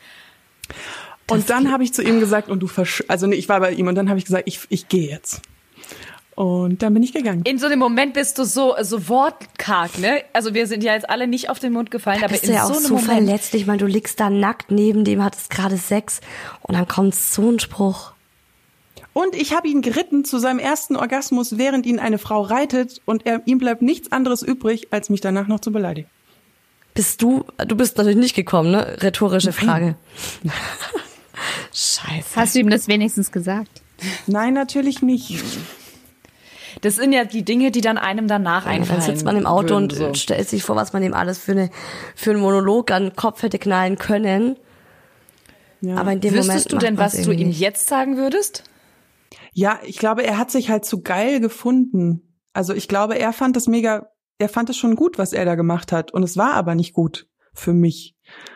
Und 1.29 1.51
dann 1.51 1.71
habe 1.71 1.85
ich 1.85 1.93
zu 1.93 2.03
ihm 2.03 2.21
gesagt, 2.21 2.49
und 2.49 2.61
du 2.61 2.67
versch 2.67 3.05
also 3.07 3.27
nee, 3.27 3.37
ich 3.37 3.51
war 3.51 3.61
bei 3.61 3.73
ihm 3.73 3.87
und 3.87 3.95
dann 3.95 4.09
habe 4.09 4.19
ich 4.19 4.25
gesagt, 4.25 4.45
ich, 4.47 4.61
ich 4.71 4.89
gehe 4.89 5.11
jetzt. 5.11 5.43
Und 6.37 6.83
dann 6.83 6.95
bin 6.95 7.03
ich 7.03 7.13
gegangen. 7.13 7.43
In 7.45 7.59
so 7.59 7.67
einem 7.67 7.79
Moment 7.79 8.15
bist 8.15 8.39
du 8.39 8.45
so, 8.45 8.75
so 8.81 9.09
wortkarg, 9.09 9.99
ne? 9.99 10.23
Also 10.33 10.55
wir 10.55 10.67
sind 10.67 10.83
ja 10.83 10.95
jetzt 10.95 11.11
alle 11.11 11.27
nicht 11.27 11.51
auf 11.51 11.59
den 11.59 11.73
Mund 11.73 11.91
gefallen, 11.91 12.21
Da 12.21 12.27
aber 12.27 12.33
bist 12.33 12.45
in 12.45 12.51
du 12.51 12.57
ja 12.57 12.67
so 12.67 12.73
auch 12.73 12.79
so 12.79 12.95
Moment. 12.95 13.07
verletzlich, 13.07 13.67
weil 13.67 13.77
du 13.79 13.87
liegst 13.87 14.19
da 14.21 14.31
nackt 14.31 14.71
neben 14.71 15.05
dem, 15.05 15.23
hattest 15.23 15.51
gerade 15.51 15.77
Sex 15.77 16.21
und 16.63 16.77
dann 16.77 16.89
kommt 16.89 17.15
so 17.15 17.51
ein 17.51 17.59
Spruch. 17.59 18.13
Und 19.13 19.35
ich 19.35 19.53
habe 19.55 19.67
ihn 19.69 19.83
geritten 19.83 20.25
zu 20.25 20.39
seinem 20.39 20.61
ersten 20.61 20.95
Orgasmus, 20.97 21.59
während 21.59 21.85
ihn 21.85 21.99
eine 21.99 22.17
Frau 22.19 22.43
reitet 22.43 23.01
und 23.05 23.27
er, 23.27 23.43
ihm 23.45 23.59
bleibt 23.59 23.83
nichts 23.83 24.13
anderes 24.13 24.43
übrig, 24.43 24.89
als 24.93 25.11
mich 25.11 25.21
danach 25.21 25.49
noch 25.49 25.61
zu 25.61 25.73
beleidigen. 25.73 26.09
Bist 26.95 27.21
du, 27.21 27.45
du 27.67 27.77
bist 27.77 27.99
natürlich 27.99 28.17
nicht 28.19 28.35
gekommen, 28.37 28.71
ne? 28.71 28.97
Rhetorische 29.03 29.53
Frage. 29.53 29.97
Scheiße. 31.73 32.37
Hast 32.37 32.55
du 32.55 32.61
ihm 32.61 32.71
das 32.71 32.89
wenigstens 32.89 33.33
gesagt? 33.33 33.83
Nein, 34.27 34.55
natürlich 34.55 35.03
nicht. 35.03 35.43
Das 36.83 36.97
sind 36.97 37.13
ja 37.13 37.25
die 37.25 37.45
Dinge, 37.45 37.71
die 37.71 37.81
dann 37.81 37.99
einem 37.99 38.27
danach 38.27 38.65
Ja, 38.65 38.71
einfallen. 38.73 39.01
dann 39.01 39.07
sitzt 39.07 39.25
man 39.25 39.37
im 39.37 39.47
Auto 39.47 39.75
würden, 39.75 39.85
und 39.85 39.95
so. 39.95 40.15
stellt 40.15 40.49
sich 40.49 40.63
vor, 40.63 40.77
was 40.77 40.93
man 40.93 41.03
ihm 41.03 41.13
alles 41.15 41.39
für, 41.39 41.53
eine, 41.53 41.71
für 42.15 42.31
einen 42.31 42.41
Monolog 42.41 42.91
an 42.91 43.05
den 43.05 43.17
Kopf 43.17 43.43
hätte 43.43 43.59
knallen 43.59 43.97
können. 43.99 44.57
Ja. 45.83 45.97
Aber 45.97 46.13
in 46.13 46.21
dem 46.21 46.35
Moment 46.35 46.49
Wüsstest 46.49 46.73
du 46.73 46.77
macht 46.77 46.87
denn, 46.87 46.99
was 46.99 47.21
du 47.23 47.31
ihm 47.33 47.49
nicht. 47.49 47.61
jetzt 47.61 47.87
sagen 47.87 48.17
würdest? 48.17 48.65
Ja, 49.53 49.79
ich 49.85 49.99
glaube, 49.99 50.23
er 50.25 50.39
hat 50.39 50.51
sich 50.51 50.71
halt 50.71 50.85
zu 50.85 51.03
geil 51.03 51.41
gefunden. 51.41 52.37
Also 52.53 52.75
ich 52.75 52.89
glaube, 52.89 53.19
er 53.19 53.33
fand 53.33 53.57
das 53.57 53.67
mega, 53.67 54.09
er 54.39 54.49
fand 54.49 54.71
es 54.71 54.77
schon 54.77 54.97
gut, 54.97 55.19
was 55.19 55.33
er 55.33 55.45
da 55.45 55.55
gemacht 55.55 55.93
hat. 55.93 56.13
Und 56.13 56.23
es 56.23 56.37
war 56.37 56.55
aber 56.55 56.75
nicht 56.75 56.93
gut 56.93 57.27
für 57.55 57.73
mich. 57.73 58.15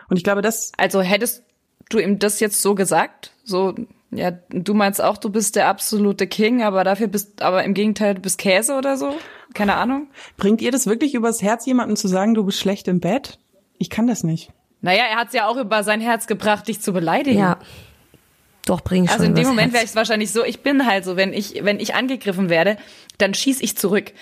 Und 0.09 0.16
ich 0.16 0.25
glaube, 0.25 0.43
das, 0.43 0.72
Also 0.77 1.01
hättest 1.01 1.45
du 1.91 1.99
ihm 1.99 2.18
das 2.18 2.41
jetzt 2.41 2.61
so 2.62 2.75
gesagt? 2.75 3.33
So, 3.45 3.75
ja, 4.17 4.33
du 4.51 4.75
meinst 4.75 5.03
auch, 5.03 5.17
du 5.17 5.31
bist 5.31 5.57
der 5.57 5.69
absolute 5.69 6.27
King, 6.27 6.62
aber 6.62 6.85
dafür 6.85 7.07
bist, 7.09 7.43
aber 7.43 7.65
im 7.65 7.75
Gegenteil, 7.75 8.15
du 8.15 8.21
bist 8.21 8.39
Käse 8.39 8.75
oder 8.77 8.97
so? 8.97 9.15
Keine 9.55 9.75
Ahnung. 9.75 10.09
bringt 10.37 10.61
ihr 10.62 10.71
das 10.73 10.87
wirklich 10.87 11.15
übers 11.15 11.43
Herz, 11.43 11.67
jemandem 11.67 11.97
zu 11.97 12.09
sagen, 12.09 12.35
du 12.35 12.45
bist 12.45 12.59
schlecht 12.59 12.89
im 12.89 13.01
Bett? 13.01 13.39
Ich 13.79 13.91
kann 13.91 14.07
das 14.07 14.25
nicht. 14.25 14.51
Naja, 14.81 15.05
er 15.11 15.17
hat's 15.17 15.33
ja 15.35 15.47
auch 15.47 15.57
über 15.57 15.83
sein 15.83 16.01
Herz 16.01 16.27
gebracht, 16.27 16.69
dich 16.69 16.81
zu 16.81 16.93
beleidigen. 16.93 17.39
Ja. 17.39 17.59
Doch, 18.67 18.81
bring 18.81 19.05
ich 19.05 19.11
schon 19.11 19.21
Also 19.21 19.31
in 19.31 19.35
dem 19.35 19.47
Moment 19.47 19.73
wäre 19.73 19.85
ich 19.85 19.95
wahrscheinlich 19.95 20.33
so, 20.33 20.45
ich 20.45 20.61
bin 20.62 20.87
halt 20.87 21.05
so, 21.05 21.17
wenn 21.17 21.33
ich, 21.33 21.62
wenn 21.65 21.81
ich 21.81 21.95
angegriffen 21.95 22.49
werde, 22.49 22.77
dann 23.19 23.35
schieß 23.35 23.61
ich 23.61 23.77
zurück. 23.77 24.12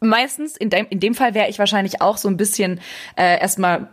Meistens, 0.00 0.56
in 0.56 0.68
dem, 0.70 0.86
in 0.90 1.00
dem 1.00 1.14
Fall 1.14 1.34
wäre 1.34 1.48
ich 1.48 1.58
wahrscheinlich 1.58 2.00
auch 2.02 2.16
so 2.16 2.28
ein 2.28 2.36
bisschen 2.36 2.80
äh, 3.16 3.40
erstmal, 3.40 3.88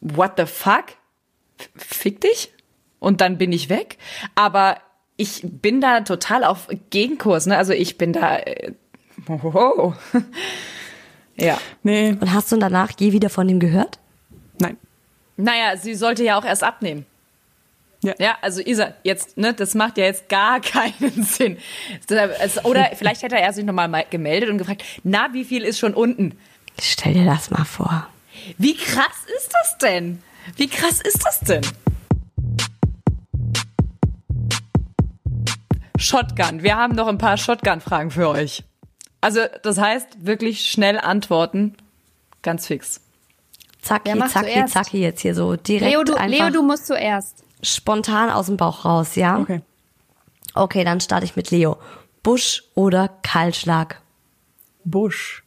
what 0.00 0.32
the 0.36 0.46
fuck? 0.46 0.84
F- 1.58 1.70
Fick 1.76 2.20
dich? 2.20 2.52
Und 2.98 3.20
dann 3.20 3.38
bin 3.38 3.52
ich 3.52 3.68
weg. 3.68 3.98
Aber 4.34 4.76
ich 5.16 5.40
bin 5.44 5.80
da 5.80 6.00
total 6.00 6.44
auf 6.44 6.68
Gegenkurs, 6.90 7.46
ne? 7.46 7.56
Also 7.56 7.72
ich 7.72 7.98
bin 7.98 8.12
da. 8.12 8.38
Äh, 8.38 8.72
hoho. 9.28 9.94
ja. 11.36 11.58
Nee, 11.82 12.10
Und 12.20 12.32
hast 12.32 12.52
du 12.52 12.56
danach 12.56 12.90
je 12.98 13.12
wieder 13.12 13.30
von 13.30 13.48
ihm 13.48 13.60
gehört? 13.60 13.98
nein. 14.58 14.76
Naja, 15.38 15.76
sie 15.76 15.94
sollte 15.94 16.24
ja 16.24 16.38
auch 16.38 16.44
erst 16.46 16.64
abnehmen. 16.64 17.04
Ja. 18.02 18.14
Ja, 18.18 18.38
also 18.40 18.60
Isa, 18.60 18.94
jetzt, 19.02 19.36
ne, 19.36 19.52
das 19.52 19.74
macht 19.74 19.98
ja 19.98 20.04
jetzt 20.04 20.28
gar 20.28 20.60
keinen 20.62 21.24
Sinn. 21.24 21.58
Oder 22.64 22.90
vielleicht 22.94 23.22
hätte 23.22 23.36
er 23.38 23.52
sich 23.52 23.64
nochmal 23.64 23.88
mal 23.88 24.04
gemeldet 24.08 24.48
und 24.48 24.58
gefragt, 24.58 24.82
na, 25.04 25.28
wie 25.32 25.44
viel 25.44 25.62
ist 25.62 25.78
schon 25.78 25.92
unten? 25.94 26.38
Stell 26.80 27.14
dir 27.14 27.24
das 27.24 27.50
mal 27.50 27.64
vor. 27.64 28.08
Wie 28.58 28.76
krass 28.76 29.24
ist 29.36 29.50
das 29.62 29.78
denn? 29.78 30.22
Wie 30.56 30.68
krass 30.68 31.00
ist 31.00 31.24
das 31.24 31.40
denn? 31.40 31.62
Shotgun. 35.98 36.62
Wir 36.62 36.76
haben 36.76 36.94
noch 36.94 37.08
ein 37.08 37.18
paar 37.18 37.36
Shotgun-Fragen 37.36 38.10
für 38.10 38.28
euch. 38.28 38.64
Also, 39.20 39.40
das 39.62 39.78
heißt, 39.78 40.26
wirklich 40.26 40.70
schnell 40.70 40.98
antworten. 40.98 41.74
Ganz 42.42 42.66
fix. 42.66 43.00
Zacki, 43.80 44.14
macht 44.14 44.32
zacki, 44.32 44.52
zuerst? 44.52 44.74
zacki 44.74 44.98
jetzt 44.98 45.20
hier 45.20 45.34
so 45.34 45.56
direkt 45.56 45.90
Leo, 45.92 46.04
du, 46.04 46.14
einfach 46.14 46.46
Leo, 46.46 46.50
du 46.50 46.62
musst 46.62 46.86
zuerst. 46.86 47.44
spontan 47.62 48.30
aus 48.30 48.46
dem 48.46 48.56
Bauch 48.56 48.84
raus, 48.84 49.14
ja? 49.14 49.38
Okay. 49.38 49.62
Okay, 50.54 50.84
dann 50.84 51.00
starte 51.00 51.24
ich 51.24 51.36
mit 51.36 51.50
Leo. 51.50 51.76
Busch 52.22 52.64
oder 52.74 53.08
Kahlschlag? 53.22 54.00
Busch. 54.84 55.44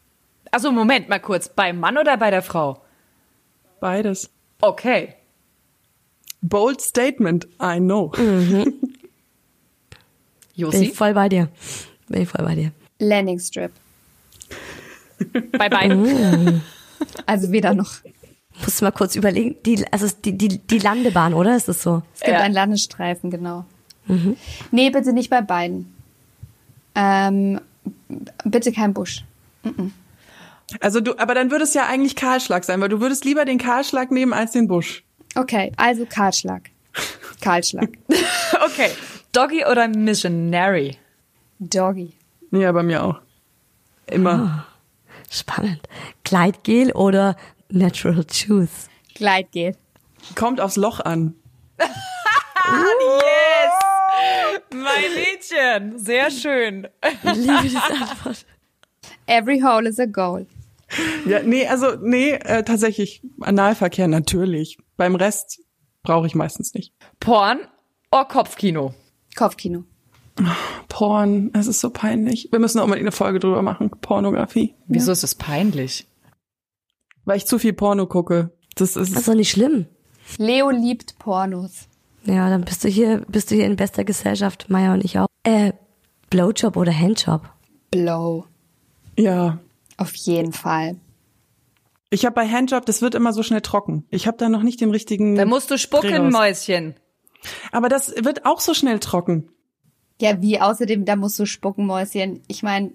Also, 0.51 0.71
Moment 0.71 1.09
mal 1.09 1.19
kurz. 1.19 1.49
Beim 1.49 1.79
Mann 1.79 1.97
oder 1.97 2.17
bei 2.17 2.31
der 2.31 2.41
Frau? 2.41 2.81
Beides. 3.79 4.29
Okay. 4.61 5.15
Bold 6.41 6.81
statement, 6.81 7.47
I 7.61 7.79
know. 7.79 8.09
Bin 8.09 8.79
Josi? 10.59 10.85
ich 10.85 10.93
voll 10.93 11.13
bei 11.13 11.29
dir. 11.29 11.49
Bin 12.07 12.21
ich 12.23 12.29
voll 12.29 12.45
bei 12.45 12.55
dir. 12.55 12.71
Landing 12.99 13.39
Strip. 13.39 13.71
Bei 15.57 15.69
beiden. 15.69 16.61
Also 17.25 17.53
weder 17.53 17.73
noch. 17.73 17.91
Musst 18.61 18.81
du 18.81 18.85
mal 18.85 18.91
kurz 18.91 19.15
überlegen. 19.15 19.55
Die, 19.65 19.85
also 19.89 20.07
die, 20.25 20.37
die, 20.37 20.57
die 20.59 20.79
Landebahn, 20.79 21.33
oder? 21.33 21.55
Ist 21.55 21.69
es 21.69 21.81
so? 21.81 22.03
Es 22.13 22.19
gibt 22.19 22.33
Ja. 22.33 22.39
einen 22.41 22.53
Landestreifen, 22.53 23.31
genau. 23.31 23.63
Nee, 24.71 24.89
bitte 24.89 25.13
nicht 25.13 25.29
bei 25.29 25.39
beiden. 25.41 25.93
Ähm, 26.95 27.61
bitte 28.43 28.73
kein 28.73 28.93
Busch. 28.93 29.23
Also 30.81 30.99
du, 30.99 31.17
aber 31.17 31.35
dann 31.35 31.51
würde 31.51 31.63
es 31.63 31.73
ja 31.73 31.85
eigentlich 31.87 32.17
Kahlschlag 32.17 32.65
sein, 32.65 32.81
weil 32.81 32.89
du 32.89 32.99
würdest 32.99 33.23
lieber 33.23 33.45
den 33.45 33.59
Kahlschlag 33.59 34.11
nehmen 34.11 34.33
als 34.33 34.51
den 34.51 34.67
Busch. 34.67 35.03
Okay, 35.35 35.71
also 35.77 36.05
Kahlschlag. 36.05 36.63
Kahlschlag. 37.39 37.89
Okay. 38.65 38.89
Doggy 39.31 39.65
oder 39.65 39.87
Missionary? 39.87 40.97
Doggy. 41.59 42.13
Ja, 42.51 42.71
bei 42.71 42.83
mir 42.83 43.03
auch. 43.03 43.19
Immer. 44.07 44.65
Spannend. 45.29 45.87
Gleitgel 46.23 46.91
oder 46.93 47.35
Natural 47.69 48.25
Juice? 48.31 48.89
Gleitgel. 49.13 49.75
Kommt 50.35 50.59
aufs 50.59 50.75
Loch 50.75 50.99
an. 50.99 51.35
Yes! 52.71 53.73
Mein 54.71 55.13
Mädchen. 55.15 55.97
Sehr 55.97 56.29
schön. 56.29 56.87
Ich 57.23 57.35
liebe 57.35 57.59
diese 57.63 57.81
Antwort. 57.81 58.45
Every 59.25 59.59
hole 59.59 59.89
is 59.89 59.99
a 59.99 60.05
goal. 60.05 60.45
Ja, 61.25 61.41
nee, 61.41 61.67
also 61.67 61.95
nee, 62.01 62.31
äh, 62.33 62.63
tatsächlich 62.63 63.21
Analverkehr 63.41 64.07
natürlich. 64.07 64.77
Beim 64.97 65.15
Rest 65.15 65.61
brauche 66.03 66.27
ich 66.27 66.35
meistens 66.35 66.73
nicht. 66.73 66.93
Porn 67.19 67.59
oder 68.11 68.25
Kopfkino? 68.25 68.93
Kopfkino. 69.39 69.85
Porn, 70.89 71.51
es 71.53 71.67
ist 71.67 71.79
so 71.79 71.89
peinlich. 71.89 72.49
Wir 72.51 72.59
müssen 72.59 72.79
auch 72.79 72.87
mal 72.87 72.97
eine 72.97 73.13
Folge 73.13 73.39
drüber 73.39 73.61
machen. 73.61 73.89
Pornografie. 74.01 74.75
Wieso 74.87 75.13
ist 75.13 75.23
das 75.23 75.33
peinlich? 75.35 76.07
Weil 77.23 77.37
ich 77.37 77.45
zu 77.45 77.57
viel 77.57 77.71
Porno 77.71 78.05
gucke. 78.05 78.51
Das 78.75 78.97
ist 78.97 79.13
Das 79.13 79.19
ist 79.19 79.27
doch 79.29 79.35
nicht 79.35 79.49
schlimm. 79.51 79.85
Leo 80.37 80.69
liebt 80.71 81.17
Pornos. 81.19 81.87
Ja, 82.25 82.49
dann 82.49 82.65
bist 82.65 82.83
du 82.83 82.89
hier, 82.89 83.25
bist 83.29 83.49
du 83.49 83.55
hier 83.55 83.65
in 83.65 83.77
bester 83.77 84.03
Gesellschaft, 84.03 84.69
Maya 84.69 84.93
und 84.93 85.05
ich 85.05 85.17
auch. 85.17 85.27
Äh, 85.43 85.71
Blowjob 86.29 86.75
oder 86.75 86.91
Handjob? 86.91 87.49
Blow. 87.91 88.45
ja. 89.17 89.57
Auf 89.97 90.15
jeden 90.15 90.53
Fall. 90.53 90.95
Ich 92.09 92.25
habe 92.25 92.33
bei 92.35 92.47
Handjob, 92.47 92.85
das 92.85 93.01
wird 93.01 93.15
immer 93.15 93.33
so 93.33 93.43
schnell 93.43 93.61
trocken. 93.61 94.05
Ich 94.09 94.27
habe 94.27 94.37
da 94.37 94.49
noch 94.49 94.63
nicht 94.63 94.81
den 94.81 94.91
richtigen. 94.91 95.35
Da 95.35 95.45
musst 95.45 95.71
du 95.71 95.77
spucken. 95.77 96.29
Mäuschen. 96.29 96.95
Aber 97.71 97.89
das 97.89 98.13
wird 98.23 98.45
auch 98.45 98.59
so 98.59 98.73
schnell 98.73 98.99
trocken. 98.99 99.49
Ja, 100.21 100.41
wie 100.41 100.59
außerdem, 100.59 101.05
da 101.05 101.15
musst 101.15 101.39
du 101.39 101.45
spucken, 101.45 101.85
Mäuschen. 101.85 102.41
Ich 102.47 102.61
meine, 102.61 102.91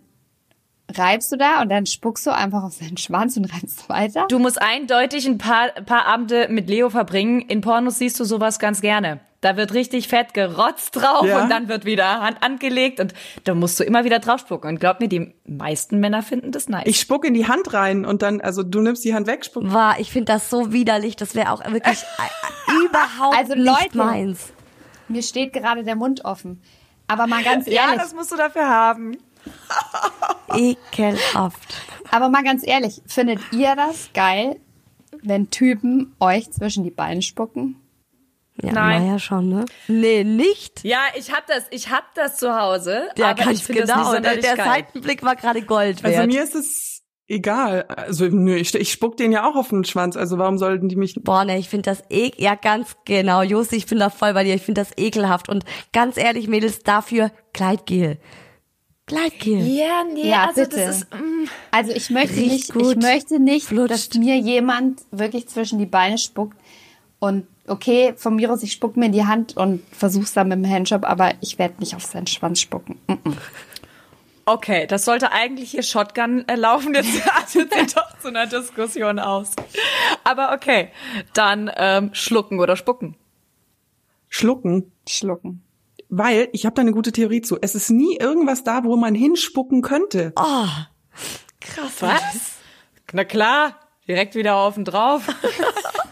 reibst 0.93 1.33
du 1.33 1.37
da 1.37 1.63
und 1.63 1.71
dann 1.71 1.87
spuckst 1.87 2.27
du 2.27 2.35
einfach 2.35 2.63
auf 2.63 2.75
seinen 2.75 2.97
Schwanz 2.97 3.37
und 3.37 3.47
rennst 3.47 3.89
weiter? 3.89 4.27
Du 4.29 4.39
musst 4.39 4.61
eindeutig 4.61 5.27
ein 5.27 5.39
paar, 5.39 5.69
paar 5.87 6.07
Abende 6.07 6.49
mit 6.51 6.69
Leo 6.69 6.91
verbringen. 6.91 7.41
In 7.41 7.61
Pornos 7.61 7.99
siehst 7.99 8.21
du 8.21 8.25
sowas 8.25 8.59
ganz 8.59 8.81
gerne. 8.81 9.21
Da 9.45 9.59
wird 9.59 9.75
richtig 9.75 10.09
fett 10.09 10.33
gerotzt 10.33 10.97
drauf 10.97 11.27
Ja. 11.27 11.43
und 11.43 11.51
dann 11.51 11.69
wird 11.69 11.85
wieder 11.85 12.23
Hand 12.23 12.43
angelegt 12.43 12.99
und 12.99 13.13
da 13.45 13.55
musst 13.55 13.79
du 13.79 13.85
immer 13.85 14.05
wieder 14.05 14.19
drauf 14.19 14.41
spucken. 14.41 14.69
Und 14.69 14.81
glaub 14.81 15.01
mir, 15.01 15.09
die 15.09 15.35
meisten 15.47 16.01
Männer 16.01 16.23
finden 16.23 16.51
das 16.51 16.69
nice. 16.71 16.85
Ich 16.87 16.99
spuck 16.99 17.27
in 17.27 17.35
die 17.35 17.47
Hand 17.47 17.75
rein 17.75 18.07
und 18.07 18.23
dann, 18.23 18.41
also 18.41 18.63
du 18.63 18.81
nimmst 18.81 19.05
die 19.05 19.15
Hand 19.15 19.27
weg, 19.27 19.45
spuck. 19.45 19.71
War, 19.71 20.01
ich 20.01 20.11
finde 20.11 20.33
das 20.33 20.49
so 20.49 20.73
widerlich. 20.73 21.17
Das 21.17 21.35
wäre 21.35 21.53
auch 21.53 21.61
wirklich 21.71 21.99
überhaupt 22.87 23.37
Also, 23.37 23.55
nicht 23.55 23.67
Leute. 23.67 23.99
meins. 23.99 24.53
Mir 25.09 25.23
steht 25.23 25.53
gerade 25.53 25.85
der 25.85 25.97
Mund 25.97 26.25
offen. 26.25 26.63
Aber 27.07 27.27
mal 27.27 27.43
ganz 27.45 27.67
ja, 27.67 27.83
ehrlich, 27.83 28.01
das 28.01 28.15
musst 28.15 28.33
du 28.33 28.37
dafür 28.37 28.67
haben. 28.67 29.19
Ekelhaft. 30.55 31.75
aber 32.11 32.29
mal 32.29 32.43
ganz 32.43 32.67
ehrlich, 32.67 33.03
findet 33.07 33.41
ihr 33.53 33.77
das 33.77 34.09
geil, 34.15 34.57
wenn 35.23 35.51
Typen 35.51 36.15
euch 36.21 36.51
zwischen 36.51 36.85
die 36.85 36.91
Beine 36.91 37.21
spucken? 37.23 37.77
Ja, 38.63 38.73
Nein. 38.73 39.03
Maya 39.07 39.19
schon, 39.19 39.49
ne? 39.49 39.65
Nee, 39.89 40.23
nicht. 40.23 40.85
Ja, 40.85 41.01
ich 41.17 41.33
hab 41.33 41.47
das, 41.49 41.65
ich 41.71 41.91
hab 41.91 42.15
das 42.15 42.37
zu 42.37 42.55
Hause. 42.55 43.09
Ja, 43.17 43.31
aber 43.31 43.45
ganz 43.45 43.61
ich 43.61 43.67
genau. 43.67 44.13
das 44.13 44.21
nicht 44.21 44.45
der 44.45 44.55
der. 44.55 44.65
Seitenblick 44.65 45.23
war 45.25 45.35
gerade 45.35 45.63
Gold 45.63 46.03
wert. 46.05 46.15
Also 46.17 46.27
mir 46.29 46.45
ist 46.45 46.55
es 46.55 47.03
egal. 47.27 47.83
Also 47.89 48.27
nö, 48.27 48.55
ich, 48.55 48.73
ich 48.75 48.93
spuck 48.93 49.17
den 49.17 49.33
ja 49.33 49.49
auch 49.51 49.57
auf 49.57 49.71
den 49.71 49.83
Schwanz. 49.85 50.17
Also 50.17 50.39
warum 50.39 50.59
sollten 50.59 50.89
die 50.89 50.95
mich? 50.95 51.17
Boah, 51.21 51.45
ne, 51.45 51.59
ich 51.59 51.69
finde 51.69 51.91
das 51.91 52.05
ek 52.11 52.41
ja 52.41 52.55
ganz 52.55 52.95
genau. 53.05 53.43
Josi, 53.43 53.75
ich 53.75 53.87
bin 53.87 53.99
da 53.99 54.09
voll 54.09 54.35
bei 54.35 54.45
dir. 54.45 54.55
Ich 54.55 54.63
finde 54.63 54.83
das 54.83 54.93
ekelhaft 54.97 55.49
und 55.49 55.65
ganz 55.93 56.17
ehrlich, 56.17 56.47
Mädels, 56.47 56.79
dafür 56.81 57.33
Gleitgel. 57.53 58.19
Gleitgel. 59.07 59.59
Ja, 59.67 60.05
nee, 60.15 60.29
Ja, 60.31 60.47
also 60.47 60.63
bitte. 60.63 60.77
das 60.77 60.97
ist, 60.99 61.13
mm, 61.13 61.45
Also 61.73 61.91
ich 61.93 62.09
möchte 62.09 62.37
Riecht 62.37 62.51
nicht, 62.53 62.73
gut, 62.73 62.97
ich 62.97 63.03
möchte 63.03 63.39
nicht, 63.41 63.67
flutscht. 63.67 64.15
dass 64.15 64.19
mir 64.19 64.39
jemand 64.39 65.03
wirklich 65.11 65.49
zwischen 65.49 65.79
die 65.79 65.87
Beine 65.87 66.17
spuckt 66.19 66.57
und 67.25 67.47
okay, 67.67 68.13
von 68.19 68.37
mir 68.37 68.53
aus, 68.53 68.63
ich 68.63 68.73
spuck 68.73 68.99
mir 68.99 69.07
in 69.07 69.13
die 69.13 69.25
Hand 69.25 69.57
und 69.57 69.83
versuch's 69.95 70.35
dann 70.35 70.49
mit 70.49 70.59
dem 70.59 70.71
Handjob, 70.71 71.05
aber 71.05 71.33
ich 71.41 71.59
werde 71.59 71.77
nicht 71.79 71.97
auf 71.97 72.05
seinen 72.05 72.27
Schwanz 72.27 72.61
spucken. 72.61 73.01
Mm-mm. 73.09 73.35
Okay, 74.45 74.87
das 74.87 75.07
sollte 75.07 75.33
eigentlich 75.33 75.71
hier 75.71 75.83
Shotgun 75.83 76.47
äh, 76.49 76.55
laufen. 76.55 76.93
Jetzt 76.93 77.27
artet 77.35 77.73
sie 77.73 77.95
doch 77.95 78.19
zu 78.19 78.29
einer 78.29 78.47
Diskussion 78.47 79.19
aus. 79.19 79.53
Aber 80.23 80.53
okay, 80.53 80.91
dann 81.33 81.71
ähm, 81.75 82.11
schlucken 82.13 82.61
oder 82.61 82.77
spucken. 82.77 83.17
Schlucken. 84.29 84.93
Schlucken. 85.09 85.63
Weil, 86.11 86.51
ich 86.53 86.67
habe 86.67 86.75
da 86.75 86.83
eine 86.83 86.93
gute 86.93 87.11
Theorie 87.11 87.41
zu. 87.41 87.57
Es 87.59 87.75
ist 87.75 87.89
nie 87.89 88.19
irgendwas 88.19 88.65
da, 88.65 88.85
wo 88.85 88.97
man 88.97 89.15
hinspucken 89.15 89.81
könnte. 89.81 90.35
Oh, 90.37 90.67
krass. 91.63 92.01
Was? 92.01 92.53
Na 93.13 93.25
klar, 93.25 93.81
direkt 94.07 94.35
wieder 94.35 94.57
auf 94.57 94.77
und 94.77 94.85
drauf. 94.85 95.23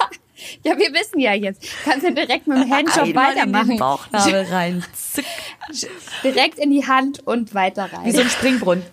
Ja, 0.65 0.77
wir 0.79 0.93
wissen 0.93 1.19
ja 1.19 1.35
jetzt. 1.35 1.65
Kannst 1.85 2.07
du 2.07 2.13
direkt 2.13 2.47
mit 2.47 2.59
dem 2.59 2.71
Handjob 2.71 3.05
Einmal 3.05 3.33
in 3.33 3.39
weitermachen. 3.39 3.69
den 3.69 3.79
Bauchnabel 3.79 4.47
rein. 4.51 4.85
Zick. 4.95 5.25
Direkt 6.23 6.59
in 6.59 6.71
die 6.71 6.87
Hand 6.87 7.27
und 7.27 7.55
weiter 7.55 7.93
rein. 7.93 8.05
Wie 8.05 8.13
so 8.13 8.21
ein 8.21 8.29
Springbrunnen. 8.31 8.85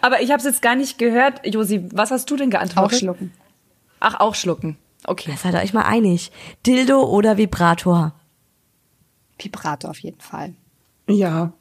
Aber 0.00 0.20
ich 0.22 0.30
habe 0.30 0.38
es 0.38 0.44
jetzt 0.44 0.62
gar 0.62 0.74
nicht 0.76 0.98
gehört. 0.98 1.46
Josi, 1.46 1.84
was 1.92 2.10
hast 2.10 2.30
du 2.30 2.36
denn 2.36 2.48
auch 2.48 2.52
geantwortet? 2.52 2.98
schlucken. 3.00 3.32
Ach, 4.00 4.20
auch 4.20 4.34
schlucken. 4.34 4.78
Okay. 5.04 5.34
Seid 5.36 5.54
ihr 5.54 5.60
euch 5.60 5.72
mal 5.72 5.82
einig. 5.82 6.30
Dildo 6.66 7.02
oder 7.02 7.36
Vibrator? 7.36 8.14
Vibrator 9.38 9.90
auf 9.90 9.98
jeden 9.98 10.20
Fall. 10.20 10.54
Ja. 11.08 11.52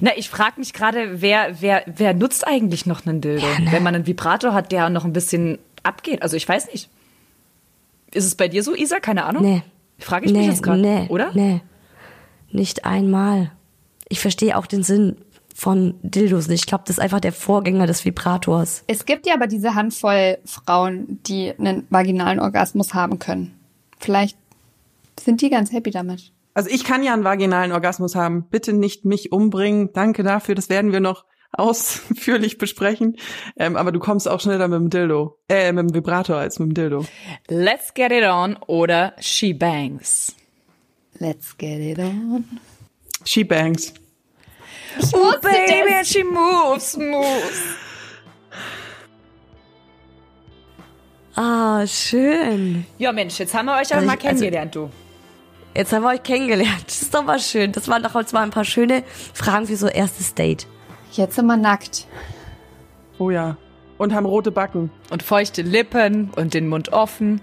Na, 0.00 0.10
ich 0.16 0.28
frage 0.28 0.58
mich 0.58 0.72
gerade, 0.72 1.20
wer, 1.20 1.60
wer, 1.60 1.82
wer 1.86 2.14
nutzt 2.14 2.46
eigentlich 2.46 2.86
noch 2.86 3.06
einen 3.06 3.20
Dildo? 3.20 3.46
Wenn 3.70 3.82
man 3.82 3.94
einen 3.94 4.06
Vibrator 4.06 4.52
hat, 4.54 4.72
der 4.72 4.88
noch 4.90 5.04
ein 5.04 5.12
bisschen 5.12 5.58
abgeht. 5.82 6.22
Also 6.22 6.36
ich 6.36 6.48
weiß 6.48 6.72
nicht. 6.72 6.88
Ist 8.12 8.24
es 8.24 8.34
bei 8.34 8.48
dir 8.48 8.62
so, 8.62 8.74
Isa? 8.74 9.00
Keine 9.00 9.24
Ahnung. 9.24 9.42
Nee. 9.42 9.62
Frage 9.98 10.26
ich 10.26 10.32
nee, 10.32 10.40
mich 10.40 10.48
jetzt 10.48 10.62
gerade. 10.62 10.80
nee, 10.80 11.06
Oder? 11.08 11.32
Nee. 11.34 11.60
Nicht 12.50 12.84
einmal. 12.84 13.50
Ich 14.08 14.20
verstehe 14.20 14.56
auch 14.56 14.66
den 14.66 14.82
Sinn 14.82 15.16
von 15.54 15.94
Dildos 16.02 16.48
nicht. 16.48 16.60
Ich 16.60 16.66
glaube, 16.66 16.84
das 16.86 16.98
ist 16.98 17.02
einfach 17.02 17.20
der 17.20 17.32
Vorgänger 17.32 17.86
des 17.86 18.04
Vibrators. 18.04 18.84
Es 18.86 19.06
gibt 19.06 19.26
ja 19.26 19.34
aber 19.34 19.46
diese 19.46 19.74
Handvoll 19.74 20.38
Frauen, 20.44 21.20
die 21.26 21.52
einen 21.58 21.86
vaginalen 21.90 22.40
Orgasmus 22.40 22.92
haben 22.94 23.18
können. 23.18 23.54
Vielleicht 23.98 24.36
sind 25.18 25.40
die 25.40 25.50
ganz 25.50 25.72
happy 25.72 25.90
damit. 25.90 26.32
Also 26.54 26.70
ich 26.70 26.84
kann 26.84 27.02
ja 27.02 27.12
einen 27.12 27.24
vaginalen 27.24 27.72
Orgasmus 27.72 28.14
haben. 28.14 28.48
Bitte 28.48 28.72
nicht 28.72 29.04
mich 29.04 29.32
umbringen. 29.32 29.92
Danke 29.92 30.22
dafür. 30.22 30.54
Das 30.54 30.68
werden 30.70 30.92
wir 30.92 31.00
noch 31.00 31.24
ausführlich 31.52 32.58
besprechen. 32.58 33.16
Ähm, 33.56 33.76
aber 33.76 33.92
du 33.92 33.98
kommst 34.00 34.28
auch 34.28 34.40
schneller 34.40 34.68
mit 34.68 34.78
dem 34.78 34.90
Dildo. 34.90 35.38
Äh, 35.48 35.72
mit 35.72 35.90
dem 35.90 35.94
Vibrator 35.94 36.36
als 36.36 36.58
mit 36.58 36.68
dem 36.70 36.74
Dildo. 36.74 37.04
Let's 37.48 37.92
get 37.94 38.12
it 38.12 38.24
on 38.24 38.56
oder 38.66 39.14
she 39.20 39.52
bangs. 39.52 40.34
Let's 41.18 41.56
get 41.58 41.78
it 41.80 41.98
on. 41.98 42.44
She 43.24 43.44
bangs. 43.44 43.92
Oh, 45.12 45.32
baby, 45.42 45.92
and 45.94 46.06
she 46.06 46.22
moves, 46.22 46.96
moves. 46.96 47.62
Ah, 51.36 51.84
schön. 51.86 52.84
Ja, 52.98 53.10
Mensch, 53.12 53.38
jetzt 53.38 53.54
haben 53.54 53.66
wir 53.66 53.72
euch 53.74 53.88
aber 53.92 53.96
Also 54.02 54.06
mal 54.06 54.14
ich- 54.18 54.24
also- 54.24 54.28
kennengelernt, 54.40 54.74
du. 54.74 54.90
Jetzt 55.76 55.92
haben 55.92 56.02
wir 56.02 56.10
euch 56.10 56.22
kennengelernt. 56.22 56.84
Das 56.86 57.02
ist 57.02 57.14
doch 57.14 57.24
mal 57.24 57.40
schön. 57.40 57.72
Das 57.72 57.88
waren 57.88 58.02
doch 58.02 58.14
jetzt 58.14 58.32
mal 58.32 58.42
ein 58.42 58.50
paar 58.50 58.64
schöne 58.64 59.02
Fragen 59.32 59.66
für 59.66 59.76
so 59.76 59.88
erstes 59.88 60.34
Date. 60.34 60.66
Jetzt 61.12 61.36
sind 61.36 61.46
wir 61.46 61.56
nackt. 61.56 62.06
Oh 63.18 63.30
ja. 63.30 63.56
Und 63.98 64.14
haben 64.14 64.26
rote 64.26 64.50
Backen. 64.50 64.90
Und 65.10 65.22
feuchte 65.22 65.62
Lippen 65.62 66.30
und 66.36 66.54
den 66.54 66.68
Mund 66.68 66.92
offen 66.92 67.40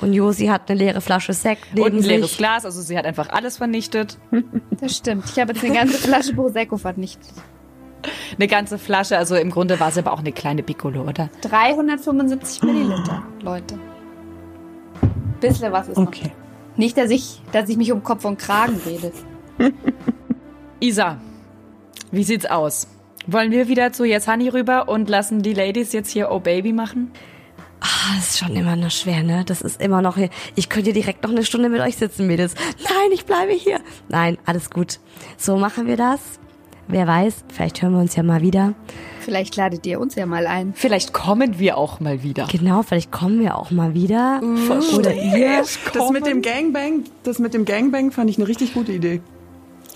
Und 0.00 0.12
Josi 0.12 0.46
hat 0.46 0.68
eine 0.68 0.78
leere 0.78 1.00
Flasche 1.00 1.32
Sekt 1.32 1.74
neben 1.74 1.96
und 1.96 1.96
ein 1.96 2.02
leeres 2.02 2.30
sich. 2.30 2.38
Glas. 2.38 2.64
Also 2.64 2.82
sie 2.82 2.96
hat 2.98 3.06
einfach 3.06 3.28
alles 3.30 3.56
vernichtet. 3.56 4.18
Das 4.70 4.96
stimmt. 4.96 5.24
Ich 5.30 5.38
habe 5.38 5.52
jetzt 5.52 5.64
eine 5.64 5.74
ganze 5.74 5.98
Flasche 5.98 6.34
Prosecco 6.34 6.76
vernichtet. 6.76 7.32
Eine 8.36 8.46
ganze 8.46 8.78
Flasche. 8.78 9.16
Also 9.16 9.36
im 9.36 9.50
Grunde 9.50 9.80
war 9.80 9.88
es 9.88 9.98
aber 9.98 10.12
auch 10.12 10.18
eine 10.18 10.32
kleine 10.32 10.62
Piccolo, 10.62 11.02
oder? 11.02 11.30
375 11.40 12.62
Milliliter, 12.62 13.22
Leute. 13.42 13.78
Bisschen 15.40 15.72
was 15.72 15.88
ist 15.88 15.96
noch. 15.96 16.06
Okay. 16.06 16.30
Nicht, 16.76 16.96
dass 16.98 17.10
ich, 17.10 17.40
dass 17.52 17.68
ich 17.68 17.76
mich 17.76 17.92
um 17.92 18.02
Kopf 18.02 18.24
und 18.24 18.38
Kragen 18.38 18.80
rede. 18.84 19.12
Isa, 20.80 21.18
wie 22.10 22.24
sieht's 22.24 22.46
aus? 22.46 22.88
Wollen 23.26 23.50
wir 23.50 23.68
wieder 23.68 23.92
zu 23.92 24.04
Jetzt 24.04 24.28
Honey 24.28 24.48
rüber 24.48 24.88
und 24.88 25.08
lassen 25.08 25.42
die 25.42 25.54
Ladies 25.54 25.92
jetzt 25.92 26.10
hier 26.10 26.30
Oh 26.30 26.38
Baby 26.38 26.72
machen? 26.72 27.10
Ah, 27.80 28.14
das 28.16 28.30
ist 28.30 28.38
schon 28.38 28.54
immer 28.54 28.76
noch 28.76 28.90
schwer, 28.90 29.22
ne? 29.22 29.44
Das 29.44 29.62
ist 29.62 29.80
immer 29.80 30.02
noch 30.02 30.16
hier. 30.16 30.30
Ich 30.54 30.68
könnte 30.68 30.92
direkt 30.92 31.22
noch 31.24 31.30
eine 31.30 31.44
Stunde 31.44 31.68
mit 31.68 31.80
euch 31.80 31.96
sitzen, 31.96 32.26
Mädels. 32.26 32.54
Nein, 32.84 33.12
ich 33.12 33.24
bleibe 33.24 33.52
hier. 33.52 33.80
Nein, 34.08 34.38
alles 34.44 34.70
gut. 34.70 35.00
So 35.36 35.56
machen 35.56 35.86
wir 35.86 35.96
das. 35.96 36.20
Wer 36.88 37.06
weiß, 37.06 37.44
vielleicht 37.52 37.82
hören 37.82 37.94
wir 37.94 38.00
uns 38.00 38.14
ja 38.14 38.22
mal 38.22 38.42
wieder. 38.42 38.74
Vielleicht 39.26 39.56
ladet 39.56 39.84
ihr 39.88 39.98
uns 39.98 40.14
ja 40.14 40.24
mal 40.24 40.46
ein. 40.46 40.72
Vielleicht 40.76 41.12
kommen 41.12 41.58
wir 41.58 41.76
auch 41.76 41.98
mal 41.98 42.22
wieder. 42.22 42.46
Genau, 42.46 42.84
vielleicht 42.84 43.10
kommen 43.10 43.40
wir 43.40 43.58
auch 43.58 43.72
mal 43.72 43.92
wieder. 43.92 44.40
Oder 44.96 45.12
ihr. 45.12 45.64
Das 45.92 46.10
mit 46.12 46.26
dem 46.26 46.42
Gangbang, 46.42 47.02
das 47.24 47.40
mit 47.40 47.52
dem 47.52 47.64
Gangbang 47.64 48.12
fand 48.12 48.30
ich 48.30 48.38
eine 48.38 48.46
richtig 48.46 48.72
gute 48.72 48.92
Idee. 48.92 49.20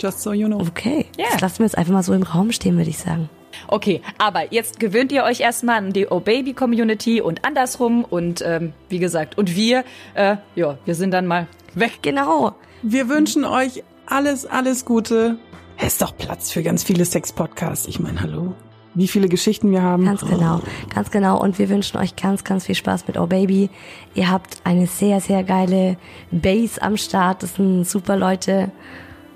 Just 0.01 0.21
so 0.21 0.33
you 0.33 0.47
know. 0.47 0.59
Okay, 0.59 1.05
Ja. 1.17 1.27
das 1.31 1.39
lassen 1.39 1.59
wir 1.59 1.65
jetzt 1.67 1.77
einfach 1.77 1.93
mal 1.93 2.03
so 2.03 2.11
im 2.13 2.23
Raum 2.23 2.51
stehen, 2.51 2.75
würde 2.75 2.89
ich 2.89 2.97
sagen. 2.97 3.29
Okay, 3.69 4.01
aber 4.17 4.51
jetzt 4.51 4.81
gewöhnt 4.81 5.13
ihr 5.13 5.23
euch 5.23 5.39
erstmal 5.39 5.77
an 5.77 5.93
die 5.93 6.07
Oh 6.07 6.19
Baby 6.19 6.53
Community 6.53 7.21
und 7.21 7.45
andersrum 7.45 8.03
und 8.03 8.41
ähm, 8.45 8.73
wie 8.89 8.99
gesagt, 8.99 9.37
und 9.37 9.55
wir, 9.55 9.85
äh, 10.13 10.35
ja, 10.55 10.77
wir 10.83 10.95
sind 10.95 11.11
dann 11.11 11.25
mal 11.25 11.47
weg. 11.73 11.99
Genau. 12.01 12.51
Wir 12.81 13.07
wünschen 13.07 13.45
euch 13.45 13.81
alles, 14.07 14.45
alles 14.45 14.83
Gute. 14.83 15.37
Es 15.77 15.93
ist 15.93 16.01
doch 16.01 16.17
Platz 16.17 16.51
für 16.51 16.63
ganz 16.63 16.83
viele 16.83 17.05
Sex-Podcasts. 17.05 17.87
Ich 17.87 18.01
meine, 18.01 18.21
hallo. 18.21 18.55
Wie 18.93 19.07
viele 19.07 19.29
Geschichten 19.29 19.71
wir 19.71 19.81
haben. 19.81 20.05
Ganz 20.05 20.21
genau, 20.21 20.61
ganz 20.93 21.11
genau. 21.11 21.39
Und 21.41 21.59
wir 21.59 21.69
wünschen 21.69 21.97
euch 21.97 22.15
ganz, 22.15 22.43
ganz 22.43 22.65
viel 22.65 22.75
Spaß 22.75 23.07
mit 23.07 23.17
Oh 23.17 23.27
Baby. 23.27 23.69
Ihr 24.15 24.29
habt 24.29 24.57
eine 24.65 24.87
sehr, 24.87 25.21
sehr 25.21 25.43
geile 25.43 25.97
Base 26.31 26.81
am 26.81 26.97
Start. 26.97 27.43
Das 27.43 27.55
sind 27.55 27.87
super 27.87 28.17
Leute. 28.17 28.71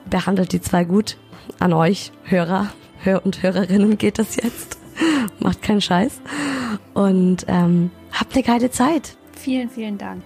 Behandelt 0.09 0.51
die 0.51 0.61
zwei 0.61 0.83
gut. 0.83 1.17
An 1.59 1.73
euch, 1.73 2.11
Hörer, 2.23 2.71
Hör 3.01 3.25
und 3.25 3.43
Hörerinnen 3.43 3.97
geht 3.97 4.19
das 4.19 4.35
jetzt. 4.35 4.77
Macht 5.39 5.61
keinen 5.61 5.81
Scheiß. 5.81 6.19
Und 6.93 7.45
ähm, 7.47 7.91
habt 8.11 8.33
eine 8.33 8.43
geile 8.43 8.71
Zeit. 8.71 9.15
Vielen, 9.33 9.69
vielen 9.69 9.97
Dank. 9.97 10.23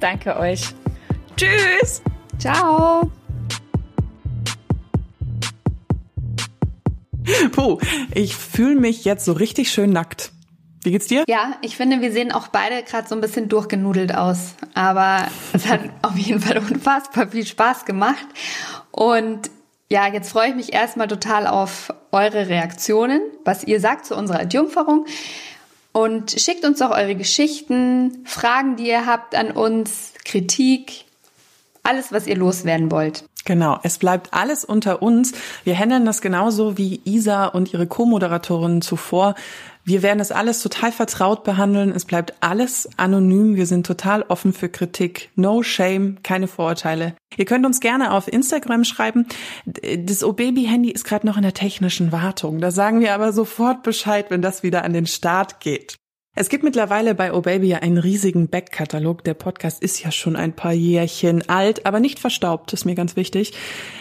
Danke 0.00 0.38
euch. 0.38 0.74
Tschüss. 1.36 2.02
Ciao. 2.38 3.10
Puh, 7.52 7.78
ich 8.14 8.36
fühle 8.36 8.76
mich 8.76 9.04
jetzt 9.04 9.24
so 9.24 9.32
richtig 9.32 9.70
schön 9.70 9.90
nackt. 9.90 10.32
Wie 10.82 10.92
geht's 10.92 11.08
dir? 11.08 11.24
Ja, 11.28 11.56
ich 11.60 11.76
finde, 11.76 12.00
wir 12.00 12.12
sehen 12.12 12.32
auch 12.32 12.48
beide 12.48 12.82
gerade 12.82 13.08
so 13.08 13.14
ein 13.14 13.20
bisschen 13.20 13.48
durchgenudelt 13.48 14.14
aus. 14.14 14.54
Aber 14.74 15.26
es 15.52 15.66
hat 15.66 15.80
auf 16.02 16.16
jeden 16.16 16.40
Fall 16.40 16.58
unfassbar 16.58 17.28
viel 17.28 17.46
Spaß 17.46 17.84
gemacht. 17.84 18.26
Und 18.90 19.50
ja, 19.90 20.06
jetzt 20.12 20.30
freue 20.30 20.50
ich 20.50 20.54
mich 20.54 20.72
erstmal 20.72 21.08
total 21.08 21.46
auf 21.46 21.92
eure 22.12 22.48
Reaktionen, 22.48 23.20
was 23.44 23.64
ihr 23.64 23.80
sagt 23.80 24.06
zu 24.06 24.16
unserer 24.16 24.40
Entjungferung. 24.40 25.06
Und 25.92 26.30
schickt 26.30 26.64
uns 26.64 26.80
auch 26.80 26.90
eure 26.90 27.16
Geschichten, 27.16 28.22
Fragen, 28.24 28.76
die 28.76 28.88
ihr 28.88 29.06
habt 29.06 29.34
an 29.34 29.50
uns, 29.50 30.12
Kritik, 30.24 31.06
alles, 31.88 32.12
was 32.12 32.26
ihr 32.26 32.36
loswerden 32.36 32.90
wollt. 32.90 33.24
Genau, 33.44 33.78
es 33.82 33.96
bleibt 33.96 34.34
alles 34.34 34.64
unter 34.64 35.00
uns. 35.00 35.32
Wir 35.64 35.78
handeln 35.78 36.04
das 36.04 36.20
genauso 36.20 36.76
wie 36.76 37.00
Isa 37.04 37.46
und 37.46 37.72
ihre 37.72 37.86
Co-Moderatorin 37.86 38.82
zuvor. 38.82 39.34
Wir 39.84 40.02
werden 40.02 40.20
es 40.20 40.32
alles 40.32 40.62
total 40.62 40.92
vertraut 40.92 41.44
behandeln. 41.44 41.90
Es 41.90 42.04
bleibt 42.04 42.34
alles 42.40 42.90
anonym. 42.98 43.56
Wir 43.56 43.64
sind 43.64 43.86
total 43.86 44.22
offen 44.28 44.52
für 44.52 44.68
Kritik. 44.68 45.30
No 45.34 45.62
shame, 45.62 46.18
keine 46.22 46.46
Vorurteile. 46.46 47.14
Ihr 47.38 47.46
könnt 47.46 47.64
uns 47.64 47.80
gerne 47.80 48.12
auf 48.12 48.28
Instagram 48.28 48.84
schreiben. 48.84 49.26
Das 49.64 50.22
O-Baby-Handy 50.22 50.90
ist 50.90 51.04
gerade 51.04 51.26
noch 51.26 51.38
in 51.38 51.42
der 51.42 51.54
technischen 51.54 52.12
Wartung. 52.12 52.60
Da 52.60 52.70
sagen 52.70 53.00
wir 53.00 53.14
aber 53.14 53.32
sofort 53.32 53.82
Bescheid, 53.82 54.26
wenn 54.28 54.42
das 54.42 54.62
wieder 54.62 54.84
an 54.84 54.92
den 54.92 55.06
Start 55.06 55.60
geht. 55.60 55.96
Es 56.34 56.48
gibt 56.48 56.62
mittlerweile 56.62 57.16
bei 57.16 57.32
Oh 57.32 57.40
Baby 57.40 57.68
ja 57.68 57.78
einen 57.78 57.98
riesigen 57.98 58.48
Backkatalog. 58.48 59.24
Der 59.24 59.34
Podcast 59.34 59.82
ist 59.82 60.04
ja 60.04 60.12
schon 60.12 60.36
ein 60.36 60.54
paar 60.54 60.72
Jährchen 60.72 61.48
alt, 61.48 61.84
aber 61.84 61.98
nicht 61.98 62.20
verstaubt, 62.20 62.72
ist 62.72 62.84
mir 62.84 62.94
ganz 62.94 63.16
wichtig. 63.16 63.54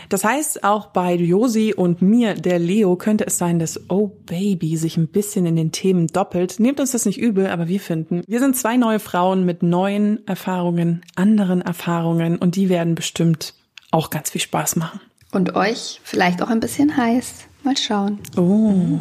Das 0.09 0.23
heißt, 0.23 0.63
auch 0.63 0.87
bei 0.87 1.15
Josi 1.15 1.73
und 1.75 2.03
mir, 2.03 2.35
der 2.35 2.59
Leo, 2.59 2.95
könnte 2.95 3.25
es 3.25 3.39
sein, 3.39 3.57
dass 3.57 3.89
Oh 3.89 4.11
Baby 4.27 4.77
sich 4.77 4.97
ein 4.97 5.07
bisschen 5.07 5.47
in 5.47 5.55
den 5.55 5.71
Themen 5.71 6.07
doppelt. 6.07 6.59
Nehmt 6.59 6.79
uns 6.79 6.91
das 6.91 7.07
nicht 7.07 7.17
übel, 7.17 7.47
aber 7.47 7.67
wir 7.67 7.79
finden, 7.79 8.21
wir 8.27 8.39
sind 8.39 8.55
zwei 8.55 8.77
neue 8.77 8.99
Frauen 8.99 9.43
mit 9.43 9.63
neuen 9.63 10.25
Erfahrungen, 10.27 11.01
anderen 11.15 11.61
Erfahrungen 11.61 12.37
und 12.37 12.55
die 12.55 12.69
werden 12.69 12.93
bestimmt 12.93 13.55
auch 13.89 14.11
ganz 14.11 14.29
viel 14.29 14.41
Spaß 14.41 14.75
machen. 14.75 15.01
Und 15.31 15.55
euch 15.55 16.01
vielleicht 16.03 16.43
auch 16.43 16.49
ein 16.49 16.59
bisschen 16.59 16.95
heiß. 16.95 17.46
Mal 17.67 17.75
schauen. 17.75 18.19
Oh. 18.37 18.97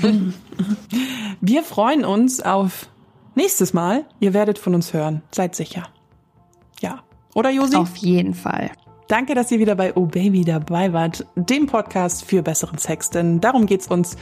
Wir 1.40 1.64
freuen 1.64 2.04
uns 2.04 2.40
auf 2.40 2.86
nächstes 3.34 3.72
Mal. 3.72 4.04
Ihr 4.20 4.32
werdet 4.32 4.56
von 4.56 4.72
uns 4.76 4.92
hören. 4.92 5.22
Seid 5.32 5.56
sicher. 5.56 5.88
Ja. 6.78 7.00
Oder 7.34 7.50
Josi? 7.50 7.74
Auf 7.74 7.96
jeden 7.96 8.34
Fall. 8.34 8.70
Danke, 9.08 9.34
dass 9.34 9.50
ihr 9.50 9.58
wieder 9.58 9.74
bei 9.74 9.96
Oh 9.96 10.06
Baby 10.06 10.44
dabei 10.44 10.92
wart, 10.92 11.26
dem 11.34 11.66
Podcast 11.66 12.24
für 12.24 12.42
besseren 12.42 12.78
Sex, 12.78 13.10
denn 13.10 13.40
darum 13.40 13.66
geht's 13.66 13.88
uns. 13.88 14.16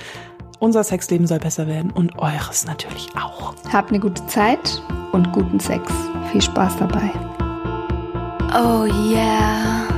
Unser 0.58 0.84
Sexleben 0.84 1.26
soll 1.26 1.40
besser 1.40 1.66
werden 1.66 1.90
und 1.90 2.18
eures 2.18 2.64
natürlich 2.64 3.08
auch. 3.14 3.54
Habt 3.70 3.90
eine 3.90 4.00
gute 4.00 4.26
Zeit 4.26 4.82
und 5.12 5.34
guten 5.34 5.60
Sex. 5.60 5.92
Viel 6.30 6.40
Spaß 6.40 6.78
dabei. 6.78 7.10
Oh 8.54 8.86
yeah. 9.12 9.91